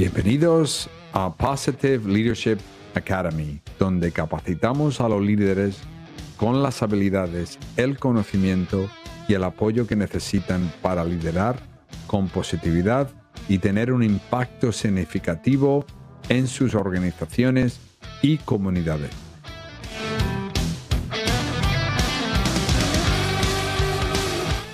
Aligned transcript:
Bienvenidos 0.00 0.88
a 1.12 1.30
Positive 1.30 2.10
Leadership 2.10 2.56
Academy, 2.94 3.60
donde 3.78 4.10
capacitamos 4.12 4.98
a 4.98 5.10
los 5.10 5.20
líderes 5.20 5.76
con 6.38 6.62
las 6.62 6.82
habilidades, 6.82 7.58
el 7.76 7.98
conocimiento 7.98 8.88
y 9.28 9.34
el 9.34 9.44
apoyo 9.44 9.86
que 9.86 9.96
necesitan 9.96 10.72
para 10.80 11.04
liderar 11.04 11.58
con 12.06 12.28
positividad 12.28 13.10
y 13.46 13.58
tener 13.58 13.92
un 13.92 14.02
impacto 14.02 14.72
significativo 14.72 15.84
en 16.30 16.46
sus 16.46 16.74
organizaciones 16.74 17.78
y 18.22 18.38
comunidades. 18.38 19.10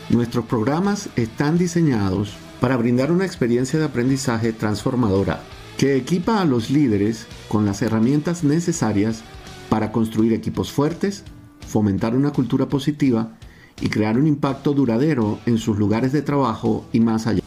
Nuestros 0.08 0.44
programas 0.44 1.08
están 1.16 1.58
diseñados 1.58 2.36
para 2.60 2.76
brindar 2.76 3.12
una 3.12 3.26
experiencia 3.26 3.78
de 3.78 3.84
aprendizaje 3.84 4.52
transformadora 4.52 5.40
que 5.76 5.96
equipa 5.96 6.40
a 6.40 6.44
los 6.44 6.70
líderes 6.70 7.26
con 7.48 7.66
las 7.66 7.82
herramientas 7.82 8.44
necesarias 8.44 9.22
para 9.68 9.92
construir 9.92 10.32
equipos 10.32 10.72
fuertes, 10.72 11.24
fomentar 11.66 12.14
una 12.14 12.32
cultura 12.32 12.66
positiva 12.68 13.36
y 13.80 13.88
crear 13.88 14.18
un 14.18 14.26
impacto 14.26 14.72
duradero 14.72 15.38
en 15.44 15.58
sus 15.58 15.76
lugares 15.76 16.12
de 16.12 16.22
trabajo 16.22 16.86
y 16.92 17.00
más 17.00 17.26
allá. 17.26 17.42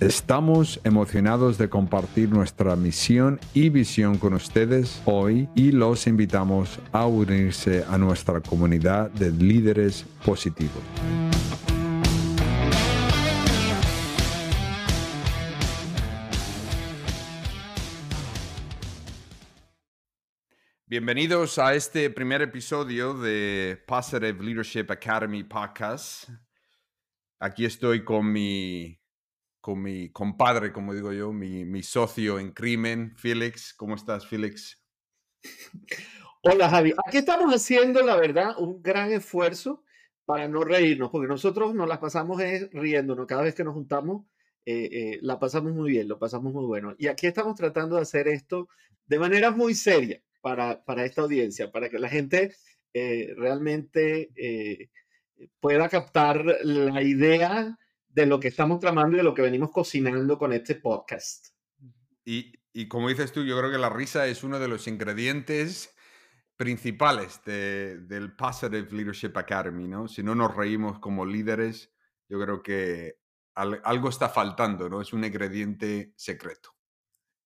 Estamos 0.00 0.80
emocionados 0.84 1.58
de 1.58 1.68
compartir 1.68 2.30
nuestra 2.30 2.76
misión 2.76 3.40
y 3.52 3.68
visión 3.68 4.18
con 4.18 4.34
ustedes 4.34 5.02
hoy 5.06 5.48
y 5.56 5.72
los 5.72 6.06
invitamos 6.06 6.78
a 6.92 7.06
unirse 7.06 7.84
a 7.90 7.98
nuestra 7.98 8.40
comunidad 8.40 9.10
de 9.10 9.32
líderes 9.32 10.04
positivos. 10.24 10.84
Bienvenidos 20.90 21.58
a 21.58 21.74
este 21.74 22.08
primer 22.08 22.40
episodio 22.40 23.12
de 23.12 23.78
Positive 23.86 24.42
Leadership 24.42 24.86
Academy 24.88 25.44
Podcast. 25.44 26.30
Aquí 27.38 27.66
estoy 27.66 28.04
con 28.04 28.32
mi, 28.32 28.98
con 29.60 29.82
mi 29.82 30.10
compadre, 30.10 30.72
como 30.72 30.94
digo 30.94 31.12
yo, 31.12 31.30
mi, 31.30 31.66
mi 31.66 31.82
socio 31.82 32.38
en 32.38 32.52
crimen, 32.52 33.14
Félix. 33.18 33.74
¿Cómo 33.74 33.96
estás, 33.96 34.26
Félix? 34.26 34.82
Hola, 36.42 36.70
Javi. 36.70 36.94
Aquí 37.06 37.18
estamos 37.18 37.54
haciendo, 37.54 38.00
la 38.00 38.16
verdad, 38.16 38.54
un 38.56 38.80
gran 38.80 39.12
esfuerzo 39.12 39.84
para 40.24 40.48
no 40.48 40.64
reírnos, 40.64 41.10
porque 41.10 41.28
nosotros 41.28 41.74
nos 41.74 41.86
las 41.86 41.98
pasamos 41.98 42.40
riéndonos. 42.72 43.26
Cada 43.26 43.42
vez 43.42 43.54
que 43.54 43.62
nos 43.62 43.74
juntamos, 43.74 44.24
eh, 44.64 44.88
eh, 44.90 45.18
la 45.20 45.38
pasamos 45.38 45.74
muy 45.74 45.90
bien, 45.90 46.08
lo 46.08 46.18
pasamos 46.18 46.50
muy 46.54 46.64
bueno. 46.64 46.94
Y 46.96 47.08
aquí 47.08 47.26
estamos 47.26 47.56
tratando 47.56 47.96
de 47.96 48.02
hacer 48.02 48.26
esto 48.26 48.70
de 49.04 49.18
manera 49.18 49.50
muy 49.50 49.74
seria 49.74 50.22
para, 50.40 50.84
para 50.84 51.04
esta 51.04 51.22
audiencia, 51.22 51.70
para 51.70 51.88
que 51.88 51.98
la 51.98 52.08
gente 52.08 52.54
eh, 52.94 53.34
realmente 53.36 54.30
eh, 54.36 54.90
pueda 55.60 55.88
captar 55.88 56.44
la 56.62 57.02
idea 57.02 57.78
de 58.08 58.26
lo 58.26 58.40
que 58.40 58.48
estamos 58.48 58.80
tramando 58.80 59.16
y 59.16 59.18
de 59.18 59.24
lo 59.24 59.34
que 59.34 59.42
venimos 59.42 59.70
cocinando 59.70 60.38
con 60.38 60.52
este 60.52 60.74
podcast. 60.76 61.48
Y, 62.24 62.52
y 62.72 62.88
como 62.88 63.08
dices 63.08 63.32
tú, 63.32 63.44
yo 63.44 63.58
creo 63.58 63.70
que 63.70 63.78
la 63.78 63.90
risa 63.90 64.26
es 64.26 64.42
uno 64.42 64.58
de 64.58 64.68
los 64.68 64.86
ingredientes 64.86 65.94
principales 66.56 67.40
de, 67.44 67.98
del 68.00 68.34
Positive 68.34 68.88
Leadership 68.90 69.32
Academy, 69.36 69.86
¿no? 69.86 70.08
Si 70.08 70.22
no 70.22 70.34
nos 70.34 70.54
reímos 70.54 70.98
como 70.98 71.24
líderes, 71.24 71.92
yo 72.28 72.40
creo 72.40 72.62
que 72.62 73.18
algo 73.54 74.08
está 74.08 74.28
faltando, 74.28 74.88
¿no? 74.88 75.00
Es 75.00 75.12
un 75.12 75.24
ingrediente 75.24 76.12
secreto. 76.16 76.70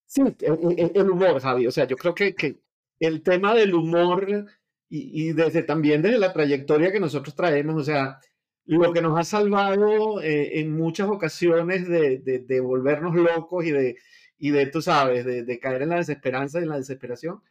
Sí, 0.06 0.22
el, 0.40 1.10
humor, 1.10 1.40
Javi. 1.40 1.66
O 1.66 1.70
sea, 1.70 1.86
yo 1.86 1.96
creo 1.96 2.14
que, 2.14 2.34
que 2.34 2.62
el 3.06 3.22
tema 3.22 3.54
del 3.54 3.74
humor 3.74 4.46
y, 4.88 5.32
desde 5.32 5.62
también 5.62 6.02
desde 6.02 6.18
la 6.18 6.32
trayectoria 6.32 6.92
que 6.92 7.00
nosotros 7.00 7.34
traemos, 7.34 7.76
o 7.76 7.84
sea, 7.84 8.20
lo 8.66 8.92
que 8.92 9.02
nos 9.02 9.18
ha 9.18 9.24
salvado 9.24 10.20
eh, 10.20 10.60
en 10.60 10.70
muchas 10.70 11.08
ocasiones 11.08 11.88
de, 11.88 12.18
de, 12.18 12.60
volvernos 12.60 13.14
locos 13.14 13.64
y 13.64 13.72
de, 13.72 13.96
y 14.38 14.50
de 14.50 14.66
tú 14.66 14.82
sabes, 14.82 15.24
de, 15.24 15.58
caer 15.58 15.82
en 15.82 15.88
la 15.88 15.96
desesperanza 15.96 16.60
y 16.60 16.64
en 16.64 16.68
la 16.68 16.76
desesperación, 16.76 17.42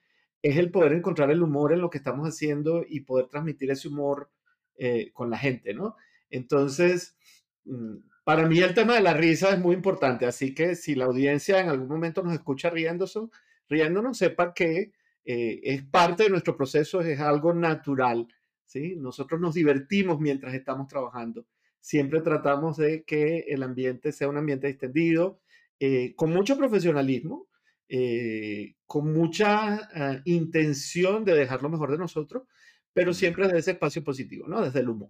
es 0.41 0.57
el 0.57 0.71
poder 0.71 0.93
encontrar 0.93 1.31
el 1.31 1.41
humor 1.41 1.73
en 1.73 1.81
lo 1.81 1.89
que 1.89 1.97
estamos 1.97 2.27
haciendo 2.27 2.85
y 2.87 3.01
poder 3.01 3.27
transmitir 3.27 3.71
ese 3.71 3.87
humor 3.87 4.29
eh, 4.77 5.11
con 5.11 5.29
la 5.29 5.37
gente, 5.37 5.73
¿no? 5.73 5.95
Entonces, 6.29 7.17
mm, 7.65 7.97
para 8.23 8.47
mí 8.47 8.59
el 8.59 8.73
tema 8.73 8.93
de 8.95 9.01
la 9.01 9.13
risa 9.13 9.49
es 9.49 9.59
muy 9.59 9.75
importante, 9.75 10.25
así 10.27 10.53
que 10.53 10.75
si 10.75 10.95
la 10.95 11.05
audiencia 11.05 11.59
en 11.59 11.69
algún 11.69 11.87
momento 11.89 12.23
nos 12.23 12.33
escucha 12.33 12.69
riéndose, 12.69 13.19
riéndonos, 13.67 14.17
sepa 14.17 14.53
que 14.53 14.91
eh, 15.25 15.59
es 15.63 15.83
parte 15.83 16.23
de 16.23 16.29
nuestro 16.29 16.55
proceso, 16.55 17.01
es 17.01 17.19
algo 17.19 17.53
natural. 17.53 18.27
¿sí? 18.65 18.95
Nosotros 18.95 19.39
nos 19.39 19.53
divertimos 19.53 20.19
mientras 20.19 20.53
estamos 20.53 20.87
trabajando. 20.87 21.45
Siempre 21.79 22.21
tratamos 22.21 22.77
de 22.77 23.03
que 23.03 23.45
el 23.47 23.63
ambiente 23.63 24.11
sea 24.11 24.29
un 24.29 24.37
ambiente 24.37 24.67
extendido, 24.67 25.41
eh, 25.79 26.13
con 26.15 26.31
mucho 26.31 26.57
profesionalismo, 26.57 27.49
eh, 27.89 28.75
con 28.85 29.11
mucha 29.11 29.75
ah, 29.93 30.21
intención 30.25 31.25
de 31.25 31.33
dejar 31.33 31.61
lo 31.61 31.69
mejor 31.69 31.91
de 31.91 31.97
nosotros, 31.97 32.43
pero 32.93 33.13
siempre 33.13 33.45
desde 33.45 33.59
ese 33.59 33.71
espacio 33.71 34.03
positivo, 34.03 34.47
¿no? 34.47 34.61
Desde 34.61 34.79
el 34.79 34.89
humor. 34.89 35.09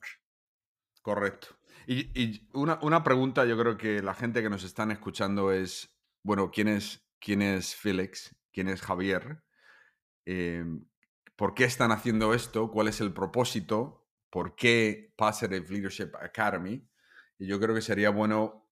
Correcto. 1.01 1.47
Y, 1.87 2.09
y 2.19 2.47
una, 2.53 2.79
una, 2.81 3.03
pregunta, 3.03 3.45
yo 3.45 3.57
creo 3.57 3.77
que 3.77 4.01
la 4.01 4.13
gente 4.13 4.41
que 4.41 4.49
nos 4.49 4.63
están 4.63 4.91
escuchando 4.91 5.51
es, 5.51 5.93
bueno, 6.23 6.51
¿quién 6.51 6.67
es, 6.67 7.03
quién 7.19 7.41
es 7.41 7.75
Félix? 7.75 8.35
¿Quién 8.51 8.67
es 8.67 8.81
Javier? 8.81 9.43
Em, 10.25 10.85
por 11.35 11.53
qué 11.53 11.63
están 11.63 11.91
haciendo 11.91 12.33
esto, 12.33 12.69
cuál 12.71 12.87
es 12.87 13.01
el 13.01 13.13
propósito, 13.13 14.07
por 14.29 14.55
qué 14.55 15.13
Positive 15.17 15.65
Leadership 15.69 16.11
Academy. 16.21 16.87
Y 17.37 17.47
yo 17.47 17.59
creo 17.59 17.73
que 17.75 17.81
sería 17.81 18.09
bueno 18.09 18.69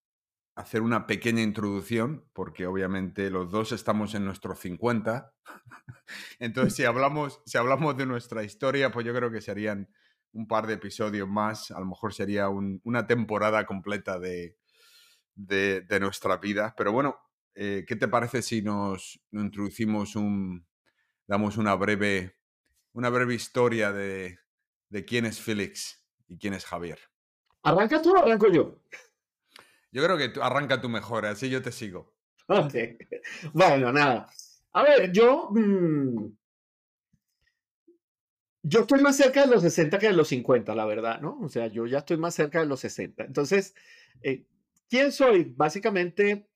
hacer 0.56 0.82
una 0.82 1.08
pequeña 1.08 1.42
introducción, 1.42 2.30
porque 2.34 2.68
obviamente 2.68 3.30
los 3.30 3.52
dos 3.52 3.72
estamos 3.72 4.14
en 4.14 4.26
nuestros 4.26 4.60
50. 4.60 5.34
Entonces, 6.40 6.76
si 6.76 6.86
hablamos, 6.86 7.42
si 7.46 7.58
hablamos 7.58 7.98
de 7.98 8.06
nuestra 8.06 8.44
historia, 8.44 8.92
pues 8.92 9.06
yo 9.06 9.14
creo 9.14 9.32
que 9.32 9.42
serían 9.42 9.90
un 10.32 10.48
par 10.48 10.68
de 10.68 10.74
episodios 10.76 11.28
más, 11.28 11.72
a 11.72 11.80
lo 11.80 11.88
mejor 11.88 12.14
sería 12.14 12.50
una 12.50 13.08
temporada 13.08 13.66
completa 13.66 14.20
de, 14.20 14.58
de, 15.34 16.00
nuestra 16.00 16.38
vida. 16.38 16.76
Pero 16.78 16.92
bueno, 16.92 17.18
eh, 17.56 17.84
¿qué 17.88 17.96
te 17.96 18.08
parece 18.08 18.42
si 18.42 18.62
nos 18.62 19.20
introducimos 19.32 20.16
un, 20.16 20.68
damos 21.30 21.58
una 21.58 21.76
breve, 21.76 22.36
una 22.92 23.10
breve 23.10 23.36
historia 23.36 23.92
de, 23.94 24.40
de 24.90 25.06
quién 25.06 25.28
es 25.28 25.40
Félix 25.40 26.04
y 26.28 26.40
quién 26.40 26.56
es 26.56 26.66
Javier. 26.66 27.00
¿Arranca 27.62 28.02
tú 28.02 28.16
o 28.16 28.18
arranco 28.18 28.48
yo? 28.52 28.82
Yo 29.92 30.04
creo 30.04 30.18
que 30.18 30.30
tú, 30.30 30.42
arranca 30.42 30.82
tú 30.82 30.90
mejor, 30.90 31.28
así 31.28 31.48
yo 31.50 31.62
te 31.62 31.72
sigo. 31.72 32.16
Ok. 32.48 32.74
Bueno, 33.54 33.92
nada. 33.94 34.28
A 34.74 34.84
ver, 34.84 35.12
yo. 35.12 35.50
Mm, 35.52 36.32
yo 38.64 38.82
estoy 38.82 39.02
más 39.02 39.16
cerca 39.16 39.46
de 39.46 39.52
los 39.52 39.62
60 39.62 40.00
que 40.00 40.08
de 40.08 40.14
los 40.14 40.30
50, 40.30 40.74
la 40.74 40.86
verdad, 40.86 41.22
¿no? 41.22 41.40
O 41.42 41.50
sea, 41.50 41.68
yo 41.68 41.86
ya 41.86 42.00
estoy 42.00 42.18
más 42.18 42.34
cerca 42.34 42.60
de 42.60 42.66
los 42.66 42.80
60. 42.80 43.24
Entonces, 43.24 43.76
eh, 44.24 44.46
¿quién 44.90 45.12
soy? 45.12 45.54
Básicamente, 45.56 46.50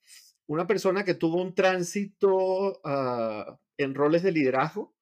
una 0.48 0.66
persona 0.66 1.04
que 1.04 1.14
tuvo 1.14 1.42
un 1.42 1.54
tránsito 1.54 2.82
uh, 2.84 3.58
en 3.78 3.96
roles 3.96 4.24
de 4.24 4.32
liderazgo 4.32 4.94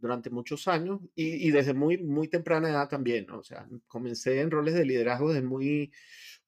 durante 0.00 0.30
muchos 0.30 0.66
años 0.68 1.00
y, 1.14 1.50
desde 1.50 1.74
muy, 1.74 1.98
muy 1.98 2.28
temprana 2.28 2.70
edad 2.70 2.88
también, 2.88 3.30
O 3.30 3.42
sea, 3.42 3.68
comencé 3.86 4.40
en 4.40 4.50
roles 4.50 4.74
de 4.74 4.84
liderazgo 4.84 5.32
desde 5.32 5.46
muy, 5.46 5.92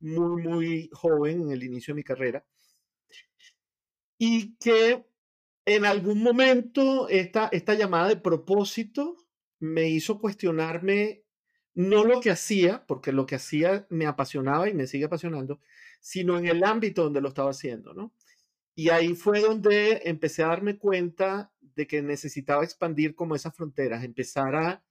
muy, 0.00 0.42
muy 0.42 0.90
joven 0.92 1.42
en 1.42 1.50
el 1.50 1.62
inicio 1.62 1.92
de 1.92 1.96
mi 1.96 2.04
carrera. 2.04 2.44
Y 4.18 4.56
que 4.56 5.04
en 5.66 5.84
algún 5.84 6.22
momento 6.22 7.08
esta, 7.08 7.48
esta 7.52 7.74
llamada 7.74 8.08
de 8.08 8.16
propósito 8.16 9.16
me 9.60 9.88
hizo 9.88 10.18
cuestionarme 10.18 11.24
no 11.74 12.04
lo 12.04 12.20
que 12.20 12.30
hacía, 12.30 12.84
porque 12.86 13.12
lo 13.12 13.26
que 13.26 13.36
hacía 13.36 13.86
me 13.88 14.06
apasionaba 14.06 14.68
y 14.68 14.74
me 14.74 14.86
sigue 14.86 15.06
apasionando, 15.06 15.60
sino 16.00 16.38
en 16.38 16.46
el 16.46 16.64
ámbito 16.64 17.04
donde 17.04 17.20
lo 17.20 17.28
estaba 17.28 17.50
haciendo, 17.50 17.94
¿no? 17.94 18.12
Y 18.74 18.88
ahí 18.88 19.14
fue 19.14 19.40
donde 19.40 20.02
empecé 20.04 20.42
a 20.42 20.48
darme 20.48 20.78
cuenta 20.78 21.52
de 21.60 21.86
que 21.86 22.02
necesitaba 22.02 22.64
expandir 22.64 23.14
como 23.14 23.34
esas 23.34 23.54
fronteras, 23.54 24.04
empezar 24.04 24.54
a, 24.54 24.82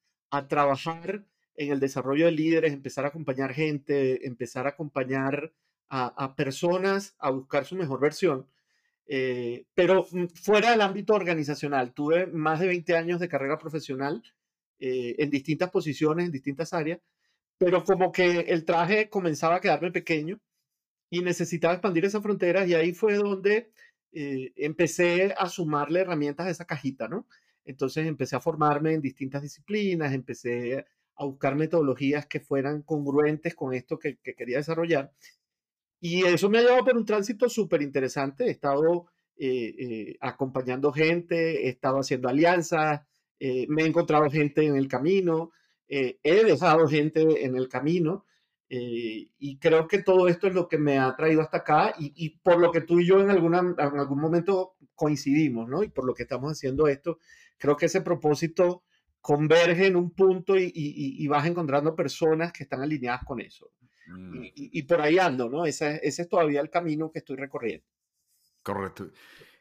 trabajar 0.48 1.26
en 1.56 1.72
el 1.74 1.80
desarrollo 1.82 2.26
de 2.26 2.32
líderes, 2.32 2.72
empezar 2.72 3.04
a 3.06 3.10
acompañar 3.10 3.54
gente, 3.54 4.26
empezar 4.26 4.66
a 4.66 4.70
acompañar 4.70 5.52
a, 5.90 6.36
personas 6.38 7.16
a 7.20 7.32
buscar 7.32 7.66
su 7.66 7.76
mejor 7.76 8.00
versión. 8.00 8.48
Eh, 9.08 9.66
pero 9.76 10.08
mm, 10.10 10.28
fuera 10.28 10.72
del 10.72 10.82
ámbito 10.82 11.14
organizacional, 11.14 11.94
tuve 11.94 12.28
más 12.28 12.62
de 12.62 12.68
20 12.68 12.96
años 12.96 13.20
de 13.20 13.28
carrera 13.28 13.58
profesional 13.58 14.24
eh, 14.80 15.16
en 15.20 15.30
distintas 15.30 15.70
posiciones, 15.70 16.28
en 16.28 16.32
distintas 16.32 16.74
áreas, 16.74 17.02
pero 17.58 17.84
como 17.84 18.12
que 18.12 18.40
el 18.42 18.64
traje 18.64 19.10
comenzaba 19.10 19.58
a 19.58 19.62
quedarme 19.62 19.92
pequeño 19.92 20.40
y 21.12 21.22
necesitaba 21.22 21.74
expandir 21.74 22.06
esas 22.06 22.24
fronteras 22.24 22.68
y 22.68 22.74
ahí 22.74 22.94
fue 22.94 23.16
donde 23.16 23.70
eh, 24.14 24.54
empecé 24.56 25.36
a 25.38 25.48
sumarle 25.50 26.00
herramientas 26.00 26.48
a 26.48 26.50
esa 26.50 26.66
cajita, 26.66 27.10
¿no? 27.10 27.28
Entonces 27.66 28.08
empecé 28.08 28.38
a 28.38 28.40
formarme 28.40 28.94
en 28.94 29.02
distintas 29.02 29.42
disciplinas, 29.42 30.14
empecé 30.14 30.86
a 31.16 31.26
buscar 31.26 31.56
metodologías 31.56 32.26
que 32.28 32.40
fueran 32.40 32.82
congruentes 32.84 33.56
con 33.56 33.74
esto 33.74 34.00
que, 34.00 34.18
quería 34.20 34.58
desarrollar. 34.58 35.12
Y 36.00 36.24
eso 36.24 36.50
me 36.50 36.60
ha 36.60 36.62
llevado 36.62 36.86
por 36.86 36.98
un 36.98 37.06
tránsito 37.06 37.50
súper 37.50 37.82
interesante. 37.82 38.46
He 38.46 38.52
estado 38.52 39.08
eh, 39.38 39.76
eh, 39.80 40.18
acompañando 40.22 40.94
gente, 40.94 41.68
he 41.68 41.70
estado 41.70 42.00
haciendo 42.00 42.30
alianzas, 42.30 43.02
me 43.40 43.84
he 43.84 43.88
encontrado 43.88 44.30
gente 44.30 44.66
en 44.66 44.76
el 44.78 44.88
camino, 44.88 45.52
he 45.88 46.20
dejado 46.24 46.88
gente 46.88 47.44
en 47.44 47.56
el 47.58 47.68
camino 47.68 48.26
eh, 48.74 49.28
y 49.38 49.58
creo 49.58 49.86
que 49.86 50.02
todo 50.02 50.30
esto 50.30 50.48
es 50.48 50.54
lo 50.54 50.70
que 50.70 50.78
me 50.78 50.98
ha 50.98 51.14
traído 51.18 51.42
hasta 51.42 51.58
acá 51.58 51.94
y, 52.00 52.30
por 52.40 52.58
lo 52.58 52.72
que 52.72 52.80
tú 52.80 53.02
y 53.02 53.06
yo 53.06 53.20
en, 53.20 53.30
alguna, 53.30 53.60
en 53.60 54.00
algún 54.00 54.22
momento 54.22 54.76
coincidimos, 54.96 55.68
¿no? 55.68 55.84
Y 55.84 55.90
por 55.90 56.06
lo 56.06 56.14
que 56.14 56.24
estamos 56.24 56.54
haciendo 56.54 56.88
esto, 56.88 57.20
creo 57.58 57.76
que 57.76 57.88
ese 57.88 58.00
propósito 58.00 58.84
converge 59.20 59.88
en 59.88 59.98
un 59.98 60.12
punto 60.12 60.58
y, 60.58 60.72
y 60.74 61.28
vas 61.28 61.46
encontrando 61.46 61.98
personas 61.98 62.54
que 62.54 62.64
están 62.64 62.82
alineadas 62.82 63.26
con 63.26 63.42
eso. 63.42 63.72
Mm. 64.08 64.42
Y, 64.56 64.84
por 64.84 65.02
ahí 65.02 65.20
ando, 65.20 65.50
¿no? 65.50 65.66
Ese, 65.66 66.00
ese 66.02 66.22
es 66.22 66.30
todavía 66.30 66.62
el 66.62 66.70
camino 66.70 67.12
que 67.12 67.20
estoy 67.20 67.36
recorriendo. 67.36 67.86
Correcto. 68.64 69.12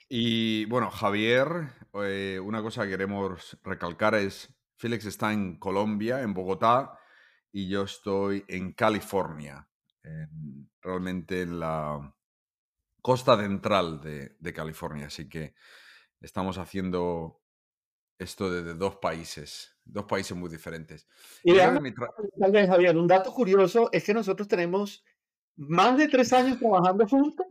Y 0.08 0.66
bueno, 0.66 0.88
Javier, 0.88 1.48
eh, 1.94 2.38
una 2.40 2.62
cosa 2.62 2.84
que 2.84 2.90
queremos 2.90 3.58
recalcar 3.64 4.14
es, 4.14 4.54
Félix 4.76 5.04
está 5.06 5.32
en 5.32 5.58
Colombia, 5.58 6.22
en 6.22 6.32
Bogotá, 6.32 6.99
y 7.52 7.68
yo 7.68 7.82
estoy 7.82 8.44
en 8.48 8.72
California, 8.72 9.68
realmente 10.80 11.42
en 11.42 11.60
la 11.60 12.14
costa 13.02 13.36
central 13.36 14.00
de, 14.00 14.52
California. 14.52 15.06
Así 15.06 15.28
que 15.28 15.54
estamos 16.20 16.58
haciendo 16.58 17.40
esto 18.18 18.50
desde 18.50 18.74
dos 18.74 18.96
países, 18.96 19.76
dos 19.84 20.04
países 20.04 20.36
muy 20.36 20.50
diferentes. 20.50 21.08
Y, 21.42 21.54
vez, 21.54 22.68
Javier, 22.68 22.96
un 22.96 23.06
dato 23.06 23.32
curioso 23.32 23.88
es 23.92 24.04
que 24.04 24.14
nosotros 24.14 24.46
tenemos 24.46 25.04
más 25.56 25.96
de 25.96 26.08
tres 26.08 26.32
años 26.32 26.58
trabajando 26.58 27.06
juntos 27.08 27.46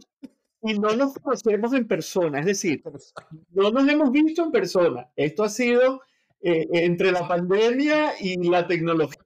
y 0.62 0.78
no 0.78 0.96
nos 0.96 1.14
conocemos 1.14 1.74
en 1.74 1.88
persona, 1.88 2.40
es 2.40 2.46
decir, 2.46 2.84
no 3.52 3.72
nos 3.72 3.88
hemos 3.88 4.12
visto 4.12 4.44
en 4.44 4.52
persona. 4.52 5.12
Esto 5.16 5.44
ha 5.44 5.50
sido 5.50 6.02
eh, 6.42 6.68
entre 6.72 7.12
la 7.12 7.28
pandemia 7.28 8.14
y 8.20 8.38
la 8.50 8.66
tecnología. 8.66 9.22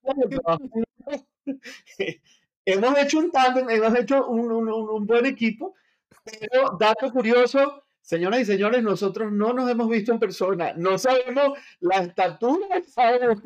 hemos 2.66 2.98
hecho 2.98 3.20
un 3.20 3.32
tándem, 3.32 3.70
hemos 3.70 3.96
hecho 4.00 4.28
un, 4.28 4.52
un, 4.52 4.70
un, 4.70 5.06
buen 5.06 5.26
equipo, 5.26 5.76
pero 6.24 6.76
dato 6.80 7.12
curioso, 7.12 7.84
señoras 8.02 8.42
y 8.42 8.46
señores, 8.46 8.82
nosotros 8.82 9.32
no 9.32 9.54
nos 9.54 9.70
hemos 9.70 9.90
visto 9.90 10.12
en 10.12 10.20
persona, 10.20 10.74
no 10.74 10.98
sabemos 10.98 11.58
la 11.80 11.98
estatura, 11.98 12.82
sabemos 12.88 13.42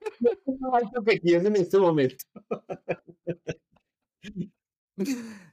alto 0.72 1.02
que 1.04 1.18
tiene 1.20 1.48
en 1.48 1.56
este 1.56 1.78
momento. 1.78 2.24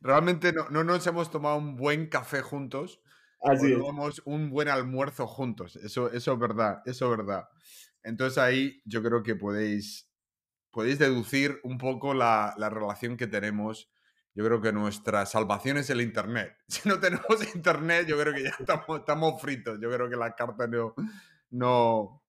Realmente 0.02 0.54
no, 0.54 0.70
no 0.70 0.84
nos 0.84 1.08
hemos 1.08 1.32
tomado 1.32 1.58
un 1.58 1.76
buen 1.76 2.08
café 2.08 2.42
juntos, 2.42 3.02
Así 3.42 3.74
un 4.26 4.50
buen 4.50 4.68
almuerzo 4.68 5.28
juntos. 5.28 5.76
Eso, 5.78 6.12
eso 6.12 6.34
es 6.34 6.40
verdad, 6.40 6.82
eso 6.86 7.12
es 7.12 7.18
verdad. 7.18 7.50
Entonces 8.04 8.38
ahí 8.38 8.82
yo 8.86 9.02
creo 9.04 9.24
que 9.24 9.36
podéis, 9.36 10.10
podéis 10.72 11.00
deducir 11.00 11.60
un 11.64 11.78
poco 11.78 12.14
la, 12.14 12.54
la 12.58 12.70
relación 12.70 13.18
que 13.18 13.28
tenemos. 13.28 13.90
Yo 14.36 14.46
creo 14.46 14.62
que 14.62 14.72
nuestra 14.72 15.26
salvación 15.26 15.78
es 15.78 15.90
el 15.90 16.02
Internet. 16.02 16.56
Si 16.68 16.88
no 16.88 17.00
tenemos 17.00 17.56
Internet, 17.56 18.08
yo 18.08 18.20
creo 18.20 18.34
que 18.34 18.44
ya 18.44 18.56
estamos, 18.60 19.00
estamos 19.00 19.42
fritos. 19.42 19.80
Yo 19.82 19.90
creo 19.90 20.10
que 20.10 20.16
la 20.16 20.36
carta 20.36 20.68
no, 20.68 20.94
no, 21.50 22.24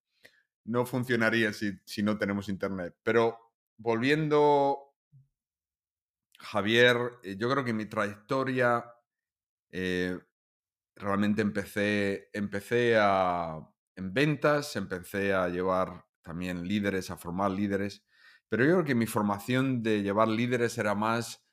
no 0.64 0.86
funcionaría 0.86 1.52
si, 1.52 1.72
si 1.84 2.02
no 2.02 2.18
tenemos 2.18 2.48
Internet. 2.48 2.96
Pero 3.02 3.38
volviendo, 3.76 4.94
Javier, 6.38 6.96
eh, 7.22 7.36
yo 7.36 7.50
creo 7.50 7.64
que 7.64 7.72
mi 7.72 7.86
trayectoria 7.86 8.84
eh, 9.70 10.18
realmente 11.00 11.42
empecé, 11.42 12.28
empecé 12.32 12.96
a, 12.98 13.58
en 13.96 14.12
ventas, 14.12 14.76
empecé 14.76 15.32
a 15.32 15.48
llevar 15.48 16.04
también 16.22 16.66
líderes, 16.66 17.10
a 17.10 17.16
formar 17.16 17.50
líderes, 17.50 18.04
pero 18.48 18.64
yo 18.64 18.72
creo 18.72 18.84
que 18.84 18.94
mi 18.94 19.06
formación 19.06 19.82
de 19.82 20.02
llevar 20.02 20.28
líderes 20.28 20.76
era 20.78 20.94
más 20.94 21.44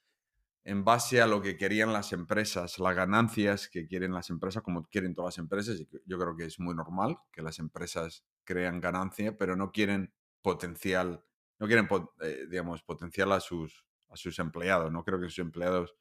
en 0.64 0.84
base 0.84 1.22
a 1.22 1.28
lo 1.28 1.42
que 1.42 1.56
querían 1.56 1.94
las 1.94 2.12
empresas, 2.12 2.78
las 2.78 2.94
ganancias 2.94 3.70
que 3.70 3.88
quieren 3.88 4.14
las 4.14 4.30
empresas, 4.30 4.62
como 4.64 4.86
quieren 4.88 5.16
todas 5.16 5.36
las 5.36 5.38
empresas. 5.38 5.82
Yo 6.06 6.20
creo 6.20 6.36
que 6.36 6.44
es 6.44 6.60
muy 6.60 6.76
normal 6.76 7.18
que 7.32 7.42
las 7.42 7.60
empresas 7.60 8.26
crean 8.44 8.82
ganancia, 8.82 9.38
pero 9.38 9.56
no 9.56 9.72
quieren 9.72 10.14
potencial, 10.42 11.24
no 11.60 11.68
quieren, 11.68 11.88
eh, 12.22 12.48
digamos, 12.50 12.84
potencial 12.84 13.32
a 13.32 13.40
sus, 13.40 13.86
a 14.10 14.18
sus 14.18 14.40
empleados. 14.40 14.92
No 14.92 15.06
creo 15.06 15.22
que 15.22 15.30
sus 15.30 15.40
empleados 15.40 15.96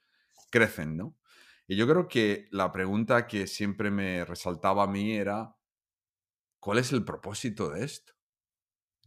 crecen, 0.51 0.97
¿no? 0.97 1.17
Y 1.69 1.77
yo 1.77 1.87
creo 1.89 2.09
que 2.09 2.49
la 2.51 2.73
pregunta 2.73 3.27
que 3.27 3.47
siempre 3.47 3.91
me 3.91 4.25
resaltaba 4.25 4.85
a 4.85 4.87
mí 4.87 5.13
era, 5.13 5.57
¿cuál 6.61 6.79
es 6.79 6.93
el 6.93 7.05
propósito 7.05 7.71
de 7.71 7.85
esto? 7.85 8.13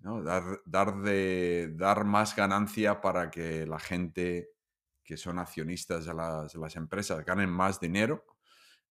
Dar, 0.01 0.61
dar, 0.65 1.01
de, 1.01 1.73
dar 1.75 2.05
más 2.05 2.35
ganancia 2.35 3.01
para 3.01 3.29
que 3.29 3.65
la 3.65 3.79
gente 3.79 4.51
que 5.03 5.17
son 5.17 5.39
accionistas 5.39 6.05
de 6.05 6.13
las, 6.13 6.55
las 6.55 6.75
empresas 6.77 7.25
ganen 7.25 7.49
más 7.49 7.79
dinero. 7.81 8.25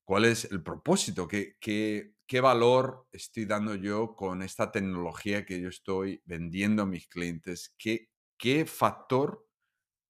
¿Cuál 0.05 0.27
es 0.27 0.47
el 0.47 0.63
propósito? 0.63 1.29
¿Qué, 1.29 1.57
qué, 1.61 2.15
qué 2.27 2.41
valor 2.41 3.07
estoy 3.13 3.47
dando 3.47 3.75
yo 3.75 4.17
con 4.17 4.43
esta 4.43 4.71
tecnología 4.71 5.47
que 5.47 5.61
yo 5.61 5.69
estoy 5.69 6.23
vendiendo 6.27 6.83
a 6.83 6.87
mis 6.87 7.09
clientes? 7.09 7.75
¿Qué, 7.79 8.11
qué 8.39 8.67
factor 8.67 9.47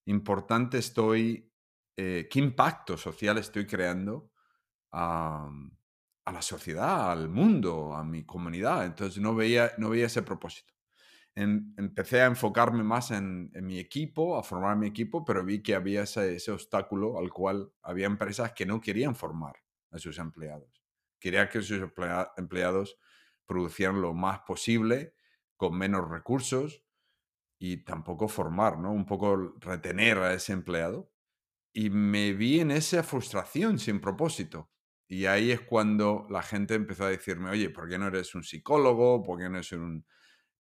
importante 0.07 0.79
estoy 0.79 1.48
eh, 2.01 2.29
qué 2.31 2.39
impacto 2.39 2.97
social 2.97 3.39
estoy 3.39 3.67
creando 3.67 4.31
a, 4.93 5.51
la 6.33 6.43
sociedad, 6.43 7.11
al 7.11 7.29
mundo, 7.29 7.93
a 7.93 8.05
mi 8.05 8.25
comunidad. 8.25 8.87
Entonces 8.87 9.21
no 9.21 9.35
veía, 9.35 9.73
no 9.79 9.91
veía 9.91 10.07
ese 10.07 10.23
propósito. 10.23 10.75
empecé 11.35 12.23
a 12.23 12.27
enfocarme 12.27 12.85
más 12.85 13.11
en, 13.11 13.51
mi 13.67 13.81
equipo, 13.81 14.39
a 14.39 14.45
formar 14.45 14.77
mi 14.77 14.87
equipo, 14.87 15.25
pero 15.25 15.45
vi 15.45 15.61
que 15.61 15.75
había 15.75 16.03
ese, 16.03 16.37
ese, 16.37 16.53
obstáculo 16.53 17.19
al 17.19 17.31
cual 17.33 17.73
había 17.83 18.07
empresas 18.07 18.53
que 18.53 18.65
no 18.65 18.81
querían 18.81 19.17
formar 19.17 19.57
a 19.91 19.99
sus 19.99 20.19
empleados. 20.19 20.85
Querían 21.19 21.49
que 21.49 21.63
sus 21.63 21.81
empleados 22.37 22.97
producieran 23.45 24.01
lo 24.01 24.15
más 24.15 24.39
posible 24.47 25.15
con 25.57 25.77
menos 25.77 26.09
recursos 26.09 26.85
y 27.59 27.79
tampoco 27.79 28.29
formar, 28.29 28.79
¿no? 28.79 28.93
Un 28.93 29.05
poco 29.05 29.57
retener 29.59 30.19
a 30.19 30.33
ese 30.35 30.53
empleado 30.53 31.11
y 31.79 31.91
me 31.91 32.33
vi 32.33 32.59
en 32.59 32.73
esa 32.73 33.05
frustración 33.05 33.79
sin 33.79 34.01
propósito. 34.01 34.69
Y 35.07 35.27
ahí 35.27 35.53
es 35.53 35.61
cuando 35.61 36.27
la 36.29 36.43
gente 36.43 36.75
empezó 36.75 37.05
a 37.05 37.11
decirme, 37.11 37.51
oye, 37.51 37.71
¿por 37.71 37.89
qué 37.89 37.97
no 37.99 38.09
eres 38.09 38.35
un 38.35 38.43
psicólogo? 38.43 39.23
¿Por 39.23 39.39
qué 39.39 39.49
no 39.49 39.59
eres 39.59 39.71
un, 39.71 40.05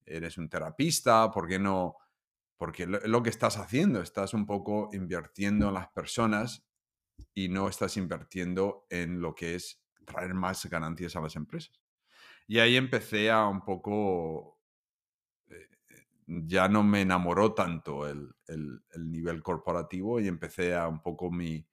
eres 0.07 0.39
un 0.39 0.49
terapista? 0.49 1.29
¿Por 1.33 1.49
qué 1.49 1.59
no? 1.59 1.97
Porque 2.57 2.87
lo, 2.87 3.01
lo 3.01 3.21
que 3.25 3.31
estás 3.31 3.57
haciendo, 3.57 4.01
estás 4.01 4.33
un 4.33 4.47
poco 4.47 4.91
invirtiendo 4.93 5.67
en 5.67 5.75
las 5.75 5.89
personas 5.89 6.65
y 7.35 7.49
no 7.49 7.69
estás 7.69 7.97
invirtiendo 7.97 8.87
en 8.89 9.21
lo 9.21 9.35
que 9.35 9.57
es 9.57 9.83
traer 10.07 10.35
más 10.35 10.67
ganancias 10.67 11.17
a 11.17 11.21
las 11.21 11.35
empresas. 11.35 11.83
Y 12.47 12.61
ahí 12.61 12.77
empecé 12.77 13.29
a 13.29 13.45
un 13.49 13.65
poco 13.65 14.58
ya 16.29 16.69
no 16.69 16.83
me 16.83 17.01
enamoró 17.01 17.55
tanto 17.55 18.07
el, 18.07 18.35
nivel 18.99 19.43
corporativo 19.43 20.21
y 20.21 20.29
empecé 20.29 20.77
a 20.77 20.87
un 20.87 21.03
poco 21.03 21.31
mi, 21.31 21.67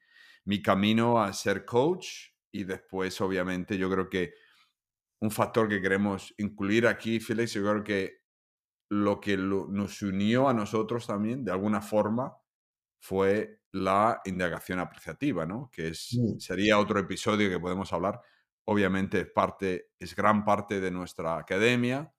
camino 0.64 1.22
a 1.22 1.34
ser 1.34 1.66
coach 1.66 2.30
y 2.52 2.64
después 2.64 3.20
obviamente 3.20 3.78
yo 3.78 3.90
creo 3.90 4.10
que 4.10 4.34
un 5.20 5.32
factor 5.32 5.68
que 5.68 5.82
queremos 5.82 6.34
incluir 6.38 6.88
aquí, 6.88 7.20
Félix, 7.20 7.54
yo 7.54 7.64
creo 7.64 7.84
que 7.84 8.26
lo 8.90 9.20
que 9.20 9.36
nos 9.38 10.02
unió 10.02 10.48
a 10.48 10.54
nosotros 10.54 11.08
también, 11.08 11.44
de 11.44 11.52
alguna 11.52 11.82
forma, 11.82 12.38
fue 13.00 13.62
la 13.72 14.22
indagación 14.26 14.80
apreciativa, 14.80 15.46
¿no? 15.46 15.70
Que 15.72 15.90
es, 15.90 16.18
mm. 16.18 16.40
sería 16.40 16.80
otro 16.80 17.00
episodio 17.00 17.50
que 17.50 17.60
podemos 17.60 17.92
hablar. 17.92 18.22
Obviamente 18.66 19.22
es 19.22 19.28
parte, 19.28 19.92
es 20.00 20.16
gran 20.16 20.46
parte 20.46 20.80
de 20.80 20.92
nuestra 20.92 21.38
academia, 21.38 22.14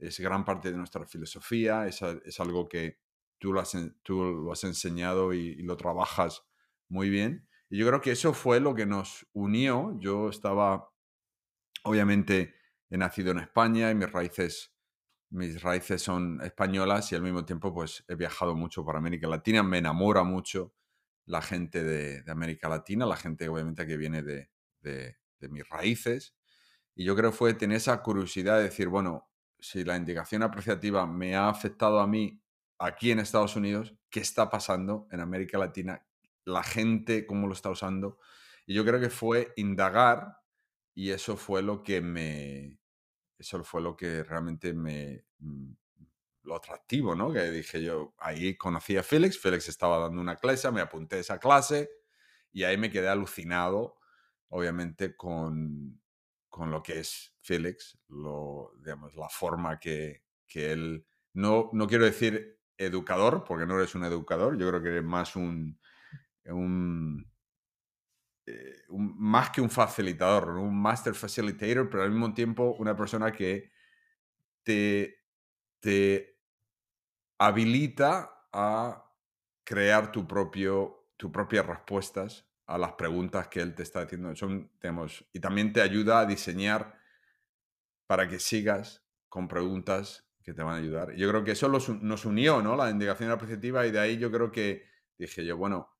es 0.00 0.18
gran 0.20 0.44
parte 0.44 0.70
de 0.70 0.76
nuestra 0.76 1.06
filosofía, 1.06 1.86
es, 1.86 2.00
es 2.02 2.40
algo 2.40 2.68
que 2.68 2.98
tú 3.40 3.52
lo, 3.52 3.60
has, 3.60 3.76
tú 4.02 4.22
lo 4.22 4.52
has 4.52 4.64
enseñado 4.64 5.32
y, 5.32 5.56
lo 5.62 5.76
trabajas 5.76 6.42
muy 6.88 7.10
bien. 7.10 7.48
Y 7.68 7.78
yo 7.78 7.86
creo 7.86 8.00
que 8.00 8.12
eso 8.12 8.32
fue 8.32 8.60
lo 8.60 8.74
que 8.74 8.86
nos 8.86 9.26
unió. 9.32 9.96
Yo 9.98 10.28
estaba, 10.28 10.90
obviamente, 11.84 12.54
he 12.90 12.98
nacido 12.98 13.32
en 13.32 13.38
España 13.38 13.90
y 13.90 13.94
mis 13.94 14.10
raíces, 14.10 14.74
mis 15.30 15.62
raíces 15.62 16.02
son 16.02 16.40
españolas 16.42 17.12
y 17.12 17.14
al 17.14 17.22
mismo 17.22 17.44
tiempo 17.44 17.72
pues 17.72 18.04
he 18.08 18.16
viajado 18.16 18.54
mucho 18.54 18.84
por 18.84 18.96
América 18.96 19.28
Latina. 19.28 19.62
Me 19.62 19.78
enamora 19.78 20.24
mucho 20.24 20.74
la 21.24 21.40
gente 21.40 21.84
de, 21.84 22.22
de 22.22 22.32
América 22.32 22.68
Latina, 22.68 23.06
la 23.06 23.16
gente 23.16 23.48
obviamente 23.48 23.86
que 23.86 23.96
viene 23.96 24.22
de, 24.22 24.50
de, 24.80 25.16
de 25.38 25.48
mis 25.48 25.68
raíces. 25.68 26.34
Y 26.94 27.04
yo 27.04 27.16
creo 27.16 27.30
que 27.30 27.36
fue 27.36 27.54
tener 27.54 27.76
esa 27.76 28.02
curiosidad 28.02 28.58
de 28.58 28.64
decir, 28.64 28.88
bueno, 28.88 29.29
si 29.60 29.84
la 29.84 29.96
indicación 29.96 30.42
apreciativa 30.42 31.06
me 31.06 31.36
ha 31.36 31.48
afectado 31.48 32.00
a 32.00 32.06
mí 32.06 32.42
aquí 32.78 33.10
en 33.10 33.20
Estados 33.20 33.56
Unidos, 33.56 33.94
¿qué 34.10 34.20
está 34.20 34.50
pasando 34.50 35.06
en 35.10 35.20
América 35.20 35.58
Latina? 35.58 36.06
La 36.44 36.62
gente, 36.62 37.26
¿cómo 37.26 37.46
lo 37.46 37.52
está 37.52 37.70
usando? 37.70 38.18
Y 38.66 38.74
yo 38.74 38.84
creo 38.84 39.00
que 39.00 39.10
fue 39.10 39.52
indagar 39.56 40.38
y 40.94 41.10
eso 41.10 41.36
fue 41.36 41.62
lo 41.62 41.82
que 41.82 42.00
me, 42.00 42.78
eso 43.38 43.62
fue 43.64 43.82
lo 43.82 43.96
que 43.96 44.22
realmente 44.22 44.72
me, 44.72 45.24
mm, 45.38 45.72
lo 46.42 46.56
atractivo, 46.56 47.14
¿no? 47.14 47.32
Que 47.32 47.50
dije 47.50 47.82
yo, 47.82 48.14
ahí 48.18 48.56
conocí 48.56 48.96
a 48.96 49.02
Félix, 49.02 49.38
Félix 49.38 49.68
estaba 49.68 49.98
dando 49.98 50.20
una 50.20 50.36
clase, 50.36 50.70
me 50.70 50.80
apunté 50.80 51.16
a 51.16 51.20
esa 51.20 51.38
clase 51.38 51.90
y 52.52 52.64
ahí 52.64 52.76
me 52.76 52.90
quedé 52.90 53.08
alucinado, 53.08 53.98
obviamente, 54.48 55.16
con, 55.16 55.99
con 56.60 56.70
lo 56.70 56.82
que 56.82 57.00
es 57.00 57.34
Félix, 57.40 57.98
lo, 58.08 58.74
la 58.84 59.30
forma 59.30 59.80
que, 59.80 60.24
que 60.46 60.72
él, 60.72 61.06
no, 61.32 61.70
no 61.72 61.86
quiero 61.86 62.04
decir 62.04 62.60
educador, 62.76 63.44
porque 63.44 63.64
no 63.64 63.78
eres 63.78 63.94
un 63.94 64.04
educador, 64.04 64.58
yo 64.58 64.68
creo 64.68 64.82
que 64.82 64.88
eres 64.90 65.02
más 65.02 65.36
un, 65.36 65.80
un, 66.44 67.26
eh, 68.44 68.82
más 68.90 69.48
que 69.48 69.62
un 69.62 69.70
facilitador, 69.70 70.50
un 70.58 70.78
master 70.78 71.14
facilitator, 71.14 71.88
pero 71.88 72.02
al 72.02 72.10
mismo 72.10 72.34
tiempo 72.34 72.76
una 72.78 72.94
persona 72.94 73.32
que 73.32 73.72
te, 74.62 75.16
te 75.80 76.38
habilita 77.38 78.44
a 78.52 79.10
crear 79.64 80.12
tu 80.12 80.28
propio, 80.28 81.08
tus 81.16 81.30
propias 81.30 81.64
respuestas 81.64 82.49
a 82.70 82.78
las 82.78 82.92
preguntas 82.92 83.48
que 83.48 83.60
él 83.60 83.74
te 83.74 83.82
está 83.82 84.02
haciendo. 84.02 84.34
Son, 84.36 84.70
y 85.32 85.40
también 85.40 85.72
te 85.72 85.82
ayuda 85.82 86.20
a 86.20 86.26
diseñar 86.26 86.96
para 88.06 88.28
que 88.28 88.38
sigas 88.38 89.04
con 89.28 89.48
preguntas 89.48 90.28
que 90.42 90.54
te 90.54 90.62
van 90.62 90.76
a 90.76 90.78
ayudar. 90.78 91.12
Yo 91.14 91.28
creo 91.28 91.42
que 91.42 91.50
eso 91.52 91.68
nos 91.68 92.24
unió, 92.24 92.62
¿no? 92.62 92.76
La 92.76 92.88
indicación 92.88 93.30
apreciativa 93.30 93.86
y 93.86 93.90
de 93.90 93.98
ahí 93.98 94.18
yo 94.18 94.30
creo 94.30 94.52
que 94.52 94.84
dije 95.18 95.44
yo, 95.44 95.56
bueno, 95.56 95.90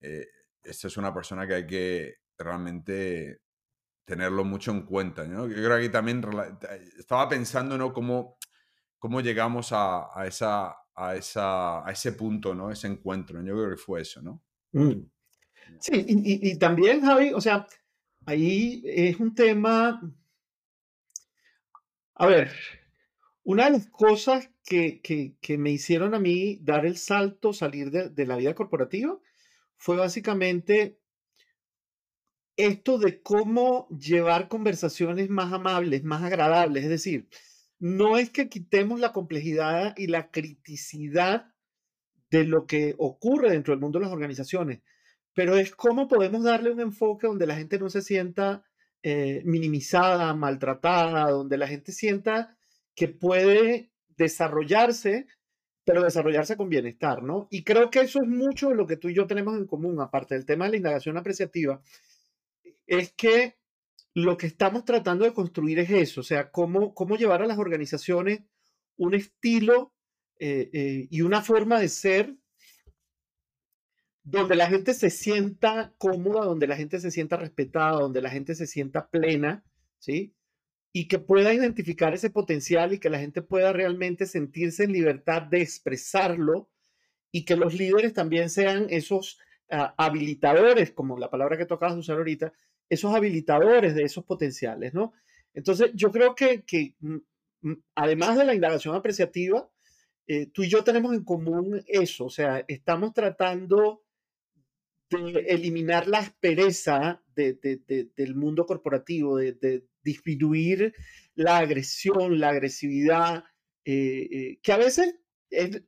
eh, 0.00 0.26
esta 0.62 0.88
es 0.88 0.96
una 0.96 1.14
persona 1.14 1.46
que 1.46 1.54
hay 1.54 1.66
que 1.66 2.16
realmente 2.36 3.42
tenerlo 4.04 4.44
mucho 4.44 4.72
en 4.72 4.82
cuenta, 4.82 5.24
¿no? 5.24 5.46
Yo 5.46 5.54
creo 5.54 5.78
que 5.78 5.88
también 5.88 6.22
estaba 6.98 7.28
pensando, 7.28 7.78
¿no? 7.78 7.92
Cómo, 7.92 8.38
cómo 8.98 9.20
llegamos 9.20 9.70
a, 9.72 10.10
esa, 10.26 10.76
a, 10.94 11.14
esa, 11.14 11.86
a 11.86 11.92
ese 11.92 12.12
punto, 12.12 12.54
¿no? 12.54 12.72
Ese 12.72 12.88
encuentro. 12.88 13.40
Yo 13.42 13.54
creo 13.54 13.70
que 13.70 13.76
fue 13.76 14.00
eso, 14.00 14.20
¿no? 14.20 14.42
Mm. 14.72 15.17
Sí, 15.80 16.04
y, 16.06 16.58
también, 16.58 17.00
Javi, 17.02 17.32
o 17.32 17.40
sea, 17.40 17.66
ahí 18.26 18.82
es 18.84 19.18
un 19.20 19.34
tema... 19.34 20.00
A 22.14 22.26
ver, 22.26 22.52
una 23.44 23.66
de 23.66 23.70
las 23.70 23.86
cosas 23.86 24.50
que, 24.64 25.00
que, 25.00 25.36
que, 25.40 25.56
me 25.56 25.70
hicieron 25.70 26.14
a 26.14 26.18
mí 26.18 26.58
dar 26.62 26.84
el 26.84 26.96
salto, 26.96 27.52
salir 27.52 27.90
de, 27.90 28.10
de, 28.10 28.26
la 28.26 28.36
vida 28.36 28.54
corporativa, 28.54 29.18
fue 29.76 29.96
básicamente 29.96 30.98
esto 32.56 32.98
de 32.98 33.22
cómo 33.22 33.88
llevar 33.88 34.48
conversaciones 34.48 35.30
más 35.30 35.52
amables, 35.52 36.02
más 36.02 36.24
agradables. 36.24 36.82
Es 36.82 36.90
decir, 36.90 37.28
no 37.78 38.18
es 38.18 38.30
que 38.30 38.48
quitemos 38.48 38.98
la 38.98 39.12
complejidad 39.12 39.94
y 39.96 40.08
la 40.08 40.30
criticidad 40.32 41.54
de 42.30 42.44
lo 42.44 42.66
que 42.66 42.94
ocurre 42.98 43.50
dentro 43.50 43.72
del 43.72 43.80
mundo 43.80 43.98
de 43.98 44.04
las 44.04 44.12
organizaciones, 44.12 44.82
pero 45.38 45.56
es 45.56 45.72
cómo 45.72 46.08
podemos 46.08 46.42
darle 46.42 46.72
un 46.72 46.80
enfoque 46.80 47.28
donde 47.28 47.46
la 47.46 47.54
gente 47.54 47.78
no 47.78 47.88
se 47.90 48.02
sienta 48.02 48.64
eh, 49.04 49.40
minimizada, 49.44 50.34
maltratada, 50.34 51.30
donde 51.30 51.56
la 51.56 51.68
gente 51.68 51.92
sienta 51.92 52.58
que 52.96 53.06
puede 53.06 53.92
desarrollarse, 54.16 55.28
pero 55.84 56.02
desarrollarse 56.02 56.56
con 56.56 56.68
bienestar, 56.68 57.22
¿no? 57.22 57.46
Y 57.52 57.62
creo 57.62 57.88
que 57.88 58.00
eso 58.00 58.20
es 58.20 58.26
mucho 58.26 58.74
lo 58.74 58.84
que 58.88 58.96
tú 58.96 59.10
y 59.10 59.14
yo 59.14 59.28
tenemos 59.28 59.56
en 59.56 59.68
común, 59.68 60.00
aparte 60.00 60.34
del 60.34 60.44
tema 60.44 60.64
de 60.64 60.72
la 60.72 60.76
indagación 60.78 61.16
apreciativa, 61.16 61.80
es 62.88 63.12
que 63.12 63.58
lo 64.14 64.36
que 64.36 64.48
estamos 64.48 64.84
tratando 64.84 65.24
de 65.24 65.34
construir 65.34 65.78
es 65.78 65.90
eso, 65.90 66.22
o 66.22 66.24
sea, 66.24 66.50
cómo, 66.50 66.94
cómo 66.94 67.16
llevar 67.16 67.42
a 67.42 67.46
las 67.46 67.58
organizaciones 67.58 68.40
un 68.96 69.14
estilo 69.14 69.94
eh, 70.40 70.68
eh, 70.72 71.06
y 71.08 71.20
una 71.20 71.42
forma 71.42 71.78
de 71.78 71.88
ser 71.90 72.34
donde 74.30 74.56
la 74.56 74.66
gente 74.66 74.92
se 74.92 75.08
sienta 75.08 75.94
cómoda, 75.96 76.44
donde 76.44 76.66
la 76.66 76.76
gente 76.76 77.00
se 77.00 77.10
sienta 77.10 77.36
respetada, 77.36 77.92
donde 77.92 78.20
la 78.20 78.28
gente 78.28 78.54
se 78.54 78.66
sienta 78.66 79.08
plena, 79.08 79.64
¿sí? 79.98 80.34
Y 80.92 81.08
que 81.08 81.18
pueda 81.18 81.54
identificar 81.54 82.12
ese 82.12 82.28
potencial 82.28 82.92
y 82.92 82.98
que 82.98 83.08
la 83.08 83.18
gente 83.18 83.40
pueda 83.40 83.72
realmente 83.72 84.26
sentirse 84.26 84.84
en 84.84 84.92
libertad 84.92 85.42
de 85.42 85.62
expresarlo 85.62 86.68
y 87.32 87.46
que 87.46 87.56
los 87.56 87.72
líderes 87.72 88.12
también 88.12 88.50
sean 88.50 88.86
esos 88.90 89.38
ah, 89.70 89.94
habilitadores, 89.96 90.90
como 90.90 91.18
la 91.18 91.30
palabra 91.30 91.56
que 91.56 91.66
tocabas 91.66 91.96
usar 91.96 92.18
ahorita, 92.18 92.52
esos 92.90 93.14
habilitadores 93.14 93.94
de 93.94 94.02
esos 94.02 94.24
potenciales, 94.24 94.92
¿no? 94.92 95.14
Entonces, 95.54 95.90
yo 95.94 96.10
creo 96.10 96.34
que, 96.34 96.62
que 96.64 96.94
mm, 97.00 97.16
mm, 97.62 97.82
además 97.94 98.36
de 98.36 98.44
la 98.44 98.54
indagación 98.54 98.94
apreciativa, 98.94 99.70
eh, 100.26 100.46
tú 100.52 100.64
y 100.64 100.68
yo 100.68 100.84
tenemos 100.84 101.14
en 101.14 101.24
común 101.24 101.82
eso, 101.86 102.26
o 102.26 102.30
sea, 102.30 102.62
estamos 102.68 103.14
tratando 103.14 104.02
de 105.10 105.40
eliminar 105.48 106.06
la 106.06 106.18
aspereza 106.18 107.22
del 107.34 108.34
mundo 108.34 108.66
corporativo, 108.66 109.36
de, 109.36 109.84
disminuir 110.02 110.94
la 111.34 111.58
agresión, 111.58 112.40
la 112.40 112.50
agresividad, 112.50 113.44
eh, 113.84 114.28
eh, 114.30 114.58
que 114.62 114.72
a 114.72 114.78
veces 114.78 115.16
es, 115.50 115.82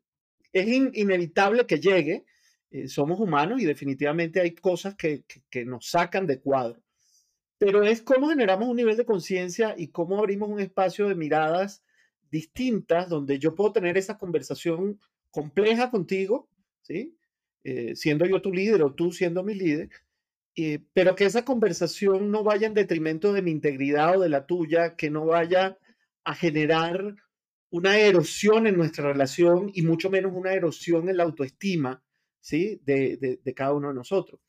inevitable 0.53 1.67
que 1.67 1.81
llegue. 1.81 2.25
Eh, 2.71 2.87
somos 2.87 3.19
humanos 3.19 3.61
y 3.61 3.65
definitivamente 3.65 4.41
hay 4.41 4.55
cosas 4.55 4.95
que, 4.95 5.25
que, 5.51 5.65
nos 5.65 5.91
sacan 5.91 6.27
de 6.27 6.41
cuadro. 6.41 6.81
Pero 7.59 7.83
es 7.83 8.01
cómo 8.03 8.29
generamos 8.29 8.69
un 8.69 8.77
nivel 8.77 8.97
de 8.97 9.05
conciencia 9.05 9.75
y 9.77 9.89
cómo 9.89 10.19
abrimos 10.19 10.49
un 10.49 10.61
espacio 10.61 11.09
de 11.09 11.15
miradas 11.15 11.83
distintas 12.31 13.09
donde 13.09 13.39
yo 13.39 13.55
puedo 13.55 13.73
tener 13.73 13.99
esa 13.99 14.19
conversación 14.19 15.01
compleja 15.31 15.91
contigo, 15.91 16.49
¿sí? 16.83 17.17
Eh, 17.65 17.95
siendo 17.95 18.25
yo 18.27 18.41
tu 18.41 18.53
líder 18.53 18.83
o 18.83 18.95
tú 18.95 19.13
siendo 19.13 19.43
mi 19.43 19.55
líder, 19.55 19.91
eh, 20.57 20.81
pero 20.93 21.15
que 21.15 21.27
esa 21.27 21.45
conversación 21.45 22.31
no 22.31 22.43
vaya 22.43 22.67
en 22.67 22.75
detrimento 22.75 23.33
de 23.33 23.43
mi 23.43 23.51
integridad 23.51 24.19
o 24.19 24.21
de 24.23 24.29
la 24.29 24.47
tuya, 24.47 24.97
que 24.97 25.11
no 25.11 25.27
vaya 25.27 25.79
a 26.25 26.35
generar 26.35 27.17
una 27.71 27.99
erosión 27.99 28.67
en 28.67 28.77
nuestra 28.77 29.13
relación 29.13 29.71
y 29.75 29.83
mucho 29.83 30.11
menos 30.11 30.33
una 30.35 30.53
erosión 30.53 31.09
en 31.09 31.17
la 31.17 31.23
autoestima 31.23 32.03
¿sí? 32.41 32.81
de, 32.85 33.39
de, 33.43 33.55
cada 33.55 33.75
uno 33.75 33.89
de 33.89 33.95
nosotros. 33.95 34.41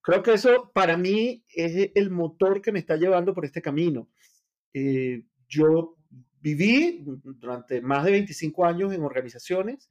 Creo 0.00 0.22
que 0.22 0.34
eso 0.34 0.70
para 0.74 0.96
mí 0.96 1.44
es 1.48 1.90
el 1.94 2.10
motor 2.10 2.60
que 2.60 2.72
me 2.72 2.80
está 2.80 2.96
llevando 2.96 3.32
por 3.32 3.44
este 3.44 3.62
camino. 3.62 4.08
Eh, 4.72 5.24
yo 5.48 5.96
viví 6.40 7.04
durante 7.04 7.80
más 7.80 8.04
de 8.04 8.10
25 8.10 8.66
años 8.66 8.92
en 8.92 9.02
organizaciones 9.02 9.88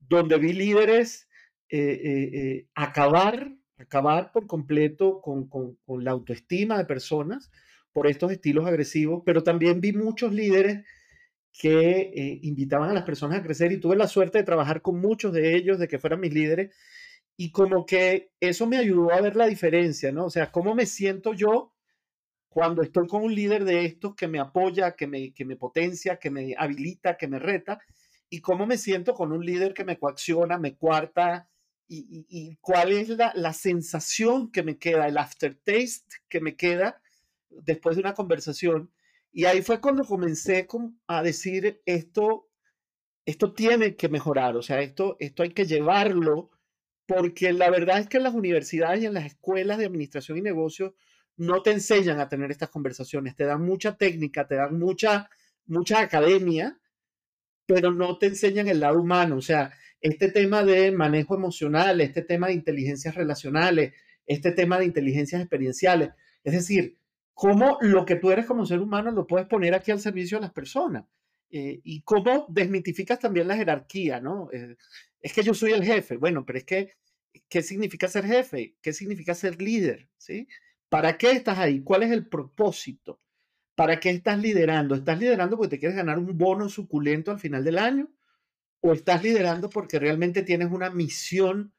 donde 0.00 0.36
vi 0.38 0.52
líderes 0.52 1.25
eh, 1.68 1.78
eh, 1.78 2.30
eh, 2.32 2.66
acabar, 2.74 3.52
acabar 3.76 4.30
por 4.32 4.46
completo 4.46 5.20
con, 5.20 5.48
con, 5.48 5.76
la 6.04 6.12
autoestima 6.12 6.78
de 6.78 6.84
personas 6.84 7.50
por 7.92 8.06
estos 8.06 8.30
estilos 8.30 8.66
agresivos, 8.66 9.22
pero 9.26 9.42
también 9.42 9.80
vi 9.80 9.92
muchos 9.92 10.32
líderes 10.32 10.84
que 11.52 12.38
invitaban 12.42 12.90
a 12.90 12.94
las 12.94 13.04
personas 13.04 13.40
a 13.40 13.42
crecer 13.42 13.72
y 13.72 13.80
tuve 13.80 13.96
la 13.96 14.08
suerte 14.08 14.38
de 14.38 14.44
trabajar 14.44 14.82
con 14.82 15.00
muchos 15.00 15.32
de 15.32 15.56
ellos, 15.56 15.78
de 15.78 15.88
que 15.88 15.98
fueran 15.98 16.20
mis 16.20 16.34
líderes, 16.34 16.74
y 17.36 17.50
como 17.50 17.86
que 17.86 18.30
eso 18.40 18.66
me 18.66 18.76
ayudó 18.76 19.12
a 19.12 19.20
ver 19.20 19.36
la 19.36 19.46
diferencia, 19.46 20.12
¿no? 20.12 20.26
O 20.26 20.30
sea, 20.30 20.52
cómo 20.52 20.74
me 20.74 20.86
siento 20.86 21.32
yo 21.32 21.72
cuando 22.48 22.82
estoy 22.82 23.06
con 23.06 23.22
un 23.22 23.34
líder 23.34 23.64
de 23.64 23.86
estos 23.86 24.14
que 24.14 24.28
me 24.28 24.38
apoya, 24.38 24.94
que 24.96 25.06
me, 25.06 25.32
que 25.32 25.44
me 25.44 25.56
potencia, 25.56 26.18
que 26.18 26.30
me 26.30 26.54
habilita, 26.56 27.16
que 27.16 27.28
me 27.28 27.38
reta, 27.38 27.80
y 28.30 28.40
cómo 28.40 28.66
me 28.66 28.78
siento 28.78 29.14
con 29.14 29.32
un 29.32 29.44
líder 29.44 29.74
que 29.74 29.84
me 29.84 29.98
coacciona, 29.98 30.58
me 30.58 30.76
cuarta, 30.76 31.48
y, 31.88 32.56
cuál 32.60 32.92
es 32.92 33.08
la, 33.08 33.52
sensación 33.52 34.50
que 34.50 34.62
me 34.62 34.78
queda, 34.78 35.06
el 35.06 35.18
aftertaste 35.18 36.16
que 36.28 36.40
me 36.40 36.56
queda 36.56 37.00
después 37.48 37.96
de 37.96 38.02
una 38.02 38.14
conversación. 38.14 38.90
Y 39.32 39.44
ahí 39.44 39.62
fue 39.62 39.80
cuando 39.80 40.04
comencé 40.04 40.66
a 41.06 41.22
decir 41.22 41.82
esto, 41.84 42.48
esto 43.24 43.52
tiene 43.52 43.96
que 43.96 44.08
mejorar, 44.08 44.56
o 44.56 44.62
sea, 44.62 44.80
esto, 44.80 45.16
esto 45.20 45.42
hay 45.42 45.50
que 45.50 45.66
llevarlo, 45.66 46.50
porque 47.06 47.52
la 47.52 47.70
verdad 47.70 48.00
es 48.00 48.08
que 48.08 48.16
en 48.16 48.24
las 48.24 48.34
universidades 48.34 49.02
y 49.02 49.06
en 49.06 49.14
las 49.14 49.26
escuelas 49.26 49.78
de 49.78 49.86
administración 49.86 50.38
y 50.38 50.42
negocios 50.42 50.92
no 51.36 51.62
te 51.62 51.70
enseñan 51.70 52.18
a 52.18 52.28
tener 52.28 52.50
estas 52.50 52.70
conversaciones, 52.70 53.36
te 53.36 53.44
dan 53.44 53.62
mucha 53.62 53.96
técnica, 53.96 54.46
te 54.46 54.56
dan 54.56 54.78
mucha, 54.78 55.28
mucha 55.66 56.00
academia, 56.00 56.80
pero 57.66 57.92
no 57.92 58.18
te 58.18 58.26
enseñan 58.26 58.68
el 58.68 58.80
lado 58.80 59.00
humano, 59.00 59.36
o 59.36 59.42
sea, 59.42 59.72
este 60.00 60.30
tema 60.30 60.62
de 60.62 60.92
manejo 60.92 61.34
emocional, 61.34 62.00
este 62.00 62.22
tema 62.22 62.48
de 62.48 62.54
inteligencias 62.54 63.14
relacionales, 63.14 63.94
este 64.26 64.52
tema 64.52 64.78
de 64.78 64.86
inteligencias 64.86 65.40
experienciales, 65.40 66.10
Es 66.44 66.52
decir, 66.52 66.98
cómo 67.34 67.78
lo 67.80 68.04
que 68.06 68.16
tú 68.16 68.30
eres 68.30 68.46
como 68.46 68.66
ser 68.66 68.80
humano 68.80 69.10
lo 69.10 69.26
puedes 69.26 69.46
poner 69.46 69.74
aquí 69.74 69.90
al 69.90 70.00
servicio 70.00 70.38
de 70.38 70.42
las 70.42 70.52
personas. 70.52 71.04
Eh, 71.50 71.80
y 71.84 72.02
cómo 72.02 72.46
desmitificas 72.48 73.18
también 73.20 73.46
la 73.46 73.56
jerarquía, 73.56 74.20
¿no? 74.20 74.48
Eh, 74.52 74.76
es 75.20 75.32
que 75.32 75.42
yo 75.42 75.54
soy 75.54 75.72
el 75.72 75.84
jefe. 75.84 76.16
Bueno, 76.16 76.44
pero 76.44 76.58
es 76.58 76.64
que, 76.64 76.94
¿qué 77.48 77.62
significa 77.62 78.08
ser 78.08 78.26
jefe? 78.26 78.76
¿Qué 78.82 78.92
significa 78.92 79.34
ser 79.34 79.60
líder? 79.60 80.08
¿Sí? 80.16 80.48
¿Para 80.88 81.18
qué 81.18 81.32
estás 81.32 81.58
ahí? 81.58 81.82
¿Cuál 81.82 82.04
es 82.04 82.10
el 82.10 82.26
propósito? 82.26 83.20
¿Para 83.74 84.00
qué 84.00 84.10
estás 84.10 84.38
liderando? 84.40 84.94
¿Estás 84.94 85.18
liderando 85.18 85.56
porque 85.56 85.76
te 85.76 85.78
quieres 85.78 85.96
ganar 85.96 86.18
un 86.18 86.36
bono 86.38 86.68
suculento 86.68 87.30
al 87.30 87.38
final 87.38 87.64
del 87.64 87.78
año? 87.78 88.08
¿O 88.86 88.92
estás 88.92 89.24
liderando 89.24 89.68
porque 89.68 89.98
realmente 89.98 90.44
tienes 90.44 90.70
una 90.70 90.90
misión 90.90 91.74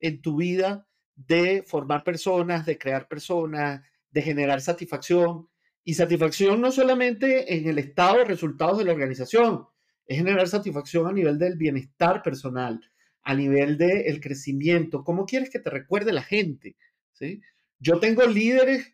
en 0.00 0.20
tu 0.20 0.38
vida 0.38 0.88
de 1.14 1.62
formar 1.62 2.02
personas, 2.02 2.66
de 2.66 2.76
crear 2.76 3.06
personas, 3.06 3.80
de 4.10 4.22
generar 4.22 4.60
satisfacción? 4.60 5.48
Y 5.84 5.94
satisfacción 5.94 6.60
no 6.60 6.72
solamente 6.72 7.54
en 7.54 7.68
el 7.68 7.78
estado 7.78 8.18
de 8.18 8.24
resultados 8.24 8.76
de 8.78 8.86
la 8.86 8.92
organización, 8.92 9.66
es 10.04 10.16
generar 10.16 10.48
satisfacción 10.48 11.06
a 11.06 11.12
nivel 11.12 11.38
del 11.38 11.56
bienestar 11.56 12.24
personal, 12.24 12.80
a 13.22 13.36
nivel 13.36 13.78
del 13.78 14.20
crecimiento. 14.20 15.04
¿Cómo 15.04 15.26
quieres 15.26 15.50
que 15.50 15.60
te 15.60 15.70
recuerde 15.70 16.12
la 16.12 16.24
gente? 16.24 16.74
¿Sí? 17.12 17.40
Yo 17.78 18.00
tengo 18.00 18.26
líderes, 18.26 18.92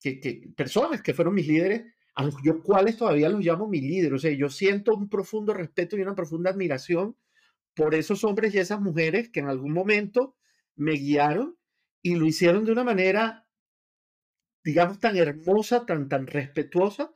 que, 0.00 0.50
personas 0.56 1.00
que 1.00 1.14
fueron 1.14 1.34
mis 1.34 1.46
líderes, 1.46 1.93
a 2.14 2.24
los 2.24 2.34
cuales 2.62 2.96
todavía 2.96 3.28
los 3.28 3.40
llamo 3.44 3.68
mi 3.68 3.80
líder. 3.80 4.14
O 4.14 4.18
sea, 4.18 4.32
yo 4.32 4.48
siento 4.48 4.94
un 4.94 5.08
profundo 5.08 5.52
respeto 5.52 5.96
y 5.96 6.02
una 6.02 6.14
profunda 6.14 6.50
admiración 6.50 7.16
por 7.74 7.94
esos 7.94 8.22
hombres 8.24 8.54
y 8.54 8.58
esas 8.58 8.80
mujeres 8.80 9.30
que 9.30 9.40
en 9.40 9.48
algún 9.48 9.72
momento 9.72 10.36
me 10.76 10.92
guiaron 10.92 11.56
y 12.02 12.14
lo 12.14 12.26
hicieron 12.26 12.64
de 12.64 12.72
una 12.72 12.84
manera, 12.84 13.46
digamos, 14.62 15.00
tan 15.00 15.16
hermosa, 15.16 15.86
tan, 15.86 16.08
tan 16.08 16.26
respetuosa, 16.26 17.12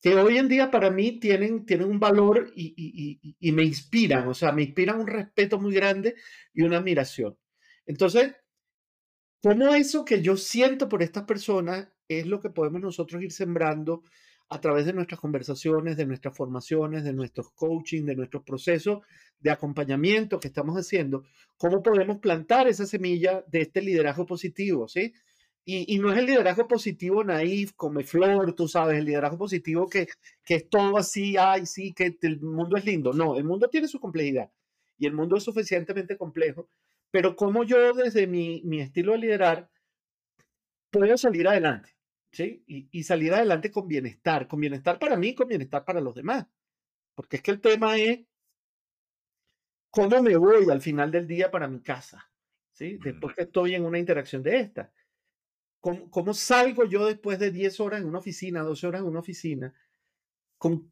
que 0.00 0.14
hoy 0.14 0.38
en 0.38 0.48
día 0.48 0.70
para 0.70 0.90
mí 0.90 1.18
tienen, 1.20 1.66
tienen 1.66 1.88
un 1.88 2.00
valor 2.00 2.52
y, 2.54 2.74
y, 2.76 3.36
y, 3.38 3.52
me 3.52 3.64
inspiran, 3.64 4.28
o 4.28 4.34
sea, 4.34 4.52
me 4.52 4.62
inspiran 4.62 5.00
un 5.00 5.06
respeto 5.06 5.60
muy 5.60 5.74
grande 5.74 6.14
y 6.54 6.62
una 6.62 6.78
admiración. 6.78 7.36
Entonces, 7.84 8.34
¿cómo 9.42 9.74
eso 9.74 10.04
que 10.04 10.22
yo 10.22 10.36
siento 10.36 10.88
por 10.88 11.02
estas 11.02 11.24
personas 11.24 11.88
es 12.08 12.26
lo 12.26 12.40
que 12.40 12.50
podemos 12.50 12.80
nosotros 12.80 13.22
ir 13.22 13.32
sembrando 13.32 14.02
a 14.50 14.60
través 14.60 14.86
de 14.86 14.94
nuestras 14.94 15.20
conversaciones, 15.20 15.96
de 15.96 16.06
nuestras 16.06 16.34
formaciones, 16.36 17.04
de 17.04 17.12
nuestros 17.12 17.50
coaching, 17.52 18.04
de 18.04 18.16
nuestros 18.16 18.42
procesos 18.44 19.00
de 19.40 19.50
acompañamiento 19.50 20.40
que 20.40 20.48
estamos 20.48 20.76
haciendo, 20.76 21.24
cómo 21.56 21.82
podemos 21.82 22.18
plantar 22.18 22.66
esa 22.66 22.86
semilla 22.86 23.44
de 23.46 23.60
este 23.62 23.82
liderazgo 23.82 24.26
positivo, 24.26 24.88
¿sí? 24.88 25.12
Y, 25.70 25.98
no 25.98 26.10
es 26.10 26.18
el 26.18 26.24
liderazgo 26.24 26.66
positivo 26.66 27.22
naif, 27.22 27.72
come 27.74 28.02
flor, 28.02 28.54
tú 28.54 28.68
sabes, 28.68 28.96
el 28.98 29.04
liderazgo 29.04 29.36
positivo 29.36 29.86
que, 29.86 30.08
que 30.42 30.54
es 30.54 30.68
todo 30.70 30.96
así, 30.96 31.36
ay, 31.36 31.66
sí, 31.66 31.92
que 31.92 32.16
el 32.22 32.40
mundo 32.40 32.78
es 32.78 32.86
lindo. 32.86 33.12
No, 33.12 33.36
el 33.36 33.44
mundo 33.44 33.68
tiene 33.68 33.86
su 33.86 34.00
complejidad 34.00 34.50
y 34.96 35.06
el 35.06 35.12
mundo 35.12 35.36
es 35.36 35.42
suficientemente 35.44 36.16
complejo, 36.16 36.70
pero 37.10 37.36
como 37.36 37.64
yo 37.64 37.92
desde 37.92 38.26
mi, 38.26 38.62
mi 38.64 38.80
estilo 38.80 39.12
de 39.12 39.18
liderar 39.18 39.70
puedo 40.90 41.18
salir 41.18 41.46
adelante. 41.46 41.97
¿Sí? 42.32 42.62
Y, 42.66 43.02
salir 43.02 43.32
adelante 43.32 43.70
con 43.70 43.88
bienestar, 43.88 44.48
con 44.48 44.60
bienestar 44.60 44.98
para 44.98 45.16
mí, 45.16 45.34
con 45.34 45.48
bienestar 45.48 45.84
para 45.84 46.00
los 46.00 46.14
demás. 46.14 46.46
Porque 47.14 47.36
es 47.36 47.42
que 47.42 47.50
el 47.50 47.60
tema 47.60 47.96
es 47.98 48.20
cómo 49.90 50.22
me 50.22 50.36
voy 50.36 50.70
al 50.70 50.80
final 50.80 51.10
del 51.10 51.26
día 51.26 51.50
para 51.50 51.68
mi 51.68 51.80
casa, 51.80 52.30
¿sí? 52.72 52.98
Después 53.02 53.34
que 53.34 53.42
estoy 53.42 53.74
en 53.74 53.84
una 53.84 53.98
interacción 53.98 54.42
de 54.42 54.60
esta. 54.60 54.92
¿Cómo, 55.80 56.10
cómo 56.10 56.34
salgo 56.34 56.84
yo 56.84 57.06
después 57.06 57.38
de 57.38 57.50
10 57.50 57.80
horas 57.80 58.00
en 58.00 58.08
una 58.08 58.18
oficina, 58.18 58.62
12 58.62 58.86
horas 58.86 59.00
en 59.00 59.06
una 59.08 59.20
oficina? 59.20 59.74
¿Con, 60.58 60.88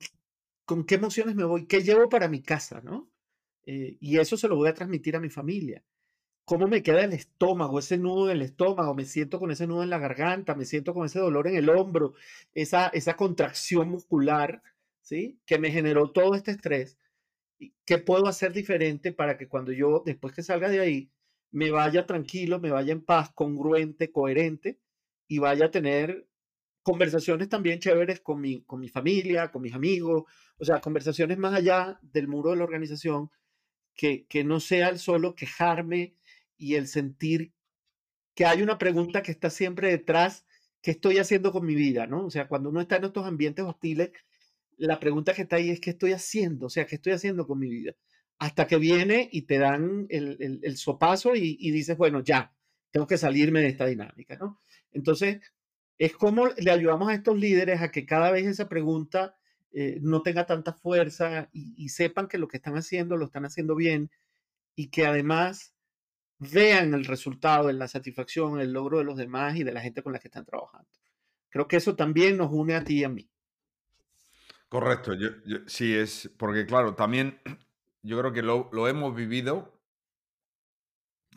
con 0.64 0.84
qué 0.84 0.94
emociones 0.96 1.34
me 1.34 1.44
voy? 1.44 1.66
¿Qué 1.66 1.82
llevo 1.82 2.08
para 2.08 2.28
mi 2.28 2.42
casa, 2.42 2.80
no? 2.82 3.10
Eh, 3.64 3.96
y 4.00 4.18
eso 4.18 4.36
se 4.36 4.48
lo 4.48 4.56
voy 4.56 4.68
a 4.68 4.74
transmitir 4.74 5.16
a 5.16 5.20
mi 5.20 5.28
familia 5.28 5.84
cómo 6.46 6.68
me 6.68 6.82
queda 6.82 7.04
el 7.04 7.12
estómago, 7.12 7.80
ese 7.80 7.98
nudo 7.98 8.30
en 8.30 8.36
el 8.36 8.42
estómago, 8.42 8.94
me 8.94 9.04
siento 9.04 9.40
con 9.40 9.50
ese 9.50 9.66
nudo 9.66 9.82
en 9.82 9.90
la 9.90 9.98
garganta, 9.98 10.54
me 10.54 10.64
siento 10.64 10.94
con 10.94 11.04
ese 11.04 11.18
dolor 11.18 11.48
en 11.48 11.56
el 11.56 11.68
hombro, 11.68 12.14
esa, 12.54 12.86
esa 12.88 13.16
contracción 13.16 13.90
muscular, 13.90 14.62
¿sí? 15.02 15.40
Que 15.44 15.58
me 15.58 15.72
generó 15.72 16.12
todo 16.12 16.36
este 16.36 16.52
estrés. 16.52 16.98
¿Qué 17.84 17.98
puedo 17.98 18.28
hacer 18.28 18.52
diferente 18.52 19.12
para 19.12 19.36
que 19.36 19.48
cuando 19.48 19.72
yo, 19.72 20.04
después 20.06 20.34
que 20.34 20.44
salga 20.44 20.68
de 20.68 20.80
ahí, 20.80 21.10
me 21.50 21.72
vaya 21.72 22.06
tranquilo, 22.06 22.60
me 22.60 22.70
vaya 22.70 22.92
en 22.92 23.04
paz, 23.04 23.32
congruente, 23.34 24.12
coherente 24.12 24.78
y 25.26 25.38
vaya 25.38 25.66
a 25.66 25.70
tener 25.72 26.28
conversaciones 26.84 27.48
también 27.48 27.80
chéveres 27.80 28.20
con 28.20 28.40
mi, 28.40 28.62
con 28.62 28.78
mi 28.78 28.88
familia, 28.88 29.50
con 29.50 29.62
mis 29.62 29.74
amigos, 29.74 30.24
o 30.58 30.64
sea, 30.64 30.80
conversaciones 30.80 31.38
más 31.38 31.54
allá 31.54 31.98
del 32.02 32.28
muro 32.28 32.50
de 32.50 32.58
la 32.58 32.64
organización, 32.64 33.30
que, 33.96 34.26
que 34.26 34.44
no 34.44 34.60
sea 34.60 34.90
el 34.90 35.00
solo 35.00 35.34
quejarme 35.34 36.14
y 36.56 36.74
el 36.74 36.88
sentir 36.88 37.52
que 38.34 38.44
hay 38.44 38.62
una 38.62 38.78
pregunta 38.78 39.22
que 39.22 39.32
está 39.32 39.50
siempre 39.50 39.90
detrás, 39.90 40.46
¿qué 40.82 40.92
estoy 40.92 41.18
haciendo 41.18 41.52
con 41.52 41.64
mi 41.64 41.74
vida? 41.74 42.06
¿no? 42.06 42.26
O 42.26 42.30
sea, 42.30 42.48
cuando 42.48 42.68
uno 42.68 42.80
está 42.80 42.96
en 42.96 43.04
estos 43.04 43.26
ambientes 43.26 43.64
hostiles, 43.64 44.10
la 44.76 45.00
pregunta 45.00 45.32
que 45.32 45.42
está 45.42 45.56
ahí 45.56 45.70
es, 45.70 45.80
¿qué 45.80 45.90
estoy 45.90 46.12
haciendo? 46.12 46.66
O 46.66 46.70
sea, 46.70 46.86
¿qué 46.86 46.96
estoy 46.96 47.14
haciendo 47.14 47.46
con 47.46 47.58
mi 47.58 47.68
vida? 47.68 47.94
Hasta 48.38 48.66
que 48.66 48.76
viene 48.76 49.28
y 49.32 49.42
te 49.42 49.58
dan 49.58 50.06
el, 50.10 50.60
el, 50.62 50.76
sopazo 50.76 51.34
y, 51.34 51.70
dices, 51.70 51.96
bueno, 51.96 52.22
ya, 52.22 52.54
tengo 52.90 53.06
que 53.06 53.16
salirme 53.16 53.60
de 53.60 53.68
esta 53.68 53.86
dinámica, 53.86 54.36
¿no? 54.36 54.60
Entonces, 54.92 55.40
es 55.98 56.12
como 56.14 56.48
le 56.48 56.70
ayudamos 56.70 57.08
a 57.08 57.14
estos 57.14 57.38
líderes 57.38 57.80
a 57.80 57.90
que 57.90 58.04
cada 58.04 58.30
vez 58.30 58.46
esa 58.46 58.68
pregunta 58.68 59.36
eh, 59.72 59.98
no 60.02 60.22
tenga 60.22 60.44
tanta 60.44 60.74
fuerza 60.74 61.48
y, 61.52 61.74
y, 61.82 61.88
sepan 61.88 62.28
que 62.28 62.36
lo 62.36 62.48
que 62.48 62.58
están 62.58 62.76
haciendo 62.76 63.16
lo 63.16 63.26
están 63.26 63.46
haciendo 63.46 63.74
bien 63.74 64.10
y 64.74 64.88
que 64.88 65.06
además 65.06 65.75
vean 66.38 66.94
el 66.94 67.04
resultado, 67.04 67.70
la 67.72 67.88
satisfacción, 67.88 68.60
el 68.60 68.72
logro 68.72 68.98
de 68.98 69.04
los 69.04 69.16
demás 69.16 69.56
y 69.56 69.64
de 69.64 69.72
la 69.72 69.80
gente 69.80 70.02
con 70.02 70.12
la 70.12 70.18
que 70.18 70.28
están 70.28 70.44
trabajando. 70.44 70.88
Creo 71.48 71.68
que 71.68 71.76
eso 71.76 71.96
también 71.96 72.36
nos 72.36 72.50
une 72.52 72.74
a 72.74 72.84
ti 72.84 73.00
y 73.00 73.04
a 73.04 73.08
mí. 73.08 73.30
Correcto, 74.68 75.14
yo, 75.14 75.28
sí 75.66 75.94
es, 75.94 76.30
porque 76.38 76.66
claro, 76.66 76.94
también 76.94 77.40
yo 78.02 78.18
creo 78.18 78.32
que 78.32 78.42
lo, 78.42 78.68
lo 78.72 78.88
hemos 78.88 79.14
vivido 79.14 79.80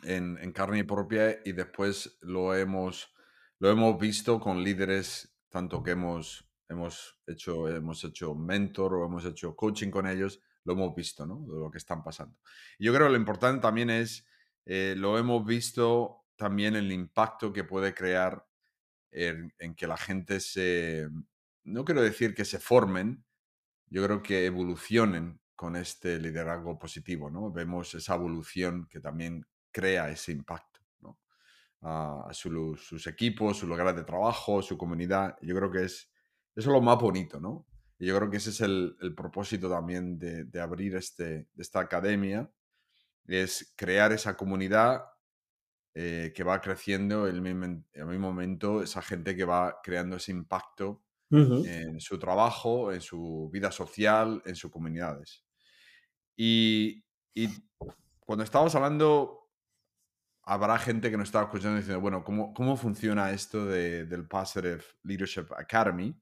en, 0.02 0.38
en, 0.38 0.52
carne 0.52 0.84
propia 0.84 1.40
y 1.44 1.52
después 1.52 2.18
lo 2.22 2.54
hemos, 2.54 3.14
lo 3.58 3.70
hemos 3.70 3.98
visto 3.98 4.40
con 4.40 4.62
líderes, 4.64 5.36
tanto 5.48 5.82
que 5.82 5.92
hemos, 5.92 6.50
hemos, 6.68 7.18
hecho, 7.26 7.68
hemos 7.68 8.02
hecho 8.04 8.34
mentor 8.34 8.94
o 8.94 9.06
hemos 9.06 9.24
hecho 9.24 9.54
coaching 9.54 9.90
con 9.90 10.06
ellos, 10.06 10.40
lo 10.64 10.72
hemos 10.72 10.94
visto, 10.94 11.24
¿no? 11.24 11.44
Lo 11.46 11.70
que 11.70 11.78
están 11.78 12.02
pasando. 12.02 12.36
Yo 12.78 12.92
creo 12.92 13.06
que 13.06 13.12
lo 13.12 13.18
importante 13.18 13.62
también 13.62 13.90
es 13.90 14.26
eh, 14.64 14.94
lo 14.96 15.18
hemos 15.18 15.44
visto 15.44 16.24
también 16.36 16.76
el 16.76 16.90
impacto 16.92 17.52
que 17.52 17.64
puede 17.64 17.94
crear 17.94 18.46
en, 19.10 19.52
que 19.76 19.86
la 19.86 19.96
gente 19.96 20.40
se, 20.40 21.08
no 21.64 21.84
quiero 21.84 22.02
decir 22.02 22.34
que 22.34 22.44
se 22.44 22.58
formen, 22.58 23.24
yo 23.88 24.04
creo 24.04 24.22
que 24.22 24.46
evolucionen 24.46 25.40
con 25.56 25.76
este 25.76 26.18
liderazgo 26.18 26.78
positivo, 26.78 27.30
¿no? 27.30 27.50
Vemos 27.50 27.94
esa 27.94 28.14
evolución 28.14 28.86
que 28.88 29.00
también 29.00 29.44
crea 29.70 30.08
ese 30.08 30.32
impacto, 30.32 30.80
¿no? 31.00 31.18
A, 31.82 32.30
sus 32.32 33.06
equipos, 33.06 33.58
sus 33.58 33.68
lugares 33.68 33.96
de 33.96 34.04
trabajo, 34.04 34.62
su 34.62 34.78
comunidad. 34.78 35.36
Yo 35.42 35.54
creo 35.54 35.70
que 35.70 35.84
es, 35.84 36.10
eso 36.54 36.70
es 36.70 36.74
lo 36.74 36.80
más 36.80 36.98
bonito, 36.98 37.40
¿no? 37.40 37.66
Y 37.98 38.06
yo 38.06 38.16
creo 38.16 38.30
que 38.30 38.38
ese 38.38 38.50
es 38.50 38.60
el, 38.62 38.96
propósito 39.14 39.68
también 39.68 40.18
de, 40.18 40.44
de 40.44 40.60
abrir 40.60 40.96
este, 40.96 41.48
esta 41.58 41.80
academia, 41.80 42.50
es 43.26 43.72
crear 43.76 44.12
esa 44.12 44.36
comunidad 44.36 45.04
eh, 45.94 46.32
que 46.34 46.44
va 46.44 46.60
creciendo 46.60 47.26
el 47.26 47.42
mismo, 47.42 47.84
momento, 48.18 48.82
esa 48.82 49.02
gente 49.02 49.36
que 49.36 49.44
va 49.44 49.80
creando 49.82 50.16
ese 50.16 50.32
impacto 50.32 51.04
en 51.32 52.00
su 52.00 52.18
trabajo, 52.18 52.92
en 52.92 53.00
su 53.00 53.48
vida 53.52 53.70
social, 53.70 54.42
en 54.44 54.56
sus 54.56 54.68
comunidades. 54.70 55.44
Y, 56.36 57.04
cuando 58.18 58.44
estamos 58.44 58.74
hablando, 58.74 59.50
habrá 60.42 60.78
gente 60.78 61.10
que 61.10 61.16
nos 61.16 61.28
está 61.28 61.42
escuchando 61.42 61.76
diciendo, 61.76 62.00
bueno, 62.00 62.24
¿cómo, 62.24 62.54
cómo 62.54 62.76
funciona 62.76 63.30
esto 63.30 63.66
del 63.66 64.26
Positive 64.26 64.82
Leadership 65.02 65.46
Academy? 65.56 66.18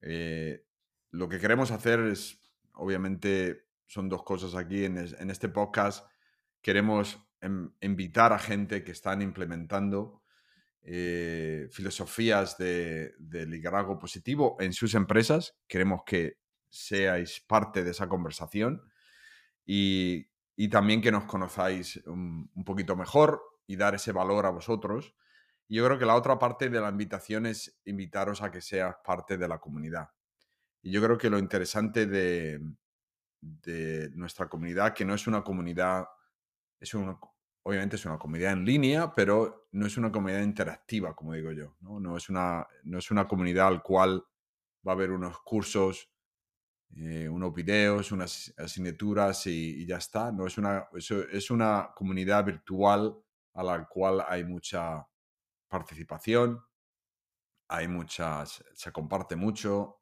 Eh, 0.00 0.64
lo 1.10 1.28
que 1.28 1.38
queremos 1.38 1.70
hacer 1.70 2.00
es, 2.00 2.40
obviamente, 2.74 3.67
son 3.88 4.08
dos 4.08 4.22
cosas 4.22 4.54
aquí. 4.54 4.84
En, 4.84 4.98
este 5.30 5.48
podcast 5.48 6.06
queremos 6.60 7.18
em, 7.40 7.70
invitar 7.80 8.32
a 8.32 8.38
gente 8.38 8.84
que 8.84 8.92
están 8.92 9.22
implementando 9.22 10.22
eh, 10.82 11.68
filosofías 11.72 12.56
de, 12.58 13.14
liderazgo 13.18 13.98
positivo 13.98 14.56
en 14.60 14.72
sus 14.72 14.94
empresas. 14.94 15.56
Queremos 15.66 16.02
que 16.06 16.38
seáis 16.68 17.40
parte 17.40 17.82
de 17.82 17.90
esa 17.90 18.08
conversación 18.08 18.82
y, 19.64 20.28
también 20.70 21.00
que 21.00 21.12
nos 21.12 21.24
conozcáis 21.24 21.96
un, 22.06 22.50
poquito 22.66 22.94
mejor 22.94 23.40
y 23.66 23.76
dar 23.76 23.94
ese 23.94 24.12
valor 24.12 24.44
a 24.44 24.50
vosotros. 24.50 25.14
Y 25.66 25.76
yo 25.76 25.86
creo 25.86 25.98
que 25.98 26.06
la 26.06 26.14
otra 26.14 26.38
parte 26.38 26.68
de 26.68 26.80
la 26.80 26.90
invitación 26.90 27.46
es 27.46 27.78
invitaros 27.86 28.42
a 28.42 28.50
que 28.50 28.60
seas 28.60 28.96
parte 29.04 29.38
de 29.38 29.48
la 29.48 29.58
comunidad. 29.58 30.08
Y 30.82 30.90
yo 30.90 31.02
creo 31.02 31.16
que 31.16 31.30
lo 31.30 31.38
interesante 31.38 32.06
de, 32.06 32.60
de 33.40 34.10
nuestra 34.14 34.48
comunidad, 34.48 34.94
que 34.94 35.04
no 35.04 35.14
es 35.14 35.26
una 35.26 35.42
comunidad, 35.42 36.06
es 36.80 36.94
una, 36.94 37.18
obviamente 37.62 37.96
es 37.96 38.04
una 38.04 38.18
comunidad 38.18 38.52
en 38.52 38.64
línea, 38.64 39.14
pero 39.14 39.68
no 39.72 39.86
es 39.86 39.96
una 39.96 40.10
comunidad 40.10 40.42
interactiva, 40.42 41.14
como 41.14 41.34
digo 41.34 41.52
yo. 41.52 41.76
No, 41.80 42.16
es, 42.16 42.28
una, 42.28 42.66
no 42.84 42.98
es 42.98 43.10
una 43.10 43.26
comunidad 43.26 43.68
al 43.68 43.82
cual 43.82 44.24
va 44.86 44.92
a 44.92 44.94
haber 44.94 45.10
unos 45.10 45.40
cursos, 45.40 46.10
eh, 46.96 47.28
unos 47.28 47.52
videos, 47.54 48.12
unas 48.12 48.54
asignaturas 48.56 49.46
y, 49.46 49.86
ya 49.86 49.98
está. 49.98 50.32
No 50.32 50.46
es 50.46 50.58
una, 50.58 50.88
es 51.32 51.50
una 51.50 51.90
comunidad 51.94 52.44
virtual 52.44 53.16
a 53.54 53.62
la 53.62 53.84
cual 53.86 54.24
hay 54.26 54.44
mucha 54.44 55.06
participación, 55.68 56.60
hay 57.68 57.86
muchas, 57.86 58.64
se 58.74 58.90
comparte 58.92 59.36
mucho 59.36 59.97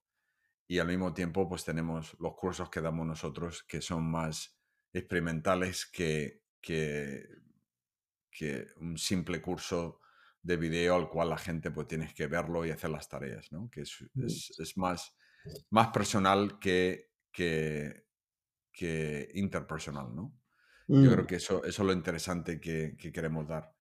y 0.69 0.79
al 0.79 0.89
mismo 0.89 1.15
tiempo 1.15 1.49
pues 1.49 1.65
tenemos 1.65 2.17
los 2.19 2.35
cursos 2.35 2.71
que 2.71 2.81
damos 2.81 3.07
nosotros 3.07 3.63
que 3.63 3.81
son 3.81 4.11
más 4.11 4.59
experimentales 4.93 5.87
que, 5.87 6.43
que, 6.61 7.27
que 8.31 8.67
un 8.81 8.99
simple 8.99 9.41
curso 9.41 10.01
de 10.43 10.57
video 10.57 10.97
al 10.97 11.09
cual 11.09 11.31
la 11.31 11.39
gente 11.39 11.71
pues 11.71 11.89
tienes 11.89 12.15
que 12.15 12.27
verlo 12.27 12.65
y 12.65 12.71
hacer 12.71 12.91
las 12.91 13.09
tareas, 13.09 13.51
¿no? 13.53 13.69
Que 13.71 13.83
es, 13.83 13.97
mm. 14.15 14.25
es, 14.25 14.77
más, 14.77 15.17
más 15.71 15.89
personal 15.89 16.59
que, 16.59 17.11
que, 17.33 18.07
que 18.73 19.29
interpersonal, 19.35 20.15
¿no? 20.15 20.33
Yo 20.89 21.11
creo 21.11 21.25
mm. 21.25 21.27
que 21.27 21.37
eso, 21.37 21.65
eso 21.65 21.83
es 21.83 21.87
lo 21.87 21.93
interesante 21.93 22.61
que, 22.61 22.97
que 22.97 23.11
queremos 23.11 23.49
dar. 23.49 23.75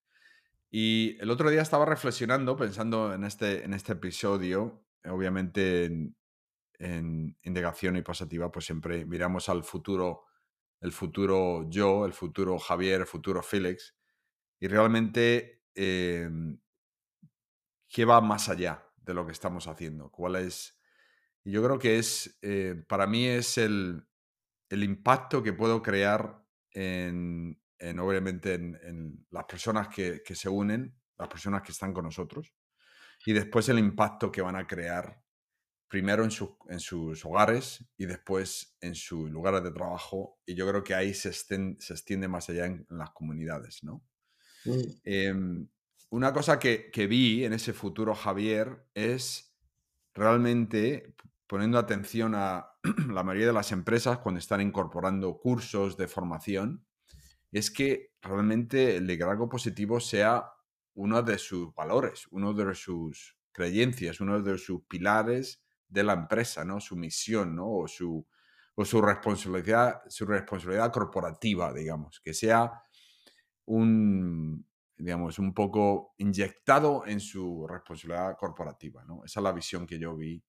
Y 0.71 1.17
el 1.21 1.29
otro 1.29 1.51
día 1.51 1.61
estaba 1.61 1.85
reflexionando, 1.85 2.57
pensando 2.57 3.13
en 3.13 3.23
este, 3.23 3.63
en 3.63 3.75
este 3.75 3.93
episodio, 3.93 4.83
obviamente 5.05 5.85
en, 5.85 6.15
en 6.79 7.37
indagación 7.43 7.97
y 7.97 8.01
positiva, 8.01 8.51
pues 8.51 8.65
siempre 8.65 9.05
miramos 9.05 9.49
al 9.49 9.63
futuro, 9.63 10.25
el 10.81 10.91
futuro 10.91 11.69
yo, 11.69 12.05
el 12.05 12.13
futuro 12.13 12.57
Javier, 12.59 13.01
el 13.01 13.07
futuro 13.07 13.41
Félix, 13.41 13.95
y 14.59 14.67
realmente 14.67 15.63
em, 15.73 16.59
qué 17.87 18.05
va 18.05 18.21
más 18.21 18.49
allá 18.49 18.85
de 18.97 19.13
lo 19.13 19.25
que 19.25 19.31
estamos 19.31 19.67
haciendo, 19.67 20.09
cuál 20.09 20.35
es... 20.37 20.79
Yo 21.43 21.63
creo 21.63 21.77
que 21.77 21.99
es, 21.99 22.39
eh, 22.41 22.83
para 22.87 23.05
mí 23.05 23.27
es 23.27 23.59
el, 23.59 24.07
el 24.69 24.83
impacto 24.83 25.43
que 25.43 25.53
puedo 25.53 25.83
crear 25.83 26.43
en 26.71 27.59
obviamente, 27.99 28.53
en, 28.53 29.25
las 29.31 29.45
personas 29.45 29.87
que, 29.89 30.21
se 30.33 30.49
unen, 30.49 30.95
las 31.17 31.27
personas 31.27 31.61
que 31.61 31.71
están 31.71 31.93
con 31.93 32.05
nosotros, 32.05 32.53
y 33.25 33.33
después 33.33 33.69
el 33.69 33.79
impacto 33.79 34.31
que 34.31 34.41
van 34.41 34.55
a 34.55 34.67
crear 34.67 35.23
primero 35.95 36.25
en, 36.25 36.31
en 36.67 36.79
sus 36.81 37.23
hogares 37.23 37.85
y 37.97 38.05
después 38.05 38.75
en 38.81 38.95
sus 38.95 39.31
lugares 39.31 39.63
de 39.63 39.71
trabajo. 39.71 40.41
Y 40.45 40.53
yo 40.53 40.67
creo 40.67 40.83
que 40.83 40.93
ahí 40.93 41.13
se, 41.13 41.31
se 41.31 41.53
extiende 41.93 42.27
más 42.27 42.49
allá 42.49 42.65
en, 42.65 42.85
las 42.89 43.11
comunidades, 43.11 43.81
¿no? 43.81 44.03
Em, 45.05 45.65
una 46.09 46.33
cosa 46.33 46.59
que, 46.59 46.91
que, 46.91 47.07
vi 47.07 47.45
en 47.45 47.53
ese 47.53 47.71
futuro 47.71 48.13
Javier 48.13 48.85
es 48.93 49.55
realmente 50.13 51.15
poniendo 51.47 51.77
atención 51.77 52.35
a 52.35 52.73
la 53.07 53.23
mayoría 53.23 53.47
de 53.47 53.53
las 53.53 53.71
empresas 53.71 54.17
cuando 54.17 54.39
están 54.39 54.59
incorporando 54.59 55.37
cursos 55.37 55.95
de 55.95 56.09
formación, 56.09 56.85
es 57.53 57.71
que 57.71 58.11
realmente 58.21 58.97
el 58.97 59.07
liderazgo 59.07 59.47
positivo 59.47 60.01
sea 60.01 60.43
uno 60.95 61.23
de 61.23 61.37
sus 61.37 61.73
valores, 61.73 62.27
uno 62.31 62.53
de 62.53 62.75
sus 62.75 63.37
creencias, 63.53 64.19
uno 64.19 64.41
de 64.41 64.57
sus 64.57 64.81
pilares 64.89 65.64
de 65.87 66.03
la 66.03 66.13
empresa, 66.13 66.65
¿no? 66.65 66.79
Su 66.79 66.95
misión, 66.95 67.55
¿no? 67.55 67.69
O 67.69 67.87
su, 67.87 68.25
o 68.75 68.85
su 68.85 69.01
responsabilidad, 69.01 70.01
su 70.07 70.25
responsabilidad 70.25 70.91
corporativa, 70.91 71.73
digamos, 71.73 72.19
que 72.19 72.33
sea 72.33 72.83
un, 73.65 74.65
digamos, 74.97 75.39
un 75.39 75.53
poco 75.53 76.13
inyectado 76.17 77.05
en 77.05 77.19
su 77.19 77.67
responsabilidad 77.67 78.37
corporativa, 78.37 79.03
¿no? 79.05 79.23
Esa 79.25 79.39
es 79.39 79.43
la 79.43 79.51
visión 79.51 79.85
que 79.85 79.99
yo 79.99 80.15
vi 80.15 80.43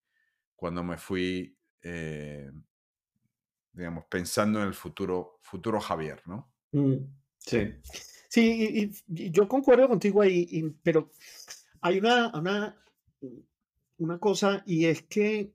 cuando 0.55 0.83
me 0.83 0.97
fui, 0.97 1.57
eh, 1.83 2.51
digamos, 3.73 4.05
pensando 4.09 4.61
en 4.61 4.69
el 4.69 4.75
futuro, 4.75 5.39
futuro 5.43 5.81
Javier, 5.81 6.23
¿no? 6.27 6.53
Mm, 6.73 6.97
sí. 7.39 7.75
Sí, 8.29 8.93
y, 9.07 9.31
yo 9.31 9.49
concuerdo 9.49 9.89
contigo 9.89 10.21
ahí, 10.23 10.75
pero 10.83 11.11
hay 11.81 11.99
una, 11.99 12.29
una, 12.37 12.77
una 13.99 14.19
cosa 14.19 14.63
y 14.67 14.87
es 14.87 15.03
que 15.03 15.53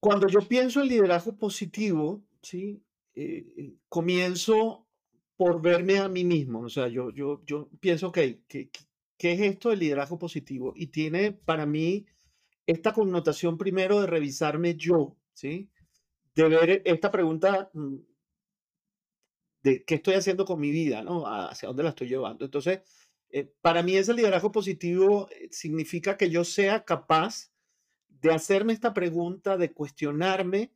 cuando 0.00 0.28
yo 0.28 0.40
pienso 0.40 0.80
en 0.80 0.88
liderazgo 0.88 1.36
positivo, 1.36 2.24
¿sí? 2.42 2.82
Eh, 3.14 3.46
eh, 3.56 3.74
comienzo 3.88 4.86
por 5.36 5.60
verme 5.60 5.98
a 5.98 6.08
mí 6.08 6.24
mismo. 6.24 6.60
O 6.60 6.68
sea, 6.68 6.88
yo, 6.88 7.10
yo, 7.10 7.42
yo 7.44 7.68
pienso, 7.80 8.12
que 8.12 8.42
¿qué, 8.46 8.70
¿qué 9.16 9.32
es 9.32 9.40
esto 9.40 9.70
del 9.70 9.80
liderazgo 9.80 10.18
positivo? 10.18 10.72
Y 10.76 10.88
tiene 10.88 11.32
para 11.32 11.66
mí 11.66 12.06
esta 12.66 12.92
connotación 12.92 13.58
primero 13.58 14.00
de 14.00 14.06
revisarme 14.06 14.76
yo, 14.76 15.16
¿sí? 15.32 15.70
De 16.34 16.48
ver 16.48 16.82
esta 16.84 17.10
pregunta 17.10 17.70
mm, 17.72 17.96
de 19.62 19.84
qué 19.84 19.96
estoy 19.96 20.14
haciendo 20.14 20.44
con 20.44 20.60
mi 20.60 20.70
vida, 20.70 21.02
¿no? 21.02 21.26
Hacia 21.26 21.68
dónde 21.68 21.82
la 21.82 21.90
estoy 21.90 22.08
llevando. 22.08 22.44
Entonces, 22.44 22.80
eh, 23.30 23.50
para 23.60 23.82
mí 23.82 23.96
ese 23.96 24.14
liderazgo 24.14 24.50
positivo 24.52 25.28
eh, 25.30 25.48
significa 25.50 26.16
que 26.16 26.30
yo 26.30 26.44
sea 26.44 26.84
capaz 26.84 27.50
de 28.08 28.32
hacerme 28.32 28.72
esta 28.72 28.94
pregunta, 28.94 29.56
de 29.56 29.72
cuestionarme 29.72 30.72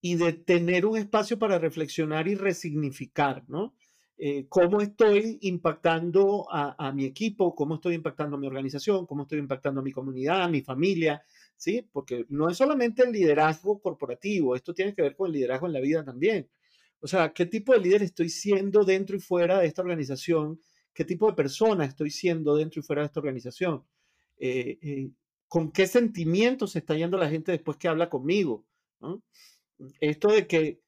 y 0.00 0.16
de 0.16 0.32
tener 0.34 0.86
un 0.86 0.98
espacio 0.98 1.38
para 1.38 1.58
reflexionar 1.58 2.28
y 2.28 2.34
resignificar, 2.34 3.44
¿no? 3.48 3.74
Eh, 4.16 4.46
cómo 4.48 4.80
estoy 4.80 5.38
impactando 5.40 6.46
a, 6.48 6.76
a, 6.78 6.92
mi 6.92 7.04
equipo, 7.04 7.54
cómo 7.54 7.76
estoy 7.76 7.96
impactando 7.96 8.36
a 8.36 8.38
mi 8.38 8.46
organización, 8.46 9.06
cómo 9.06 9.22
estoy 9.22 9.40
impactando 9.40 9.80
a 9.80 9.84
mi 9.84 9.90
comunidad, 9.90 10.42
a 10.42 10.48
mi 10.48 10.60
familia, 10.62 11.24
¿sí? 11.56 11.88
Porque 11.90 12.26
no 12.28 12.48
es 12.48 12.56
solamente 12.56 13.02
el 13.02 13.12
liderazgo 13.12 13.80
corporativo, 13.80 14.54
esto 14.54 14.72
tiene 14.72 14.94
que 14.94 15.02
ver 15.02 15.16
con 15.16 15.26
el 15.26 15.32
liderazgo 15.32 15.66
en 15.66 15.72
la 15.72 15.80
vida 15.80 16.04
también. 16.04 16.48
O 17.00 17.08
sea, 17.08 17.32
¿qué 17.32 17.46
tipo 17.46 17.72
de 17.72 17.80
líder 17.80 18.02
estoy 18.02 18.28
siendo 18.28 18.84
dentro 18.84 19.16
y 19.16 19.20
fuera 19.20 19.58
de 19.58 19.66
esta 19.66 19.82
organización? 19.82 20.60
¿Qué 20.94 21.04
tipo 21.04 21.28
de 21.28 21.34
persona 21.34 21.84
estoy 21.84 22.10
siendo 22.10 22.54
dentro 22.56 22.80
y 22.80 22.84
fuera 22.84 23.02
de 23.02 23.06
esta 23.06 23.20
organización? 23.20 23.84
Eh, 24.38 24.78
eh, 24.80 25.10
¿Con 25.48 25.72
qué 25.72 25.86
sentimientos 25.86 26.72
se 26.72 26.78
está 26.78 26.94
yendo 26.94 27.18
la 27.18 27.28
gente 27.28 27.52
después 27.52 27.76
que 27.76 27.88
habla 27.88 28.08
conmigo? 28.08 28.64
Esto 30.00 30.28
de 30.28 30.46
que 30.46 30.80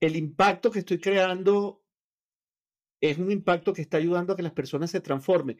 el 0.00 0.16
impacto 0.16 0.70
que 0.70 0.80
estoy 0.80 0.98
creando 0.98 1.82
es 3.00 3.18
un 3.18 3.30
impacto 3.30 3.72
que 3.72 3.82
está 3.82 3.98
ayudando 3.98 4.32
a 4.32 4.36
que 4.36 4.42
las 4.42 4.52
personas 4.52 4.90
se 4.90 5.00
transformen. 5.00 5.58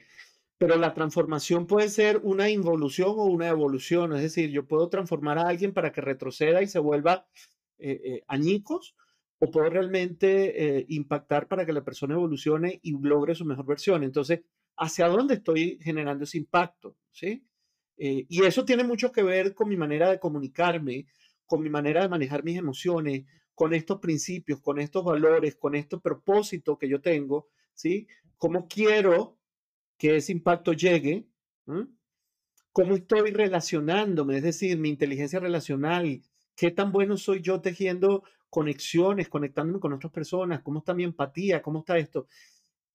Pero 0.57 0.77
la 0.77 0.93
transformación 0.93 1.67
puede 1.67 1.89
ser 1.89 2.21
una 2.25 2.51
involución 2.51 3.11
o 3.11 3.25
una 3.25 3.49
evolución. 3.49 4.15
Es 4.15 4.23
decir, 4.23 4.51
yo 4.51 4.67
puedo 4.67 4.89
transformar 4.89 5.39
a 5.39 5.47
alguien 5.47 5.73
para 5.73 5.93
que 5.93 6.01
retroceda 6.01 6.63
y 6.63 6.67
se 6.67 6.81
vuelva 6.81 7.29
eh, 7.79 8.25
añicos, 8.27 8.97
o 9.41 9.51
puedo 9.51 9.71
realmente 9.71 10.79
eh, 10.79 10.87
impactar 10.89 11.47
para 11.47 11.65
que 11.65 11.73
la 11.73 11.85
persona 11.85 12.15
evolucione 12.15 12.81
y 12.83 12.93
logre 13.01 13.35
su 13.35 13.45
mejor 13.45 13.67
versión. 13.67 14.03
Entonces, 14.03 14.41
¿hacia 14.77 15.09
dónde 15.09 15.35
estoy 15.35 15.79
generando 15.81 16.25
ese 16.25 16.39
impacto? 16.39 16.97
¿Sí? 17.13 17.45
Eh, 17.97 18.27
y 18.29 18.45
eso 18.45 18.65
tiene 18.65 18.85
mucho 18.85 19.13
que 19.13 19.23
ver 19.23 19.55
con 19.55 19.69
mi 19.69 19.77
manera 19.77 20.11
de 20.11 20.19
comunicarme, 20.19 21.07
con 21.47 21.63
mi 21.63 21.71
manera 21.71 22.03
de 22.03 22.09
manejar 22.09 22.45
mis 22.45 22.57
emociones, 22.57 23.25
con 23.55 23.75
estos 23.75 23.99
principios, 23.99 24.61
con 24.61 24.79
estos 24.79 25.05
valores, 25.05 25.57
con 25.57 25.75
este 25.75 25.99
propósito 25.99 26.79
que 26.79 26.89
yo 26.89 27.01
tengo, 27.01 27.49
¿sí? 27.75 28.07
¿Cómo 28.37 28.69
quiero 28.69 29.37
que 29.97 30.17
ese 30.17 30.31
impacto 30.31 30.73
llegue? 30.73 31.27
¿Cómo 32.73 32.95
estoy 32.95 33.33
relacionándome? 33.33 34.37
Es 34.37 34.45
decir, 34.45 34.79
mi 34.79 34.91
inteligencia 34.91 35.41
relacional, 35.41 36.23
qué 36.55 36.71
tan 36.71 36.93
bueno 36.93 37.17
soy 37.17 37.41
yo 37.41 37.61
tejiendo 37.61 38.23
conexiones, 38.51 39.29
conectándome 39.29 39.81
con 39.81 39.93
otras 39.93 40.13
personas, 40.13 40.63
cómo 40.63 40.81
está 40.81 40.95
mi 40.95 41.05
empatía, 41.05 41.63
cómo 41.63 41.81
está 41.81 41.99
esto. 41.99 42.27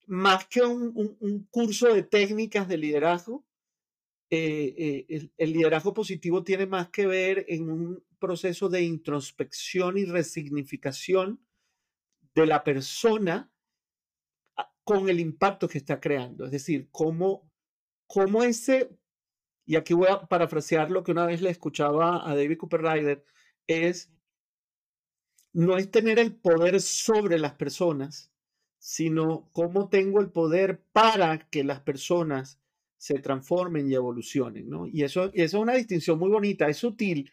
Más 0.06 0.46
que 0.48 0.62
un, 0.62 1.48
curso 1.50 1.92
de 1.92 2.02
técnicas 2.02 2.68
de 2.68 2.76
liderazgo, 2.76 3.44
eh, 4.30 5.06
eh, 5.08 5.30
el, 5.36 5.52
liderazgo 5.52 5.94
positivo 5.94 6.42
tiene 6.42 6.66
más 6.66 6.88
que 6.88 7.06
ver 7.06 7.44
en 7.48 7.70
un 7.70 8.04
proceso 8.18 8.68
de 8.68 8.82
introspección 8.82 9.96
y 9.96 10.04
resignificación 10.04 11.40
de 12.34 12.46
la 12.46 12.64
persona 12.64 13.50
con 14.82 15.08
el 15.08 15.20
impacto 15.20 15.68
que 15.68 15.78
está 15.78 16.00
creando. 16.00 16.44
Es 16.44 16.50
decir, 16.50 16.88
cómo, 16.90 17.50
cómo 18.06 18.42
ese, 18.42 18.90
y 19.64 19.76
aquí 19.76 19.94
voy 19.94 20.08
a 20.10 20.26
parafrasear 20.26 20.90
lo 20.90 21.04
que 21.04 21.12
una 21.12 21.26
vez 21.26 21.40
le 21.40 21.50
escuchaba 21.50 22.28
a 22.28 22.34
David 22.34 22.58
Cooper 22.58 22.82
Ryder, 22.82 23.24
es 23.66 24.13
no 25.54 25.78
es 25.78 25.90
tener 25.90 26.18
el 26.18 26.34
poder 26.34 26.80
sobre 26.80 27.38
las 27.38 27.54
personas, 27.54 28.32
sino 28.78 29.48
cómo 29.52 29.88
tengo 29.88 30.20
el 30.20 30.30
poder 30.30 30.82
para 30.92 31.48
que 31.48 31.64
las 31.64 31.80
personas 31.80 32.60
se 32.96 33.20
transformen 33.20 33.88
y 33.90 33.94
evolucionen, 33.94 34.68
¿no? 34.68 34.86
Y 34.86 35.04
eso, 35.04 35.30
y 35.32 35.42
eso 35.42 35.58
es 35.58 35.62
una 35.62 35.74
distinción 35.74 36.18
muy 36.18 36.28
bonita, 36.28 36.68
es 36.68 36.78
sutil 36.78 37.30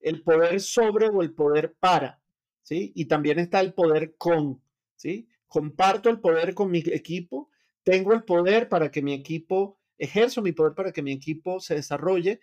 el 0.00 0.22
poder 0.22 0.60
sobre 0.60 1.08
o 1.08 1.20
el 1.22 1.32
poder 1.34 1.74
para, 1.80 2.22
¿sí? 2.62 2.92
Y 2.94 3.06
también 3.06 3.38
está 3.40 3.60
el 3.60 3.74
poder 3.74 4.14
con, 4.16 4.62
¿sí? 4.94 5.28
Comparto 5.48 6.10
el 6.10 6.20
poder 6.20 6.54
con 6.54 6.70
mi 6.70 6.78
equipo, 6.78 7.50
tengo 7.82 8.12
el 8.12 8.22
poder 8.22 8.68
para 8.68 8.90
que 8.90 9.02
mi 9.02 9.14
equipo, 9.14 9.78
ejerzo 9.98 10.42
mi 10.42 10.52
poder 10.52 10.74
para 10.74 10.92
que 10.92 11.02
mi 11.02 11.12
equipo 11.12 11.58
se 11.58 11.74
desarrolle, 11.74 12.40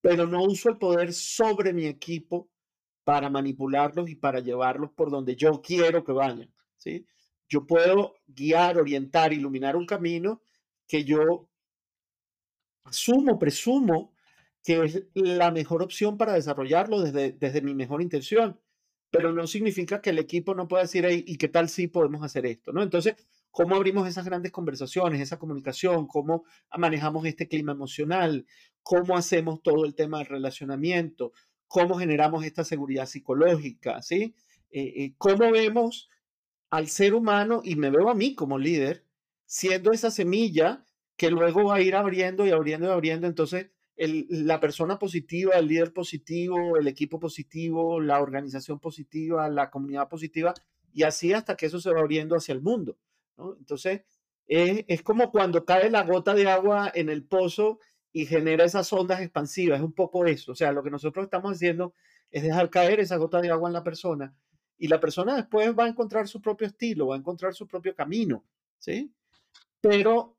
pero 0.00 0.26
no 0.26 0.42
uso 0.42 0.70
el 0.70 0.78
poder 0.78 1.12
sobre 1.12 1.72
mi 1.72 1.86
equipo 1.86 2.48
para 3.04 3.30
manipularlos 3.30 4.08
y 4.08 4.14
para 4.14 4.40
llevarlos 4.40 4.90
por 4.92 5.10
donde 5.10 5.36
yo 5.36 5.60
quiero 5.62 6.04
que 6.04 6.12
vayan, 6.12 6.52
¿sí? 6.76 7.06
Yo 7.48 7.66
puedo 7.66 8.14
guiar, 8.26 8.78
orientar, 8.78 9.32
iluminar 9.32 9.76
un 9.76 9.86
camino 9.86 10.42
que 10.86 11.04
yo 11.04 11.48
asumo, 12.84 13.38
presumo 13.38 14.12
que 14.62 14.82
es 14.84 15.02
la 15.14 15.50
mejor 15.50 15.82
opción 15.82 16.16
para 16.16 16.34
desarrollarlo 16.34 17.00
desde, 17.00 17.32
desde 17.32 17.62
mi 17.62 17.74
mejor 17.74 18.00
intención, 18.00 18.60
pero 19.10 19.32
no 19.32 19.46
significa 19.46 20.00
que 20.00 20.10
el 20.10 20.18
equipo 20.18 20.54
no 20.54 20.68
pueda 20.68 20.84
decir, 20.84 21.06
¿y 21.10 21.36
qué 21.36 21.48
tal 21.48 21.68
si 21.68 21.88
podemos 21.88 22.22
hacer 22.22 22.46
esto? 22.46 22.72
¿no? 22.72 22.82
Entonces, 22.82 23.16
¿cómo 23.50 23.74
abrimos 23.74 24.08
esas 24.08 24.24
grandes 24.24 24.52
conversaciones, 24.52 25.20
esa 25.20 25.38
comunicación? 25.38 26.06
¿Cómo 26.06 26.44
manejamos 26.78 27.26
este 27.26 27.48
clima 27.48 27.72
emocional? 27.72 28.46
¿Cómo 28.82 29.16
hacemos 29.16 29.62
todo 29.62 29.84
el 29.84 29.94
tema 29.94 30.18
del 30.18 30.28
relacionamiento? 30.28 31.32
¿Cómo 31.72 31.94
generamos 31.94 32.44
esta 32.44 32.64
seguridad 32.64 33.06
psicológica? 33.06 34.02
¿sí? 34.02 34.34
Eh, 34.70 34.92
eh, 34.94 35.14
¿Cómo 35.16 35.50
vemos 35.50 36.10
al 36.68 36.88
ser 36.88 37.14
humano, 37.14 37.62
y 37.64 37.76
me 37.76 37.88
veo 37.88 38.10
a 38.10 38.14
mí 38.14 38.34
como 38.34 38.58
líder, 38.58 39.06
siendo 39.46 39.90
esa 39.90 40.10
semilla 40.10 40.84
que 41.16 41.30
luego 41.30 41.64
va 41.64 41.76
a 41.76 41.80
ir 41.80 41.94
abriendo 41.94 42.46
y 42.46 42.50
abriendo 42.50 42.88
y 42.88 42.90
abriendo. 42.90 43.26
Entonces, 43.26 43.70
la 43.96 44.60
persona 44.60 44.98
positiva, 44.98 45.54
el 45.54 45.68
líder 45.68 45.94
positivo, 45.94 46.76
el 46.76 46.88
equipo 46.88 47.18
positivo, 47.18 48.00
la 48.00 48.20
organización 48.20 48.78
positiva, 48.78 49.48
la 49.48 49.70
comunidad 49.70 50.08
positiva, 50.10 50.52
y 50.92 51.04
así 51.04 51.32
hasta 51.32 51.56
que 51.56 51.66
eso 51.66 51.80
se 51.80 51.90
va 51.90 52.00
abriendo 52.00 52.36
hacia 52.36 52.52
el 52.52 52.60
mundo. 52.60 52.98
Entonces, 53.58 54.02
es, 54.46 55.02
como 55.02 55.30
cuando 55.30 55.64
cae 55.64 55.90
la 55.90 56.04
gota 56.04 56.34
de 56.34 56.50
agua 56.50 56.92
en 56.94 57.08
el 57.08 57.24
pozo 57.24 57.78
y 58.12 58.26
genera 58.26 58.64
esas 58.64 58.92
ondas 58.92 59.20
expansivas, 59.20 59.78
es 59.78 59.84
un 59.84 59.94
poco 59.94 60.26
eso. 60.26 60.52
O 60.52 60.54
sea, 60.54 60.72
lo 60.72 60.82
que 60.82 60.90
nosotros 60.90 61.24
estamos 61.24 61.52
haciendo 61.52 61.94
es 62.30 62.42
dejar 62.42 62.70
caer 62.70 63.00
esa 63.00 63.16
gota 63.16 63.40
de 63.40 63.50
agua 63.50 63.68
en 63.68 63.72
la 63.72 63.82
persona 63.82 64.34
y 64.78 64.88
la 64.88 65.00
persona 65.00 65.36
después 65.36 65.70
va 65.78 65.84
a 65.84 65.88
encontrar 65.88 66.28
su 66.28 66.40
propio 66.40 66.66
estilo, 66.66 67.08
va 67.08 67.14
a 67.14 67.18
encontrar 67.18 67.54
su 67.54 67.66
propio 67.66 67.94
camino, 67.94 68.44
¿sí? 68.78 69.12
Pero 69.80 70.36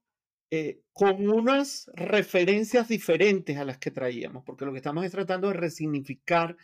eh, 0.52 0.82
con 0.92 1.28
unas 1.30 1.90
referencias 1.96 2.88
diferentes 2.88 3.58
a 3.58 3.66
las 3.66 3.78
que 3.78 3.90
traíamos, 3.90 4.44
porque 4.44 4.66
lo 4.66 4.72
que 4.72 4.78
estamos 4.78 5.06
es 5.06 5.12
tratando 5.12 5.48
de 5.48 5.56
resignificar 5.56 6.56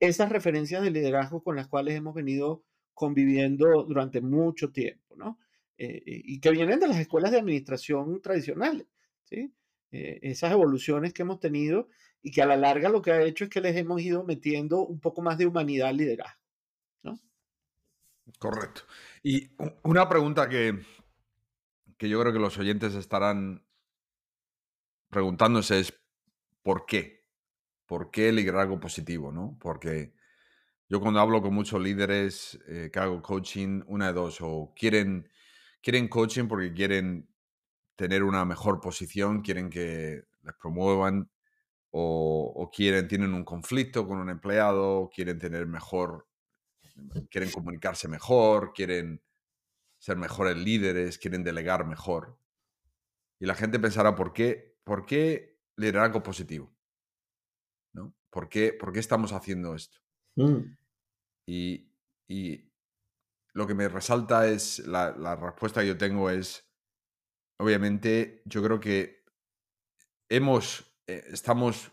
esas 0.00 0.30
referencias 0.30 0.82
de 0.82 0.90
liderazgo 0.90 1.42
con 1.42 1.56
las 1.56 1.68
cuales 1.68 1.94
hemos 1.94 2.14
venido 2.14 2.64
conviviendo 2.92 3.84
durante 3.84 4.20
mucho 4.20 4.72
tiempo, 4.72 5.14
¿no? 5.16 5.38
Eh, 5.78 6.02
y 6.06 6.40
que 6.40 6.50
vienen 6.50 6.80
de 6.80 6.88
las 6.88 6.98
escuelas 6.98 7.30
de 7.30 7.38
administración 7.38 8.20
tradicionales, 8.22 8.86
¿sí? 9.24 9.52
Eh, 9.96 10.20
esas 10.22 10.52
evoluciones 10.52 11.14
que 11.14 11.22
hemos 11.22 11.40
tenido 11.40 11.88
y 12.22 12.30
que 12.30 12.42
a 12.42 12.46
la 12.46 12.56
larga 12.56 12.90
lo 12.90 13.00
que 13.00 13.12
ha 13.12 13.22
hecho 13.22 13.44
es 13.44 13.50
que 13.50 13.62
les 13.62 13.74
hemos 13.76 14.02
ido 14.02 14.24
metiendo 14.24 14.80
un 14.80 15.00
poco 15.00 15.22
más 15.22 15.38
de 15.38 15.46
humanidad 15.46 15.88
al 15.88 15.96
liderazgo, 15.96 16.38
¿no? 17.02 17.18
Correcto. 18.38 18.82
Y 19.22 19.48
una 19.84 20.06
pregunta 20.06 20.50
que, 20.50 20.78
que 21.96 22.10
yo 22.10 22.20
creo 22.20 22.32
que 22.34 22.38
los 22.38 22.58
oyentes 22.58 22.94
estarán 22.94 23.64
preguntándose 25.08 25.80
es 25.80 25.98
¿por 26.62 26.84
qué? 26.84 27.24
¿Por 27.86 28.10
qué 28.10 28.28
el 28.28 28.36
liderazgo 28.36 28.78
positivo? 28.78 29.32
¿no? 29.32 29.56
Porque 29.58 30.12
yo 30.90 31.00
cuando 31.00 31.20
hablo 31.20 31.40
con 31.40 31.54
muchos 31.54 31.80
líderes 31.80 32.58
eh, 32.68 32.90
que 32.92 32.98
hago 32.98 33.22
coaching, 33.22 33.82
una 33.86 34.08
de 34.08 34.12
dos, 34.12 34.38
o 34.42 34.74
quieren, 34.76 35.30
quieren 35.80 36.08
coaching 36.08 36.48
porque 36.48 36.74
quieren 36.74 37.30
tener 37.96 38.22
una 38.22 38.44
mejor 38.44 38.80
posición, 38.80 39.42
quieren 39.42 39.70
que 39.70 40.24
les 40.42 40.54
promuevan, 40.54 41.30
o, 41.90 42.52
o, 42.54 42.70
quieren, 42.70 43.08
tienen 43.08 43.32
un 43.32 43.44
conflicto 43.44 44.06
con 44.06 44.18
un 44.18 44.28
empleado, 44.28 45.10
quieren 45.12 45.38
tener 45.38 45.66
mejor, 45.66 46.26
quieren 47.30 47.50
comunicarse 47.50 48.06
mejor, 48.08 48.72
quieren 48.74 49.22
ser 49.98 50.16
mejores 50.16 50.56
líderes, 50.56 51.18
quieren 51.18 51.42
delegar 51.42 51.86
mejor. 51.86 52.38
Y 53.38 53.46
la 53.46 53.54
gente 53.54 53.78
pensará, 53.78 54.14
¿por 54.14 54.32
qué, 54.32 54.76
por 54.84 55.06
qué 55.06 55.58
liderazgo 55.76 56.22
positivo? 56.22 56.74
¿No? 57.92 58.14
¿Por, 58.30 58.48
qué, 58.48 58.72
¿Por 58.72 58.92
qué 58.92 59.00
estamos 59.00 59.32
haciendo 59.32 59.74
esto? 59.74 59.98
Mm. 60.36 60.76
Y, 61.46 61.90
y, 62.28 62.70
lo 63.52 63.66
que 63.66 63.74
me 63.74 63.88
resalta 63.88 64.46
es, 64.48 64.80
la, 64.80 65.12
la, 65.16 65.34
respuesta 65.34 65.80
que 65.80 65.86
yo 65.86 65.96
tengo 65.96 66.28
es, 66.28 66.65
obviamente, 67.58 68.42
yo 68.44 68.62
creo 68.62 68.80
que 68.80 69.24
hemos, 70.28 70.98
eh, 71.06 71.24
estamos, 71.28 71.90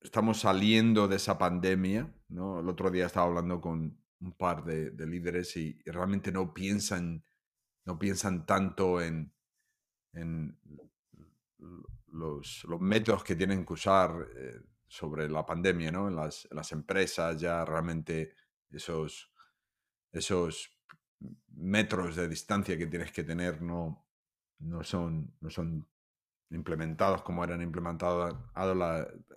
estamos 0.00 0.40
saliendo 0.40 1.08
de 1.08 1.16
esa 1.16 1.38
pandemia, 1.38 2.12
¿no? 2.28 2.60
El 2.60 2.68
otro 2.68 2.90
día 2.90 3.06
estaba 3.06 3.26
hablando 3.26 3.60
con, 3.60 3.98
un 4.20 4.32
par 4.32 4.64
de, 4.64 5.06
líderes 5.06 5.56
y, 5.56 5.78
realmente 5.84 6.32
no 6.32 6.54
piensan, 6.54 7.24
no 7.84 7.98
piensan 7.98 8.46
tanto 8.46 9.00
en, 9.00 9.32
en 10.14 10.58
los, 12.08 12.64
los, 12.64 12.80
métodos 12.80 13.22
que 13.24 13.36
tienen 13.36 13.64
que 13.64 13.72
usar 13.74 14.28
eh, 14.36 14.60
sobre 14.88 15.28
la 15.28 15.44
pandemia, 15.44 15.92
¿no? 15.92 16.08
En 16.08 16.16
las, 16.16 16.48
las, 16.50 16.72
empresas 16.72 17.38
ya 17.40 17.64
realmente 17.64 18.32
esos, 18.70 19.30
esos 20.12 20.70
metros 21.48 22.16
de 22.16 22.28
distancia 22.28 22.78
que 22.78 22.86
tienes 22.86 23.12
que 23.12 23.24
tener 23.24 23.62
no, 23.62 24.05
no, 24.58 24.82
son, 24.82 25.34
no 25.40 25.50
son 25.50 25.86
implementados 26.50 27.22
como 27.22 27.44
eran 27.44 27.62
implementados. 27.62 28.34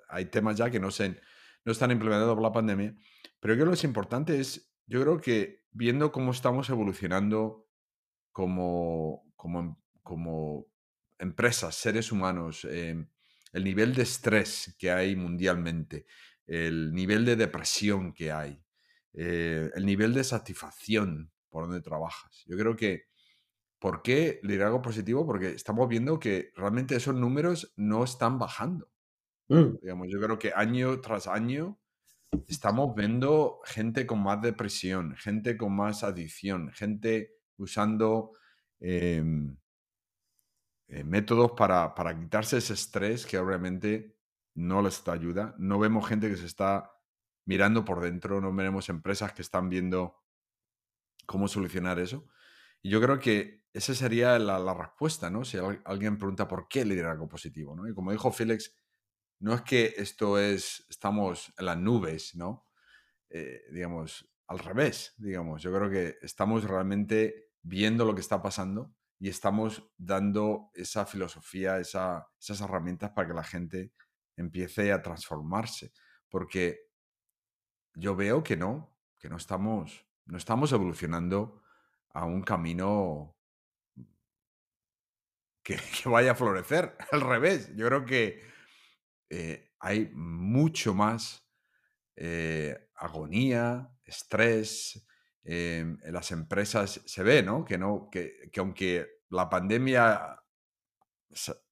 Hay 0.10 0.26
temas 0.26 0.58
ya 0.58 0.70
que 0.70 0.80
no, 0.80 0.92
se, 0.92 1.20
no 1.66 1.72
están 1.72 1.92
implementados 1.92 2.34
por 2.34 2.44
la 2.44 2.52
pandemia, 2.52 2.96
pero 3.40 3.54
yo 3.54 3.62
creo 3.62 3.74
que 3.74 3.82
lo 3.82 3.88
importante 3.88 4.40
es 4.40 4.70
yo 4.90 5.02
creo 5.02 5.22
que 5.22 5.66
viendo 5.72 6.12
cómo 6.12 6.32
estamos 6.32 6.68
evolucionando 6.70 7.68
como, 8.32 9.32
como, 9.36 9.80
como 10.02 10.66
empresas, 11.20 11.76
seres 11.76 12.12
humanos, 12.12 12.66
em, 12.66 13.08
el 13.54 13.64
nivel 13.64 13.94
de 13.94 14.04
estrés 14.04 14.76
que 14.80 14.92
hay 14.92 15.16
mundialmente, 15.16 16.08
el 16.48 16.92
nivel 16.92 17.24
de 17.24 17.36
depresión 17.36 18.14
que 18.14 18.32
hay, 18.32 18.64
eh, 19.14 19.70
el 19.76 19.86
nivel 19.86 20.14
de 20.14 20.24
satisfacción 20.24 21.32
por 21.50 21.68
donde 21.68 21.82
trabajas. 21.82 22.44
Yo 22.48 22.58
creo 22.58 22.76
que, 22.76 23.10
¿por 23.80 24.02
qué 24.02 24.40
liderazgo 24.44 24.82
positivo? 24.82 25.26
Porque 25.26 25.50
estamos 25.50 25.88
viendo 25.88 26.20
que 26.20 26.52
realmente 26.56 26.96
esos 26.96 27.16
números 27.16 27.74
no 27.78 28.04
están 28.04 28.38
bajando. 28.38 28.90
Mm. 29.48 29.78
Digamos, 29.82 30.08
yo 30.10 30.20
creo 30.20 30.38
que 30.38 30.52
año 30.54 31.00
tras 31.02 31.28
año 31.28 31.80
estamos 32.48 32.94
viendo 32.96 33.62
gente 33.66 34.06
con 34.06 34.22
más 34.22 34.42
depresión, 34.42 35.16
gente 35.16 35.58
con 35.58 35.76
más 35.76 36.04
adicción, 36.04 36.72
gente 36.74 37.38
usando 37.58 38.34
em, 38.80 39.58
eh, 40.88 41.04
métodos 41.04 41.54
para, 41.54 41.96
para, 41.96 42.18
quitarse 42.18 42.58
ese 42.58 42.74
estrés 42.74 43.26
que 43.26 43.38
obviamente 43.38 44.16
no 44.56 44.82
les 44.82 45.08
ayuda. 45.08 45.56
No 45.58 45.80
vemos 45.80 46.08
gente 46.08 46.30
que 46.30 46.38
se 46.38 46.46
está 46.46 46.92
mirando 47.46 47.84
por 47.84 48.02
dentro, 48.02 48.42
no 48.42 48.54
vemos 48.54 48.90
empresas 48.90 49.34
que 49.34 49.42
están 49.42 49.70
viendo 49.70 50.16
cómo 51.26 51.48
solucionar 51.48 52.00
eso. 52.00 52.28
Y 52.82 52.90
yo 52.90 53.02
creo 53.02 53.20
que 53.20 53.59
esa 53.74 53.94
sería 53.94 54.40
la, 54.40 54.74
respuesta, 54.74 55.30
¿no? 55.30 55.46
Si 55.46 55.58
alguien 55.86 56.18
pregunta 56.18 56.48
por 56.48 56.68
qué 56.68 56.86
liderazgo 56.86 57.28
positivo, 57.28 57.76
¿no? 57.76 57.88
Y 57.88 57.94
como 57.94 58.12
dijo 58.12 58.32
Félix, 58.32 58.76
no 59.40 59.54
es 59.54 59.62
que 59.62 59.94
esto 59.98 60.38
es, 60.38 60.86
estamos 60.90 61.54
en 61.58 61.66
las 61.66 61.78
nubes, 61.78 62.36
¿no? 62.36 62.66
Eh, 63.30 63.62
digamos, 63.72 64.28
al 64.48 64.60
revés, 64.60 65.14
digamos. 65.18 65.62
Yo 65.62 65.74
creo 65.74 65.90
que 65.90 66.18
estamos 66.22 66.64
realmente 66.64 67.52
viendo 67.62 68.06
lo 68.06 68.16
que 68.16 68.22
está 68.22 68.42
pasando 68.42 68.96
y 69.20 69.30
estamos 69.30 69.84
dando 69.98 70.72
esa 70.74 71.06
filosofía, 71.06 71.78
esas 71.78 72.62
herramientas 72.62 73.12
para 73.12 73.28
que 73.28 73.34
la 73.34 73.44
gente 73.44 73.94
empiece 74.36 74.92
a 74.92 75.02
transformarse. 75.02 75.94
Porque 76.30 76.90
yo 77.94 78.16
veo 78.16 78.44
que 78.44 78.58
no, 78.58 78.98
que 79.20 79.30
no 79.30 79.38
estamos, 79.38 80.06
no 80.26 80.38
estamos 80.38 80.72
evolucionando 80.72 81.62
a 82.12 82.26
un 82.26 82.42
camino 82.42 83.36
que, 86.04 86.10
vaya 86.10 86.32
a 86.32 86.36
florecer. 86.36 86.96
Al 87.12 87.22
revés, 87.22 87.76
yo 87.76 87.88
creo 87.88 88.06
que 88.06 88.42
eh, 89.30 89.72
hay 89.80 90.10
mucho 90.14 90.94
más 90.94 91.48
eh, 92.16 92.90
agonía, 92.96 93.90
estrés, 94.04 95.08
em, 95.44 95.98
en 96.04 96.14
las 96.14 96.32
empresas 96.32 97.02
se 97.06 97.24
ve, 97.24 97.44
¿no? 97.44 97.64
Que, 97.64 97.78
no 97.78 98.10
que, 98.12 98.50
que 98.52 98.60
aunque 98.60 99.08
la 99.30 99.50
pandemia, 99.50 100.42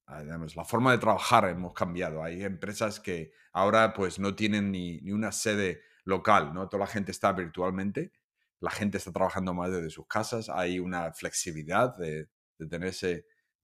la 0.06 0.64
forma 0.64 0.92
de 0.92 0.98
trabajar 0.98 1.48
hemos 1.48 1.74
cambiado. 1.74 2.22
Hay 2.22 2.42
empresas 2.44 3.00
que 3.00 3.32
ahora 3.52 3.92
pues 3.92 4.18
no 4.18 4.34
tienen 4.34 4.70
ni, 4.70 5.00
ni 5.00 5.12
una 5.12 5.32
sede 5.32 5.82
local, 6.04 6.54
¿no? 6.54 6.68
Toda 6.68 6.84
la 6.84 6.86
gente 6.86 7.10
está 7.10 7.32
virtualmente, 7.32 8.12
la 8.60 8.70
gente 8.70 8.98
está 8.98 9.12
trabajando 9.12 9.52
más 9.52 9.70
desde 9.70 9.90
sus 9.90 10.06
casas, 10.06 10.48
hay 10.48 10.78
una 10.78 11.12
flexibilidad 11.12 11.96
de, 11.96 12.28
de 12.58 12.66
tener 12.66 12.94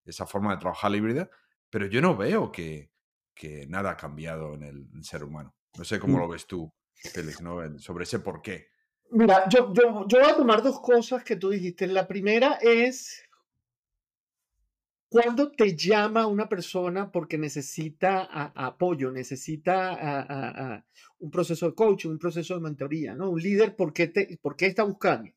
esa 0.05 0.27
forma 0.27 0.53
de 0.53 0.61
trabajar 0.61 0.95
híbrida, 0.95 1.31
pero 1.71 1.87
yo 1.87 2.01
no 2.01 2.17
veo 2.17 2.53
que, 2.53 2.90
que 3.35 3.67
nada 3.67 3.90
ha 3.90 3.97
cambiado 3.97 4.55
en 4.55 4.62
el, 4.62 5.05
ser 5.05 5.25
humano. 5.25 5.55
No 5.77 5.85
sé 5.85 5.99
cómo 5.99 6.19
mm. 6.19 6.21
lo 6.21 6.29
ves 6.29 6.47
tú, 6.47 6.73
Félix, 6.95 7.40
¿no? 7.40 7.79
sobre 7.79 8.05
ese 8.05 8.21
por 8.21 8.43
qué. 8.43 8.69
Mira, 9.11 9.49
yo, 9.49 9.73
yo, 9.75 10.07
yo 10.07 10.21
voy 10.21 10.31
a 10.31 10.37
tomar 10.37 10.62
dos 10.62 10.81
cosas 10.81 11.25
que 11.25 11.37
tú 11.37 11.51
dijiste. 11.51 11.87
La 11.87 12.07
primera 12.07 12.59
es 12.61 13.25
cuando 15.14 15.53
te 15.53 15.77
llama 15.77 16.27
una 16.27 16.49
persona 16.49 17.12
porque 17.12 17.38
necesita 17.38 18.25
apoyo, 18.53 19.12
necesita 19.12 20.83
un 21.19 21.31
proceso 21.31 21.67
de 21.67 21.75
coaching, 21.77 22.11
un 22.11 22.19
proceso 22.19 22.55
de 22.55 22.61
mentoría, 22.61 23.14
¿no? 23.14 23.31
Un 23.31 23.40
líder, 23.40 23.77
¿por 23.77 23.93
qué, 23.93 24.09
te, 24.09 24.38
por 24.43 24.57
qué 24.57 24.67
está 24.67 24.83
buscando? 24.83 25.31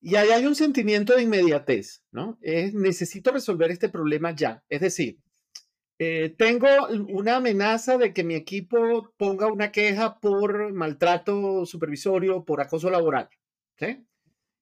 Y 0.00 0.16
ahí 0.16 0.30
hay 0.30 0.46
un 0.46 0.54
sentimiento 0.54 1.14
de 1.14 1.22
inmediatez, 1.22 2.02
¿no? 2.10 2.38
Es 2.40 2.72
necesito 2.72 3.32
resolver 3.32 3.70
este 3.70 3.88
problema 3.90 4.34
ya. 4.34 4.64
Es 4.68 4.80
decir, 4.80 5.18
eh, 6.02 6.34
tengo 6.38 6.66
una 7.10 7.36
amenaza 7.36 7.98
de 7.98 8.14
que 8.14 8.24
mi 8.24 8.34
equipo 8.34 9.12
ponga 9.18 9.52
una 9.52 9.70
queja 9.70 10.18
por 10.18 10.72
maltrato 10.72 11.66
supervisorio, 11.66 12.42
por 12.46 12.62
acoso 12.62 12.88
laboral. 12.88 13.28
¿sí? 13.76 14.02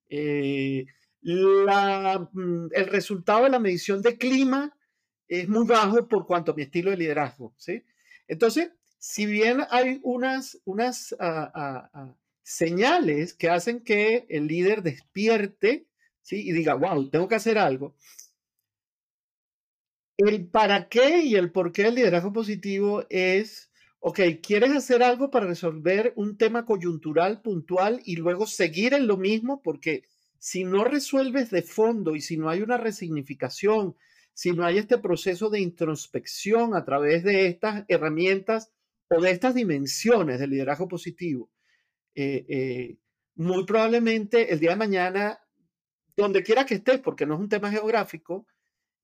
Eh, 0.09 0.87
mm, 1.23 2.67
el 2.73 2.87
resultado 2.89 3.45
de 3.45 3.51
la 3.51 3.61
medición 3.61 4.03
de 4.03 4.19
clima 4.19 4.77
es 5.29 5.49
muy 5.49 5.65
bajo 5.65 6.09
por 6.09 6.27
cuanto 6.27 6.51
a 6.51 6.55
mi 6.57 6.63
estilo 6.63 6.91
de 6.91 6.97
liderazgo. 6.97 7.55
¿sí? 7.57 7.85
Entonces, 8.27 8.73
si 8.99 9.27
bien 9.27 9.61
hay 9.71 10.01
unas, 10.03 10.61
unas 10.65 11.15
ah, 11.21 11.53
ah, 11.55 11.91
ah, 11.95 12.17
señales 12.49 13.35
que 13.35 13.51
hacen 13.51 13.85
que 13.85 14.25
el 14.31 14.47
líder 14.47 14.83
despierte 14.83 15.87
¿sí? 16.23 16.49
y 16.49 16.53
diga, 16.53 16.75
wow, 16.75 17.11
tengo 17.11 17.29
que 17.29 17.35
hacer 17.35 17.59
algo, 17.59 17.95
el 20.17 20.49
para 20.49 20.89
qué 20.89 21.25
y 21.25 21.35
el 21.35 21.53
por 21.53 21.73
qué 21.73 21.89
el 21.89 21.97
liderazgo 21.97 22.33
positivo 22.33 23.05
es, 23.11 23.71
ok, 24.01 24.21
quieres 24.43 24.71
hacer 24.71 25.03
algo 25.03 25.31
para 25.31 25.47
resolver 25.47 26.15
un 26.17 26.39
tema 26.39 26.65
coyuntural, 26.65 27.43
puntual 27.43 28.01
y 28.07 28.17
luego 28.17 28.47
seguir 28.47 28.95
en 28.95 29.07
lo 29.07 29.19
mismo, 29.19 29.61
porque 29.63 30.05
si 30.39 30.65
no 30.65 30.85
resuelves 30.85 31.51
de 31.51 31.61
fondo 31.61 32.17
y 32.17 32.23
si 32.23 32.39
no 32.39 32.49
hay 32.49 32.63
una 32.63 32.79
resignificación, 32.79 33.95
si 34.33 34.53
no 34.53 34.65
hay 34.65 34.79
este 34.79 34.97
proceso 34.97 35.51
de 35.51 35.61
introspección 35.61 36.75
a 36.75 36.87
través 36.87 37.25
de 37.25 37.47
estas 37.47 37.85
herramientas 37.89 38.73
o 39.11 39.21
de 39.21 39.33
estas 39.33 39.55
dimensiones 39.55 40.41
del 40.41 40.51
liderazgo 40.51 40.89
positivo, 40.89 41.51
eh, 42.21 42.47
eh, 42.49 42.97
muy 43.37 43.65
probablemente 43.65 44.53
el 44.53 44.59
día 44.59 44.71
de 44.71 44.77
mañana, 44.77 45.41
donde 46.17 46.43
quiera 46.43 46.67
que 46.67 46.75
estés, 46.75 46.99
porque 46.99 47.27
no 47.27 47.35
es 47.35 47.41
un 47.41 47.49
tema 47.49 47.71
geográfico, 47.71 48.47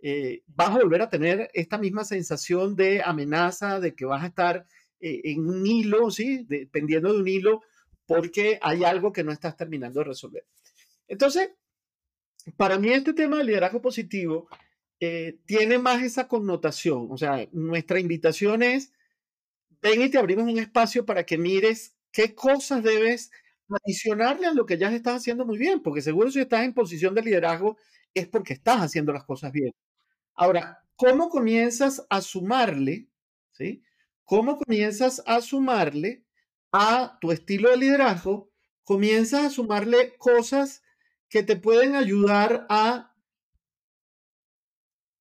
eh, 0.01 0.43
vas 0.47 0.71
a 0.71 0.81
volver 0.81 1.03
a 1.03 1.09
tener 1.09 1.49
esta 1.55 1.79
misma 1.79 2.05
sensación 2.05 2.75
de 2.75 3.03
amenaza, 3.03 3.79
de 3.79 3.95
que 3.95 4.05
vas 4.05 4.25
a 4.25 4.27
estar 4.27 4.67
en 5.07 5.47
un 5.47 5.67
hilo, 5.67 6.11
¿sí? 6.11 6.47
dependiendo 6.49 7.13
de 7.13 7.21
un 7.21 7.29
hilo, 7.29 7.63
porque 8.07 8.59
hay 8.63 8.85
algo 8.85 9.13
que 9.13 9.23
no 9.23 9.33
estás 9.33 9.55
terminando 9.55 10.01
de 10.01 10.07
resolver. 10.07 10.47
Entonces, 11.07 11.51
para 12.57 12.79
mí 12.79 12.91
este 12.91 13.13
tema 13.13 13.37
del 13.37 13.49
liderazgo 13.49 13.83
positivo 13.83 14.49
eh, 15.01 15.39
tiene 15.45 15.79
más 15.79 16.03
esa 16.03 16.27
connotación. 16.29 17.09
O 17.11 17.19
sea, 17.19 17.47
nuestra 17.53 18.01
invitación 18.01 18.63
es, 18.63 18.93
ven 19.83 20.03
y 20.03 20.11
te 20.11 20.19
abrimos 20.19 20.45
un 20.45 20.59
espacio 20.59 21.05
para 21.05 21.25
que 21.25 21.39
mires 21.39 21.94
qué 22.15 22.35
cosas 22.35 22.83
debes 22.83 23.31
adicionarle 23.69 24.47
a 24.47 24.55
lo 24.55 24.67
que 24.67 24.79
ya 24.79 24.91
estás 24.93 25.17
haciendo 25.17 25.45
muy 25.45 25.59
bien, 25.59 25.83
porque 25.83 26.01
seguro 26.01 26.31
si 26.31 26.41
estás 26.41 26.65
en 26.65 26.73
posición 26.73 27.15
de 27.15 27.23
liderazgo 27.23 27.77
es 28.15 28.29
porque 28.29 28.55
estás 28.55 28.81
haciendo 28.81 29.13
las 29.13 29.25
cosas 29.25 29.53
bien. 29.53 29.73
Ahora, 30.35 30.85
¿cómo 30.97 31.29
comienzas 31.29 32.07
a 32.09 32.21
sumarle, 32.23 33.09
¿sí? 33.53 33.83
¿Cómo 34.25 34.59
comienzas 34.59 35.23
a 35.27 35.41
sumarle 35.41 36.25
a 36.73 37.19
tu 37.21 37.33
estilo 37.33 37.71
de 37.71 37.79
liderazgo? 37.79 38.51
Comienzas 38.85 39.45
a 39.47 39.51
sumarle 39.51 40.17
cosas 40.17 40.83
que 41.29 41.43
te 41.43 41.57
pueden 41.57 41.97
ayudar 41.97 42.67
a 42.71 43.13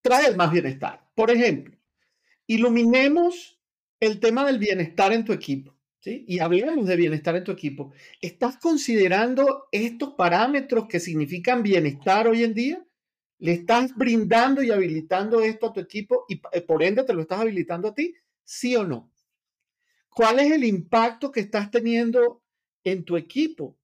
traer 0.04 0.36
más 0.36 0.52
bienestar. 0.52 1.10
Por 1.16 1.32
ejemplo, 1.32 1.76
iluminemos 2.46 3.60
el 4.00 4.20
tema 4.20 4.46
del 4.46 4.60
bienestar 4.60 5.12
en 5.12 5.26
tu 5.26 5.34
equipo. 5.34 5.73
Y 6.06 6.40
hablemos 6.40 6.86
de 6.86 6.96
bienestar 6.98 7.36
en 7.36 7.44
tu 7.44 7.52
equipo. 7.52 7.94
¿Estás 8.20 8.58
considerando 8.58 9.68
estos 9.72 10.14
parámetros 10.16 10.88
que 10.88 11.00
significan 11.00 11.64
bienestar 11.64 12.28
hoy 12.28 12.44
en 12.44 12.54
día? 12.54 12.86
¿Le 13.40 13.54
estás 13.54 13.96
brindando 13.96 14.62
y 14.62 14.72
habilitando 14.72 15.42
esto 15.42 15.68
a 15.68 15.74
tu 15.74 15.80
equipo 15.80 16.26
y 16.28 16.42
eh, 16.52 16.62
por 16.62 16.84
ende 16.84 17.04
te 17.04 17.14
lo 17.14 17.22
estás 17.22 17.40
habilitando 17.40 17.88
a 17.88 17.94
ti? 17.94 18.14
¿Sí 18.44 18.76
o 18.76 18.84
no? 18.84 19.12
¿Cuál 20.10 20.40
es 20.40 20.52
el 20.52 20.64
impacto 20.64 21.32
que 21.32 21.40
estás 21.40 21.72
teniendo 21.72 22.44
en 22.84 23.04
tu 23.04 23.16
equipo? 23.16 23.78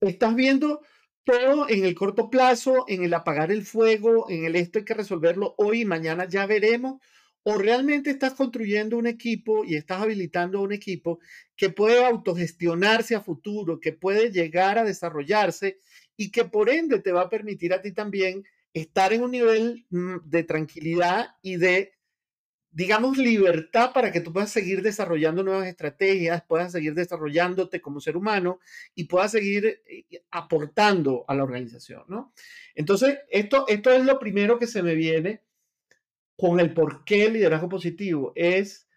¿Estás 0.00 0.34
viendo 0.34 0.80
todo 1.24 1.68
en 1.68 1.84
el 1.84 1.94
corto 1.96 2.30
plazo, 2.30 2.84
en 2.86 3.02
el 3.02 3.12
apagar 3.12 3.50
el 3.50 3.66
fuego, 3.66 4.30
en 4.30 4.44
el 4.44 4.54
esto 4.54 4.78
hay 4.78 4.84
que 4.84 4.94
resolverlo 4.94 5.54
hoy 5.58 5.80
y 5.80 5.84
mañana 5.84 6.28
ya 6.28 6.46
veremos, 6.46 7.02
o 7.48 7.58
realmente 7.58 8.10
estás 8.10 8.34
construyendo 8.34 8.98
un 8.98 9.06
equipo 9.06 9.64
y 9.64 9.76
estás 9.76 10.02
habilitando 10.02 10.60
un 10.60 10.72
equipo 10.72 11.20
que 11.54 11.70
puede 11.70 12.04
autogestionarse 12.04 13.14
a 13.14 13.20
futuro, 13.20 13.78
que 13.78 13.92
puede 13.92 14.32
llegar 14.32 14.78
a 14.78 14.84
desarrollarse 14.84 15.78
y 16.16 16.32
que 16.32 16.44
por 16.44 16.68
ende 16.70 16.98
te 16.98 17.12
va 17.12 17.20
a 17.20 17.28
permitir 17.28 17.72
a 17.72 17.80
ti 17.80 17.92
también 17.92 18.42
estar 18.74 19.12
en 19.12 19.22
un 19.22 19.30
nivel 19.30 19.86
mm, 19.90 20.28
de 20.28 20.42
tranquilidad 20.42 21.36
y 21.40 21.56
de 21.56 21.92
digamos, 22.72 23.16
libertad 23.16 23.92
para 23.94 24.10
que 24.12 24.20
tú 24.20 24.32
puedas 24.32 24.50
seguir 24.50 24.82
desarrollando 24.82 25.42
nuevas 25.42 25.68
estrategias, 25.68 26.42
puedas 26.46 26.72
seguir 26.72 26.94
desarrollándote 26.94 27.80
como 27.80 28.00
ser 28.00 28.16
humano 28.18 28.58
y 28.94 29.04
puedas 29.04 29.30
seguir 29.30 29.82
eh, 29.86 30.04
aportando 30.30 31.24
a 31.26 31.34
la 31.34 31.44
organización, 31.44 32.02
¿no? 32.08 32.34
Entonces, 32.74 33.20
esto, 33.30 33.66
esto 33.68 33.92
es 33.92 34.04
lo 34.04 34.18
primero 34.18 34.58
que 34.58 34.66
se 34.66 34.82
me 34.82 34.94
viene 34.94 35.45
con 36.36 36.60
el 36.60 36.74
por 36.74 37.04
qué 37.04 37.26
el 37.26 37.34
liderazgo 37.34 37.68
positivo. 37.68 38.32
Es 38.34 38.88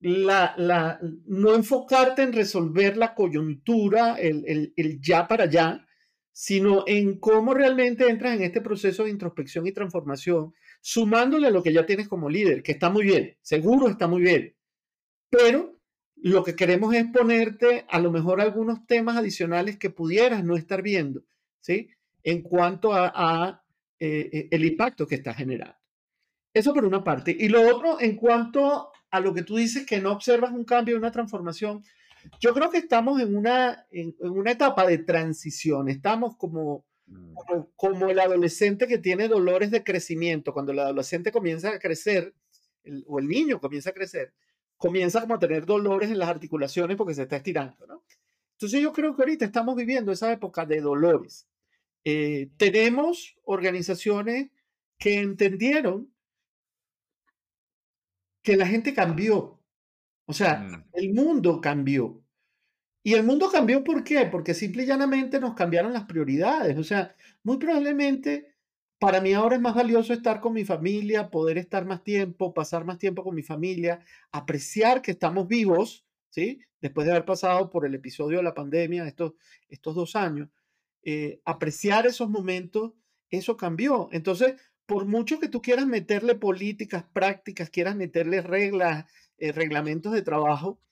la, 0.00 0.54
la, 0.56 0.98
no 1.26 1.54
enfocarte 1.54 2.22
en 2.22 2.32
resolver 2.32 2.96
la 2.96 3.14
coyuntura, 3.14 4.16
el, 4.16 4.44
el, 4.46 4.72
el 4.76 5.00
ya 5.00 5.28
para 5.28 5.44
allá, 5.44 5.86
sino 6.32 6.84
en 6.86 7.18
cómo 7.18 7.54
realmente 7.54 8.08
entras 8.08 8.34
en 8.34 8.42
este 8.42 8.60
proceso 8.60 9.04
de 9.04 9.10
introspección 9.10 9.66
y 9.66 9.72
transformación 9.72 10.54
sumándole 10.80 11.46
a 11.46 11.50
lo 11.50 11.62
que 11.62 11.72
ya 11.72 11.86
tienes 11.86 12.08
como 12.08 12.28
líder, 12.28 12.62
que 12.62 12.72
está 12.72 12.90
muy 12.90 13.04
bien, 13.04 13.36
seguro 13.42 13.88
está 13.88 14.08
muy 14.08 14.22
bien, 14.22 14.56
pero 15.30 15.78
lo 16.16 16.42
que 16.42 16.56
queremos 16.56 16.94
es 16.94 17.06
ponerte 17.06 17.84
a 17.88 18.00
lo 18.00 18.10
mejor 18.10 18.40
algunos 18.40 18.86
temas 18.86 19.16
adicionales 19.16 19.76
que 19.76 19.90
pudieras 19.90 20.44
no 20.44 20.56
estar 20.56 20.82
viendo, 20.82 21.22
¿sí? 21.60 21.90
En 22.22 22.42
cuanto 22.42 22.92
a, 22.94 23.64
eh, 23.98 24.30
eh, 24.32 24.48
el 24.50 24.64
impacto 24.64 25.06
que 25.06 25.16
está 25.16 25.34
generando. 25.34 25.81
Eso 26.54 26.74
por 26.74 26.84
una 26.84 27.02
parte. 27.02 27.36
Y 27.38 27.48
lo 27.48 27.62
otro, 27.74 28.00
en 28.00 28.16
cuanto 28.16 28.90
a 29.10 29.20
lo 29.20 29.32
que 29.34 29.42
tú 29.42 29.56
dices 29.56 29.86
que 29.86 30.00
no 30.00 30.12
observas 30.12 30.52
un 30.52 30.64
cambio, 30.64 30.96
una 30.96 31.10
transformación, 31.12 31.82
yo 32.40 32.54
creo 32.54 32.70
que 32.70 32.78
estamos 32.78 33.20
en 33.20 33.36
una, 33.36 33.86
en 33.90 34.14
una 34.20 34.52
etapa 34.52 34.86
de 34.86 34.98
transición. 34.98 35.88
Estamos 35.88 36.36
como 36.36 36.84
Mm. 37.12 37.34
Como, 37.76 38.08
el 38.08 38.20
adolescente 38.20 38.86
que 38.86 38.98
tiene 38.98 39.28
dolores 39.28 39.70
de 39.70 39.84
crecimiento, 39.84 40.52
cuando 40.52 40.72
el 40.72 40.78
adolescente 40.78 41.32
comienza 41.32 41.70
a 41.70 41.78
crecer, 41.78 42.34
o 43.06 43.18
el 43.18 43.28
niño 43.28 43.60
comienza 43.60 43.90
a 43.90 43.94
crecer, 43.94 44.32
comienza 44.76 45.20
como 45.20 45.34
a 45.34 45.38
tener 45.38 45.66
dolores 45.66 46.10
en 46.10 46.18
las 46.18 46.28
articulaciones 46.28 46.96
porque 46.96 47.14
se 47.14 47.22
está 47.22 47.36
estirando, 47.36 47.86
¿no? 47.86 48.02
Entonces 48.52 48.80
yo 48.80 48.92
creo 48.92 49.14
que 49.14 49.22
ahorita 49.22 49.44
estamos 49.44 49.76
viviendo 49.76 50.12
esa 50.12 50.32
época 50.32 50.64
de 50.64 50.80
dolores. 50.80 51.48
Eh, 52.04 52.50
tenemos 52.56 53.36
organizaciones 53.44 54.50
que 54.98 55.18
entendieron 55.18 56.11
que 58.42 58.56
la 58.56 58.66
gente 58.66 58.94
cambió. 58.94 59.60
O 60.26 60.32
sea, 60.32 60.58
mm. 60.58 60.84
el 60.94 61.14
mundo 61.14 61.60
cambió. 61.60 62.22
Y 63.04 63.14
el 63.14 63.24
mundo 63.24 63.50
cambió, 63.50 63.82
¿por 63.82 64.04
qué? 64.04 64.26
Porque 64.26 64.54
simple 64.54 64.84
y 64.84 64.86
llanamente 64.86 65.40
nos 65.40 65.54
cambiaron 65.54 65.92
las 65.92 66.04
prioridades. 66.04 66.78
O 66.78 66.84
sea, 66.84 67.16
muy 67.42 67.56
probablemente 67.58 68.52
para 69.02 69.20
mí 69.20 69.32
ahora 69.32 69.56
es 69.56 69.60
más 69.60 69.74
valioso 69.74 70.12
estar 70.12 70.40
con 70.40 70.52
mi 70.52 70.64
familia, 70.64 71.28
poder 71.28 71.58
estar 71.58 71.84
más 71.84 72.04
tiempo, 72.04 72.54
pasar 72.54 72.84
más 72.84 72.98
tiempo 72.98 73.24
con 73.24 73.34
mi 73.34 73.42
familia, 73.42 73.98
apreciar 74.30 75.02
que 75.02 75.10
estamos 75.10 75.48
vivos, 75.48 76.06
¿sí? 76.30 76.60
Después 76.80 77.06
de 77.06 77.10
haber 77.10 77.24
pasado 77.24 77.68
por 77.68 77.84
el 77.84 77.96
episodio 77.96 78.36
de 78.36 78.44
la 78.44 78.54
pandemia, 78.54 79.04
estos, 79.08 79.32
estos 79.68 79.96
dos 79.96 80.14
años, 80.14 80.50
eh, 81.02 81.40
apreciar 81.44 82.06
esos 82.06 82.30
momentos, 82.30 82.92
eso 83.28 83.56
cambió. 83.56 84.08
Entonces, 84.12 84.54
por 84.92 85.06
mucho 85.06 85.40
que 85.40 85.48
tú 85.48 85.62
quieras 85.62 85.86
meterle 85.86 86.34
políticas, 86.34 87.02
prácticas, 87.14 87.70
quieras 87.70 87.96
meterle 87.96 88.42
reglas, 88.42 89.06
eh, 89.38 89.50
reglamentos 89.50 90.12
de 90.12 90.20
trabajo, 90.20 90.82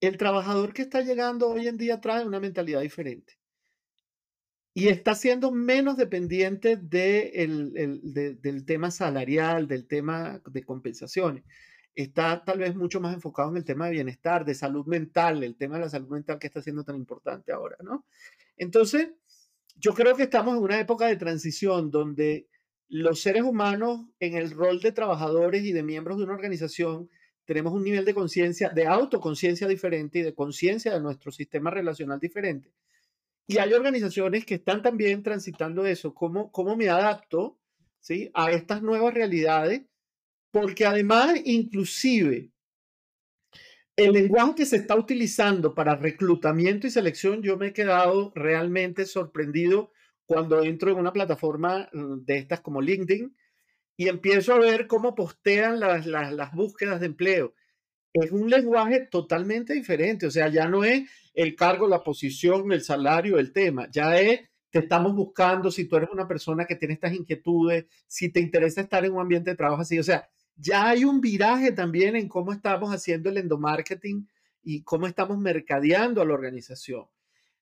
el 0.00 0.16
trabajador 0.16 0.72
que 0.72 0.82
está 0.82 1.02
llegando 1.02 1.48
hoy 1.48 1.68
en 1.68 1.76
día 1.76 2.00
trae 2.00 2.26
una 2.26 2.40
mentalidad 2.40 2.80
diferente 2.80 3.38
y 4.74 4.88
está 4.88 5.14
siendo 5.14 5.52
menos 5.52 5.96
dependiente 5.96 6.76
del 6.76 8.64
tema 8.66 8.90
salarial, 8.90 9.68
del 9.68 9.86
tema 9.86 10.42
de 10.44 10.64
compensaciones. 10.64 11.44
Está 11.94 12.42
tal 12.44 12.58
vez 12.58 12.74
mucho 12.74 13.00
más 13.00 13.14
enfocado 13.14 13.50
en 13.50 13.58
el 13.58 13.64
tema 13.64 13.84
de 13.84 13.92
bienestar, 13.92 14.44
de 14.44 14.56
salud 14.56 14.84
mental, 14.86 15.44
el 15.44 15.54
tema 15.54 15.76
de 15.76 15.82
la 15.82 15.90
salud 15.90 16.08
mental 16.08 16.40
que 16.40 16.48
está 16.48 16.60
siendo 16.60 16.82
tan 16.82 16.96
importante 16.96 17.52
ahora, 17.52 17.76
¿no? 17.84 18.04
Entonces, 18.56 19.10
yo 19.82 19.94
creo 19.94 20.14
que 20.14 20.22
estamos 20.22 20.56
en 20.56 20.62
una 20.62 20.78
época 20.78 21.08
de 21.08 21.16
transición 21.16 21.90
donde 21.90 22.46
los 22.88 23.20
seres 23.20 23.42
humanos 23.42 24.06
en 24.20 24.36
el 24.36 24.52
rol 24.52 24.80
de 24.80 24.92
trabajadores 24.92 25.64
y 25.64 25.72
de 25.72 25.82
miembros 25.82 26.18
de 26.18 26.24
una 26.24 26.34
organización 26.34 27.10
tenemos 27.44 27.72
un 27.72 27.82
nivel 27.82 28.04
de 28.04 28.14
conciencia, 28.14 28.68
de 28.68 28.86
autoconciencia 28.86 29.66
diferente 29.66 30.20
y 30.20 30.22
de 30.22 30.36
conciencia 30.36 30.94
de 30.94 31.00
nuestro 31.00 31.32
sistema 31.32 31.72
relacional 31.72 32.20
diferente. 32.20 32.72
Y 33.48 33.58
hay 33.58 33.72
organizaciones 33.72 34.46
que 34.46 34.54
están 34.54 34.82
también 34.82 35.24
transitando 35.24 35.84
eso, 35.84 36.14
cómo, 36.14 36.52
cómo 36.52 36.76
me 36.76 36.88
adapto 36.88 37.58
¿sí? 37.98 38.30
a 38.34 38.52
estas 38.52 38.82
nuevas 38.82 39.12
realidades, 39.12 39.82
porque 40.52 40.86
además 40.86 41.40
inclusive 41.44 42.51
el 43.96 44.12
lenguaje 44.12 44.54
que 44.56 44.66
se 44.66 44.76
está 44.76 44.96
utilizando 44.96 45.74
para 45.74 45.96
reclutamiento 45.96 46.86
y 46.86 46.90
selección, 46.90 47.42
yo 47.42 47.56
me 47.56 47.68
he 47.68 47.72
quedado 47.72 48.32
realmente 48.34 49.04
sorprendido 49.04 49.92
cuando 50.24 50.62
entro 50.62 50.90
en 50.90 50.98
una 50.98 51.12
plataforma 51.12 51.88
mm, 51.92 52.24
de 52.24 52.38
estas 52.38 52.60
como 52.60 52.80
LinkedIn 52.80 53.36
y 53.96 54.08
empiezo 54.08 54.54
a 54.54 54.58
ver 54.58 54.86
cómo 54.86 55.14
postean 55.14 55.78
las, 55.78 56.06
las, 56.06 56.32
las 56.32 56.52
búsquedas 56.52 57.00
de 57.00 57.06
empleo. 57.06 57.54
Es 58.14 58.30
un 58.30 58.48
lenguaje 58.50 59.08
totalmente 59.10 59.74
diferente, 59.74 60.26
o 60.26 60.30
sea, 60.30 60.48
ya 60.48 60.68
no 60.68 60.84
es 60.84 61.10
el 61.34 61.54
cargo, 61.54 61.88
la 61.88 62.02
posición, 62.02 62.72
el 62.72 62.82
salario, 62.82 63.38
el 63.38 63.52
tema. 63.52 63.88
Ya 63.90 64.18
es, 64.18 64.40
te 64.70 64.80
estamos 64.80 65.14
buscando 65.14 65.70
si 65.70 65.86
tú 65.86 65.96
eres 65.96 66.10
una 66.10 66.28
persona 66.28 66.66
que 66.66 66.76
tiene 66.76 66.94
estas 66.94 67.14
inquietudes, 67.14 67.86
si 68.06 68.30
te 68.30 68.40
interesa 68.40 68.82
estar 68.82 69.04
en 69.04 69.12
un 69.12 69.20
ambiente 69.20 69.50
de 69.50 69.56
trabajo 69.56 69.82
así. 69.82 69.98
O 69.98 70.02
sea, 70.02 70.28
ya 70.56 70.88
hay 70.88 71.04
un 71.04 71.20
viraje 71.20 71.72
también 71.72 72.16
en 72.16 72.28
cómo 72.28 72.52
estamos 72.52 72.94
haciendo 72.94 73.30
el 73.30 73.38
endomarketing 73.38 74.28
y 74.62 74.82
cómo 74.82 75.06
estamos 75.06 75.38
mercadeando 75.38 76.22
a 76.22 76.24
la 76.24 76.34
organización. 76.34 77.06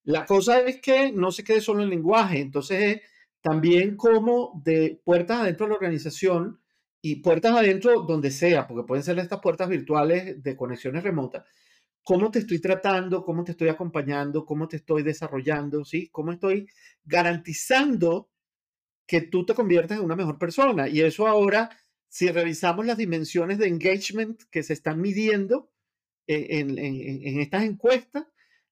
La 0.03 0.25
cosa 0.25 0.61
es 0.61 0.81
que 0.81 1.13
no 1.13 1.31
se 1.31 1.45
quede 1.45 1.61
solo 1.61 1.83
en 1.83 1.91
lenguaje, 1.91 2.41
entonces 2.41 2.83
es 2.83 3.03
también 3.43 3.97
como 3.97 4.61
de 4.65 5.01
puertas 5.05 5.41
adentro 5.41 5.67
de 5.67 5.71
la 5.71 5.77
organización 5.77 6.61
y 7.03 7.17
puertas 7.17 7.53
adentro 7.53 8.03
donde 8.03 8.31
sea, 8.31 8.67
porque 8.67 8.87
pueden 8.87 9.05
ser 9.05 9.19
estas 9.19 9.41
puertas 9.41 9.69
virtuales 9.69 10.43
de 10.43 10.57
conexiones 10.57 11.03
remotas, 11.03 11.45
cómo 12.03 12.31
te 12.31 12.41
estoy 12.41 12.61
tratando, 12.61 13.25
cómo 13.25 13.45
te 13.45 13.53
estoy 13.53 13.69
acompañando, 13.69 14.45
cómo 14.45 14.69
te 14.69 14.77
estoy 14.77 15.03
desarrollando, 15.03 15.85
¿sí? 15.85 16.09
Cómo 16.11 16.33
estoy 16.33 16.69
garantizando 17.05 18.31
que 19.07 19.23
tú 19.23 19.45
te 19.45 19.55
conviertas 19.55 19.99
en 19.99 20.05
una 20.05 20.17
mejor 20.17 20.39
persona. 20.39 20.89
Y 20.89 21.01
eso 21.01 21.27
ahora, 21.27 21.71
si 22.11 22.29
revisamos 22.29 22.85
las 22.85 22.99
dimensiones 22.99 23.59
de 23.59 23.69
engagement 23.69 24.43
que 24.51 24.65
se 24.65 24.73
están 24.73 25.01
midiendo 25.01 25.71
en, 26.27 26.77
en, 26.77 27.41
estas 27.41 27.63
encuestas, 27.63 28.25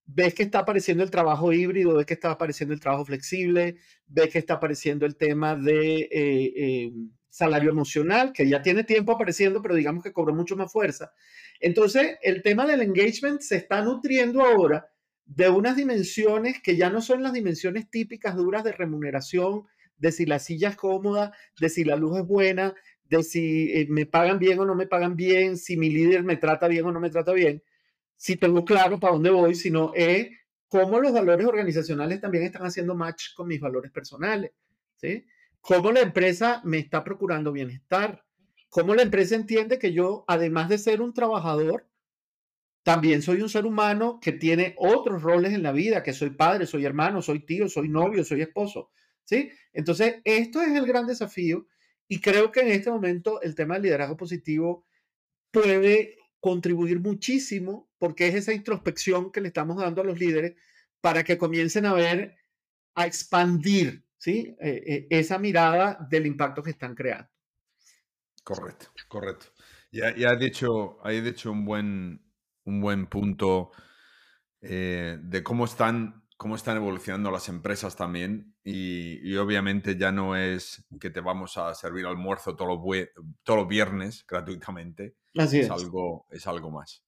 ves 0.05 0.35
que 0.35 0.43
está 0.43 0.61
apareciendo 0.61 1.05
el 1.05 1.11
trabajo 1.11 1.53
híbrido, 1.53 1.95
ves 1.95 2.07
que 2.07 2.15
está 2.15 2.33
apareciendo 2.33 2.75
el 2.75 2.81
trabajo 2.81 3.05
flexible, 3.05 3.77
ves 4.07 4.31
que 4.31 4.39
está 4.41 4.55
apareciendo 4.55 5.07
el 5.07 5.17
tema 5.17 5.55
de 5.55 6.01
eh, 6.01 6.53
eh, 6.57 6.93
salario 7.29 7.71
emocional, 7.71 8.33
que 8.33 8.49
ya 8.49 8.61
tiene 8.61 8.83
tiempo 8.83 9.13
apareciendo, 9.13 9.63
pero 9.63 9.77
digamos 9.77 10.03
que 10.03 10.13
cobró 10.13 10.35
mucho 10.35 10.57
más 10.57 10.73
fuerza. 10.73 11.13
Entonces, 11.61 12.19
el 12.23 12.43
tema 12.43 12.67
del 12.67 12.83
engagement 12.83 13.41
se 13.41 13.57
está 13.57 13.83
nutriendo 13.83 14.43
ahora 14.43 14.89
de 15.27 15.49
unas 15.49 15.77
dimensiones 15.77 16.61
que 16.61 16.77
ya 16.77 16.91
no 16.91 17.03
son 17.03 17.23
las 17.23 17.33
dimensiones 17.33 17.89
típicas 17.89 18.35
duras 18.35 18.65
de 18.65 18.73
remuneración, 18.73 19.65
de 19.97 20.13
si 20.13 20.27
la 20.27 20.39
silla 20.39 20.71
es 20.71 20.77
cómoda, 20.77 21.33
de 21.61 21.69
si 21.69 21.85
la 21.85 21.97
luz 21.97 22.19
es 22.19 22.27
buena, 22.27 22.75
de 23.09 23.23
si 23.23 23.73
eh, 23.73 23.87
me 23.89 24.07
pagan 24.07 24.39
bien 24.39 24.59
o 24.59 24.65
no 24.65 24.75
me 24.75 24.87
pagan 24.87 25.17
bien, 25.17 25.57
si 25.57 25.77
mi 25.77 25.91
líder 25.91 26.23
me 26.25 26.37
trata 26.37 26.69
bien 26.69 26.85
o 26.85 26.93
no 26.93 27.01
me 27.01 27.11
trata 27.11 27.33
bien, 27.33 27.63
si 28.17 28.37
tengo 28.37 28.65
claro 28.65 29.01
para 29.01 29.15
dónde 29.15 29.31
voy, 29.31 29.55
sino 29.55 29.93
es 29.95 30.29
cómo 30.69 31.01
los 31.01 31.13
valores 31.13 31.47
organizacionales 31.47 32.21
también 32.21 32.45
están 32.45 32.67
haciendo 32.67 32.95
match 32.95 33.35
con 33.35 33.49
mis 33.49 33.61
valores 33.61 33.91
personales, 33.91 34.53
¿sí? 34.97 35.25
Cómo 35.61 35.93
la 35.93 36.01
empresa 36.01 36.61
me 36.65 36.79
está 36.79 37.03
procurando 37.03 37.53
bienestar, 37.53 38.25
cómo 38.69 38.95
la 38.95 39.03
empresa 39.03 39.35
entiende 39.35 39.79
que 39.79 39.93
yo, 39.93 40.25
además 40.29 40.69
de 40.69 40.79
ser 40.79 41.01
un 41.01 41.15
trabajador, 41.15 41.89
también 42.83 43.23
soy 43.23 43.43
un 43.43 43.49
ser 43.49 43.67
humano 43.67 44.19
que 44.21 44.33
tiene 44.33 44.75
otros 44.79 45.23
roles 45.23 45.53
en 45.53 45.63
la 45.63 45.73
vida, 45.73 46.03
que 46.03 46.13
soy 46.13 46.31
padre, 46.31 46.67
soy 46.67 46.85
hermano, 46.85 47.23
soy 47.23 47.41
tío, 47.41 47.69
soy 47.69 47.89
novio, 47.89 48.25
soy 48.25 48.43
esposo. 48.43 48.91
¿Sí? 49.25 49.51
Entonces, 49.75 50.23
esto 50.25 50.63
es 50.63 50.75
el 50.75 50.87
gran 50.87 51.07
desafío 51.07 51.67
y 52.09 52.21
creo 52.21 52.51
que 52.51 52.61
en 52.61 52.69
este 52.69 52.91
momento 52.91 53.41
el 53.43 53.55
tema 53.55 53.75
del 53.75 53.85
liderazgo 53.85 54.17
positivo 54.17 54.87
puede 55.51 56.17
contribuir 56.41 57.01
muchísimo 57.01 57.91
porque 57.99 58.29
es 58.29 58.35
esa 58.35 58.53
introspección 58.53 59.31
que 59.31 59.41
le 59.41 59.49
estamos 59.49 59.77
dando 59.77 60.03
a 60.03 60.05
los 60.05 60.19
líderes 60.19 60.57
para 61.01 61.25
que 61.25 61.39
comiencen 61.39 61.87
a 61.87 61.93
ver, 61.93 62.37
a 62.95 63.07
expandir 63.07 64.05
¿sí? 64.19 64.57
Eh, 64.61 64.83
eh, 64.87 65.07
esa 65.11 65.39
mirada 65.39 66.07
del 66.11 66.27
impacto 66.27 66.63
que 66.63 66.71
están 66.71 66.95
creando. 66.95 67.29
Correcto, 68.43 68.87
correcto. 69.09 69.47
Ya, 69.91 70.15
ya 70.15 70.31
has 70.31 70.39
dicho, 70.39 70.99
hay 71.07 71.21
dicho 71.21 71.51
un 71.51 71.65
buen, 71.65 72.23
un 72.65 72.81
buen 72.81 73.07
punto 73.07 73.71
eh, 74.61 75.19
de 75.23 75.43
cómo 75.43 75.65
están, 75.65 76.27
cómo 76.37 76.57
están 76.57 76.77
evolucionando 76.77 77.31
las 77.31 77.49
empresas 77.49 77.97
también. 77.97 78.55
Y, 78.71 79.37
obviamente 79.37 79.97
ya 79.97 80.13
no 80.13 80.37
es 80.37 80.87
que 81.01 81.11
te 81.11 81.21
vamos 81.21 81.57
a 81.57 81.75
servir 81.75 82.07
almuerzo 82.07 82.55
todos 82.57 82.79
los, 82.79 83.09
todos 83.43 83.61
los 83.61 83.69
viernes 83.69 84.27
gratuitamente. 84.27 85.17
Así 85.37 85.61
es. 85.61 85.71
Algo, 85.71 86.27
es 86.31 86.47
algo 86.47 86.71
más. 86.71 87.05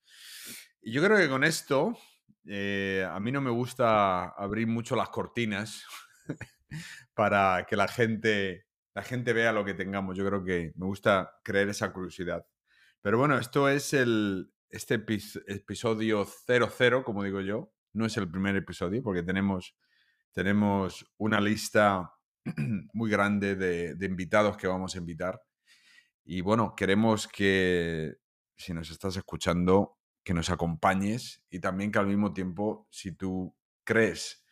Y 0.81 0.93
yo 0.93 1.03
creo 1.03 1.19
que 1.19 1.29
con 1.29 1.45
esto, 1.45 1.99
eh, 2.47 3.07
a 3.09 3.21
mí 3.21 3.31
no 3.31 3.41
me 3.41 3.51
gusta 3.51 4.29
abrir 4.29 4.67
mucho 4.67 4.97
las 4.97 5.11
cortinas 5.11 5.85
para 7.15 7.67
que 7.69 7.77
la 7.77 7.89
gente 7.89 8.67
la 8.95 9.03
gente 9.03 9.33
vea 9.33 9.53
lo 9.53 9.65
que 9.65 9.75
tengamos. 9.75 10.17
Yo 10.17 10.27
creo 10.27 10.45
que 10.45 10.73
me 10.77 10.87
gusta 10.87 11.39
creer 11.43 11.69
esa 11.69 11.93
curiosidad. 11.93 12.45
Pero 13.03 13.19
bueno, 13.19 13.39
esto 13.39 13.69
es 13.69 13.93
el 13.95 14.53
este 14.69 14.95
episodio 14.95 16.25
00, 16.25 17.05
como 17.05 17.25
digo 17.25 17.41
yo. 17.41 17.73
No 17.93 18.07
es 18.07 18.17
el 18.17 18.31
primer 18.31 18.57
episodio 18.57 19.03
porque 19.03 19.23
tenemos, 19.23 19.77
tenemos 20.33 21.07
una 21.19 21.41
lista 21.41 22.13
muy 22.93 23.11
grande 23.11 23.57
de, 23.57 23.95
de 23.95 24.07
invitados 24.07 24.57
que 24.57 24.67
vamos 24.67 24.95
a 24.95 24.99
invitar. 24.99 25.41
Y 26.25 26.41
bueno, 26.43 26.75
queremos 26.77 27.27
que, 27.29 28.17
si 28.57 28.73
nos 28.75 28.91
estás 28.91 29.17
escuchando, 29.17 29.99
que 30.23 30.35
nos 30.35 30.51
acompañes 30.51 31.43
y 31.51 31.61
también 31.61 31.91
que 31.91 31.99
al 31.99 32.07
mismo 32.07 32.33
tiempo, 32.33 32.87
si 32.91 33.13
tú 33.13 33.57
crees 33.85 34.45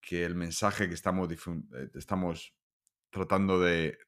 que 0.00 0.24
el 0.24 0.34
mensaje 0.34 0.88
que 0.88 0.94
estamos, 0.94 1.30
eh, 1.32 1.90
estamos 1.94 2.54
tratando 3.10 3.58
de, 3.58 3.98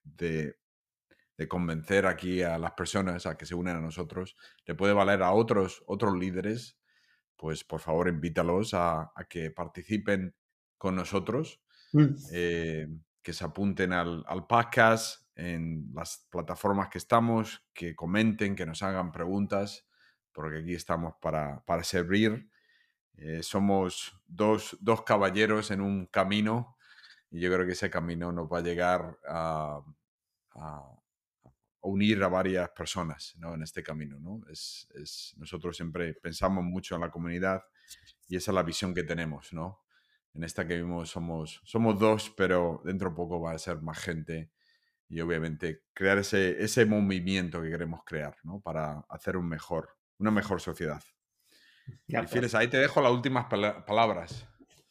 convencer 1.48 2.06
aquí 2.06 2.42
a 2.42 2.58
las 2.58 2.72
personas 2.72 3.26
a 3.26 3.36
que 3.36 3.46
se 3.46 3.54
unen 3.54 3.76
a 3.76 3.80
nosotros, 3.80 4.36
le 4.64 4.74
puede 4.74 4.92
valer 4.92 5.22
a 5.22 5.32
otros, 5.32 5.82
otros 5.86 6.16
líderes, 6.16 6.78
pues 7.36 7.64
por 7.64 7.80
favor 7.80 8.08
invítalos 8.08 8.72
a, 8.74 9.12
que 9.28 9.50
participen 9.50 10.34
con 10.78 10.96
nosotros, 10.96 11.60
mm. 11.92 12.14
eh, 12.32 12.88
que 13.22 13.32
se 13.32 13.44
apunten 13.44 13.92
al, 13.92 14.24
podcast 14.48 15.26
en 15.34 15.90
las 15.94 16.26
plataformas 16.30 16.88
que 16.88 16.98
estamos, 16.98 17.64
que 17.74 17.94
comenten, 17.94 18.54
que 18.54 18.66
nos 18.66 18.82
hagan 18.82 19.12
preguntas, 19.12 19.86
porque 20.32 20.58
aquí 20.58 20.74
estamos 20.74 21.14
para, 21.20 21.62
servir. 21.82 22.50
Eh, 23.16 23.42
somos 23.42 24.20
dos, 24.26 24.76
dos 24.80 25.02
caballeros 25.02 25.70
en 25.70 25.80
un 25.80 26.06
camino 26.06 26.76
y 27.30 27.40
yo 27.40 27.52
creo 27.52 27.66
que 27.66 27.72
ese 27.72 27.90
camino 27.90 28.30
nos 28.30 28.46
va 28.46 28.58
a 28.58 28.62
llegar 28.62 29.18
a, 29.28 29.80
unir 31.80 32.22
a 32.22 32.28
varias 32.28 32.68
personas 32.70 33.34
¿no? 33.38 33.54
en 33.54 33.62
este 33.62 33.82
camino. 33.82 34.18
¿no? 34.18 34.42
Es, 34.50 34.88
es, 34.94 35.34
nosotros 35.36 35.76
siempre 35.76 36.14
pensamos 36.14 36.64
mucho 36.64 36.94
en 36.94 37.00
la 37.02 37.10
comunidad 37.10 37.62
y 38.28 38.36
esa 38.36 38.50
es 38.50 38.54
la 38.54 38.62
visión 38.62 38.94
que 38.94 39.04
tenemos. 39.04 39.52
¿no? 39.52 39.85
En 40.36 40.44
esta 40.44 40.66
que 40.66 40.76
vimos 40.76 41.08
somos, 41.08 41.62
somos 41.64 41.98
dos, 41.98 42.30
pero 42.36 42.82
dentro 42.84 43.08
de 43.08 43.16
poco 43.16 43.40
va 43.40 43.52
a 43.52 43.58
ser 43.58 43.80
más 43.80 43.98
gente 43.98 44.50
y 45.08 45.20
obviamente 45.20 45.84
crear 45.94 46.18
ese, 46.18 46.62
ese 46.62 46.84
movimiento 46.84 47.62
que 47.62 47.70
queremos 47.70 48.00
crear 48.04 48.36
¿no? 48.42 48.60
para 48.60 49.06
hacer 49.08 49.38
un 49.38 49.48
mejor, 49.48 49.96
una 50.18 50.30
mejor 50.30 50.60
sociedad. 50.60 51.02
Y 52.06 52.16
ahí 52.16 52.68
te 52.68 52.78
dejo 52.78 53.00
las 53.00 53.12
últimas 53.12 53.46
palabras. 53.46 54.46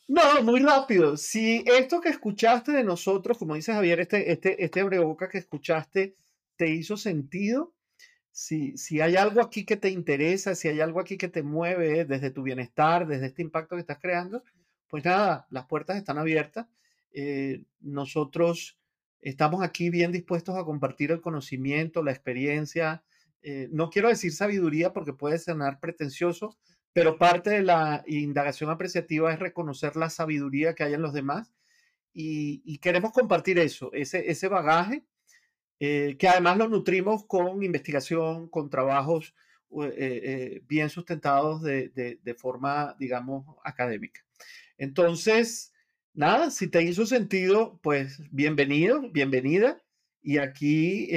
No, 0.08 0.42
muy 0.42 0.62
rápido. 0.62 1.16
Si 1.18 1.64
esto 1.68 2.02
que 2.02 2.10
escuchaste 2.10 2.72
de 2.72 2.84
nosotros, 2.84 3.38
como 3.38 3.56
dice 3.56 3.74
Javier, 3.74 4.00
este, 4.00 4.32
este, 4.32 4.64
este 4.64 4.84
boca 4.84 5.30
que 5.30 5.40
escuchaste, 5.40 6.16
te 6.56 6.70
hizo 6.70 6.98
sentido, 6.98 7.74
si, 8.32 8.78
si 8.78 9.02
hay 9.02 9.16
algo 9.16 9.42
aquí 9.42 9.66
que 9.66 9.78
te 9.78 9.90
interesa, 9.90 10.56
si 10.56 10.70
hay 10.70 10.82
algo 10.82 11.00
aquí 11.00 11.18
que 11.18 11.28
te 11.28 11.44
mueve 11.44 12.06
desde 12.06 12.32
tu 12.32 12.44
bienestar, 12.44 13.08
desde 13.08 13.28
este 13.28 13.42
impacto 13.42 13.76
que 13.76 13.82
estás 13.82 14.00
creando, 14.00 14.44
pues 14.96 15.04
nada, 15.04 15.46
las 15.50 15.66
puertas 15.66 15.98
están 15.98 16.18
abiertas. 16.18 16.68
Eh, 17.12 17.66
nosotros 17.82 18.80
estamos 19.20 19.62
aquí 19.62 19.90
bien 19.90 20.14
dispuestos 20.14 20.56
a 20.56 20.64
compartir 20.64 21.12
el 21.12 21.20
conocimiento, 21.20 22.02
la 22.02 22.14
experiencia. 22.14 23.04
Eh, 23.42 23.68
no 23.74 23.90
quiero 23.90 24.08
decir 24.08 24.32
sabiduría 24.32 24.94
porque 24.94 25.12
puede 25.12 25.38
sonar 25.38 25.82
pretencioso, 25.82 26.58
pero 26.94 27.18
parte 27.18 27.50
de 27.50 27.64
la 27.64 28.06
indagación 28.08 28.70
apreciativa 28.70 29.34
es 29.34 29.40
reconocer 29.40 29.98
la 29.98 30.10
sabiduría 30.10 30.76
que 30.76 30.86
hay 30.86 30.94
en 30.94 31.02
los 31.02 31.12
demás 31.12 31.54
y, 32.14 32.78
queremos 32.78 33.12
compartir 33.12 33.60
eso, 33.60 33.92
ese, 33.92 34.32
ese 34.32 34.48
bagaje, 34.48 35.04
eh, 35.82 36.16
que 36.18 36.30
además 36.30 36.58
lo 36.58 36.70
nutrimos 36.70 37.26
con 37.26 37.62
investigación, 37.64 38.48
con 38.48 38.70
trabajos 38.70 39.36
bien 40.70 40.90
sustentados 40.90 41.62
de, 41.62 41.90
de, 42.24 42.34
forma, 42.36 42.96
digamos, 42.98 43.46
académica. 43.62 44.25
Entonces, 44.78 45.74
nada, 46.14 46.52
si 46.52 46.68
te 46.68 46.84
hizo 46.84 47.06
sentido, 47.06 47.80
pues 47.82 48.22
bienvenido, 48.32 49.10
bienvenida. 49.12 49.82
Y 50.22 50.40
aquí 50.40 51.08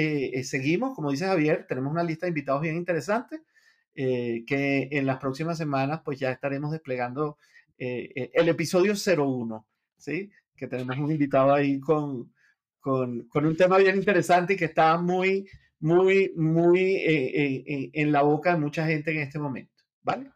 seguimos, 0.43 0.95
como 0.95 1.11
dice 1.11 1.25
Javier, 1.25 1.65
tenemos 1.67 1.91
una 1.91 2.03
lista 2.03 2.25
de 2.27 2.29
invitados 2.29 2.61
bien 2.61 2.75
interesante. 2.75 3.41
Eh, 4.01 4.45
que 4.47 4.87
en 4.91 5.05
las 5.05 5.17
próximas 5.17 5.57
semanas 5.57 5.99
pues 6.05 6.17
ya 6.17 6.31
estaremos 6.31 6.71
desplegando 6.71 7.37
eh, 7.77 8.09
eh, 8.15 8.31
el 8.33 8.47
episodio 8.47 8.93
01, 8.93 9.67
¿sí? 9.97 10.31
Que 10.55 10.67
tenemos 10.67 10.97
un 10.97 11.11
invitado 11.11 11.53
ahí 11.53 11.81
con, 11.81 12.31
con 12.79 13.27
un 13.33 13.57
tema 13.57 13.77
bien 13.77 13.97
interesante 13.97 14.53
y 14.53 14.55
que 14.55 14.63
está 14.65 14.97
muy, 14.97 15.49
muy, 15.81 16.31
muy 16.37 16.95
en 17.93 18.11
la 18.13 18.21
boca 18.21 18.53
de 18.53 18.59
mucha 18.59 18.85
gente 18.85 19.11
en 19.11 19.19
este 19.19 19.37
momento, 19.37 19.83
¿vale? 20.01 20.31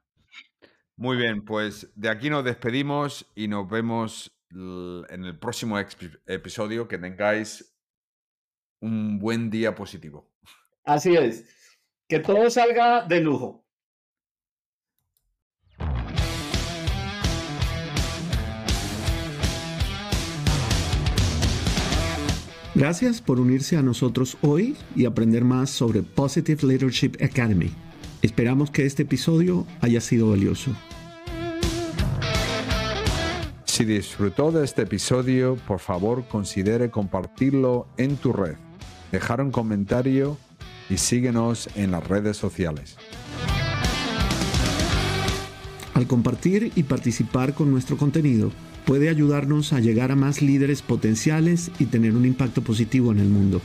Muy 0.96 1.18
bien, 1.18 1.44
pues 1.44 1.92
de 1.96 2.10
aquí 2.10 2.30
nos 2.30 2.44
despedimos 2.44 3.30
y 3.36 3.48
nos 3.48 3.70
vemos 3.70 4.32
en 4.52 5.24
el 5.26 5.38
próximo 5.40 5.80
episodio. 5.80 6.88
Que 6.88 6.98
tengáis 6.98 7.76
un 8.80 9.18
buen 9.18 9.50
día 9.50 9.74
positivo. 9.74 10.32
Así 10.84 11.16
es. 11.16 11.46
Que 12.08 12.20
todo 12.20 12.50
salga 12.50 13.06
de 13.08 13.22
lujo. 13.22 13.66
Gracias 22.76 23.22
por 23.22 23.40
unirse 23.40 23.78
a 23.78 23.84
nosotros 23.84 24.36
hoy 24.42 24.76
y 24.96 25.06
aprender 25.06 25.44
más 25.44 25.70
sobre 25.70 26.02
Positive 26.02 26.66
Leadership 26.66 27.12
Academy. 27.22 27.72
Esperamos 28.24 28.72
que 28.72 28.86
este 28.86 29.04
episodio 29.04 29.68
haya 29.82 30.00
sido 30.00 30.30
valioso. 30.30 30.72
Si 33.66 33.84
disfrutó 33.84 34.50
de 34.54 34.64
este 34.64 34.84
episodio, 34.84 35.58
por 35.68 35.80
favor 35.80 36.26
considere 36.30 36.90
compartirlo 36.90 37.86
en 37.98 38.16
tu 38.16 38.32
red, 38.32 38.56
dejar 39.12 39.42
un 39.42 39.52
comentario 39.52 40.38
y 40.90 40.98
síguenos 40.98 41.68
en 41.76 41.92
las 41.92 42.08
redes 42.08 42.38
sociales. 42.38 42.96
Al 45.94 46.08
compartir 46.08 46.72
y 46.76 46.84
participar 46.84 47.54
con 47.54 47.72
nuestro 47.72 47.98
contenido, 47.98 48.54
puede 48.86 49.10
ayudarnos 49.10 49.74
a 49.74 49.82
llegar 49.82 50.14
a 50.14 50.16
más 50.16 50.42
líderes 50.42 50.82
potenciales 50.82 51.72
y 51.78 51.88
tener 51.88 52.16
un 52.16 52.26
impacto 52.26 52.62
positivo 52.62 53.12
en 53.12 53.20
el 53.20 53.28
mundo. 53.28 53.62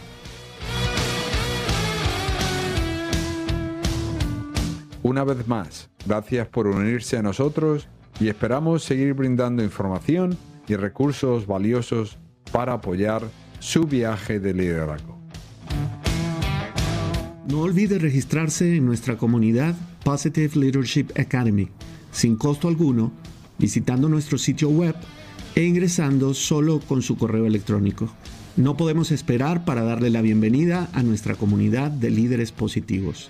Una 5.02 5.22
vez 5.22 5.46
más, 5.46 5.90
gracias 6.06 6.48
por 6.48 6.66
unirse 6.66 7.16
a 7.16 7.22
nosotros 7.22 7.88
y 8.20 8.28
esperamos 8.28 8.82
seguir 8.82 9.14
brindando 9.14 9.62
información 9.62 10.36
y 10.66 10.74
recursos 10.74 11.46
valiosos 11.46 12.18
para 12.50 12.74
apoyar 12.74 13.22
su 13.60 13.84
viaje 13.84 14.40
de 14.40 14.54
liderazgo. 14.54 15.16
No 17.48 17.60
olvide 17.60 17.98
registrarse 17.98 18.76
en 18.76 18.86
nuestra 18.86 19.16
comunidad 19.16 19.74
Positive 20.04 20.56
Leadership 20.56 21.06
Academy 21.18 21.68
sin 22.10 22.36
costo 22.36 22.68
alguno 22.68 23.12
visitando 23.58 24.08
nuestro 24.08 24.36
sitio 24.36 24.68
web 24.68 24.94
e 25.54 25.64
ingresando 25.64 26.34
solo 26.34 26.80
con 26.80 27.02
su 27.02 27.16
correo 27.16 27.46
electrónico. 27.46 28.12
No 28.56 28.76
podemos 28.76 29.12
esperar 29.12 29.64
para 29.64 29.82
darle 29.82 30.10
la 30.10 30.22
bienvenida 30.22 30.88
a 30.92 31.02
nuestra 31.02 31.36
comunidad 31.36 31.90
de 31.90 32.10
líderes 32.10 32.50
positivos. 32.50 33.28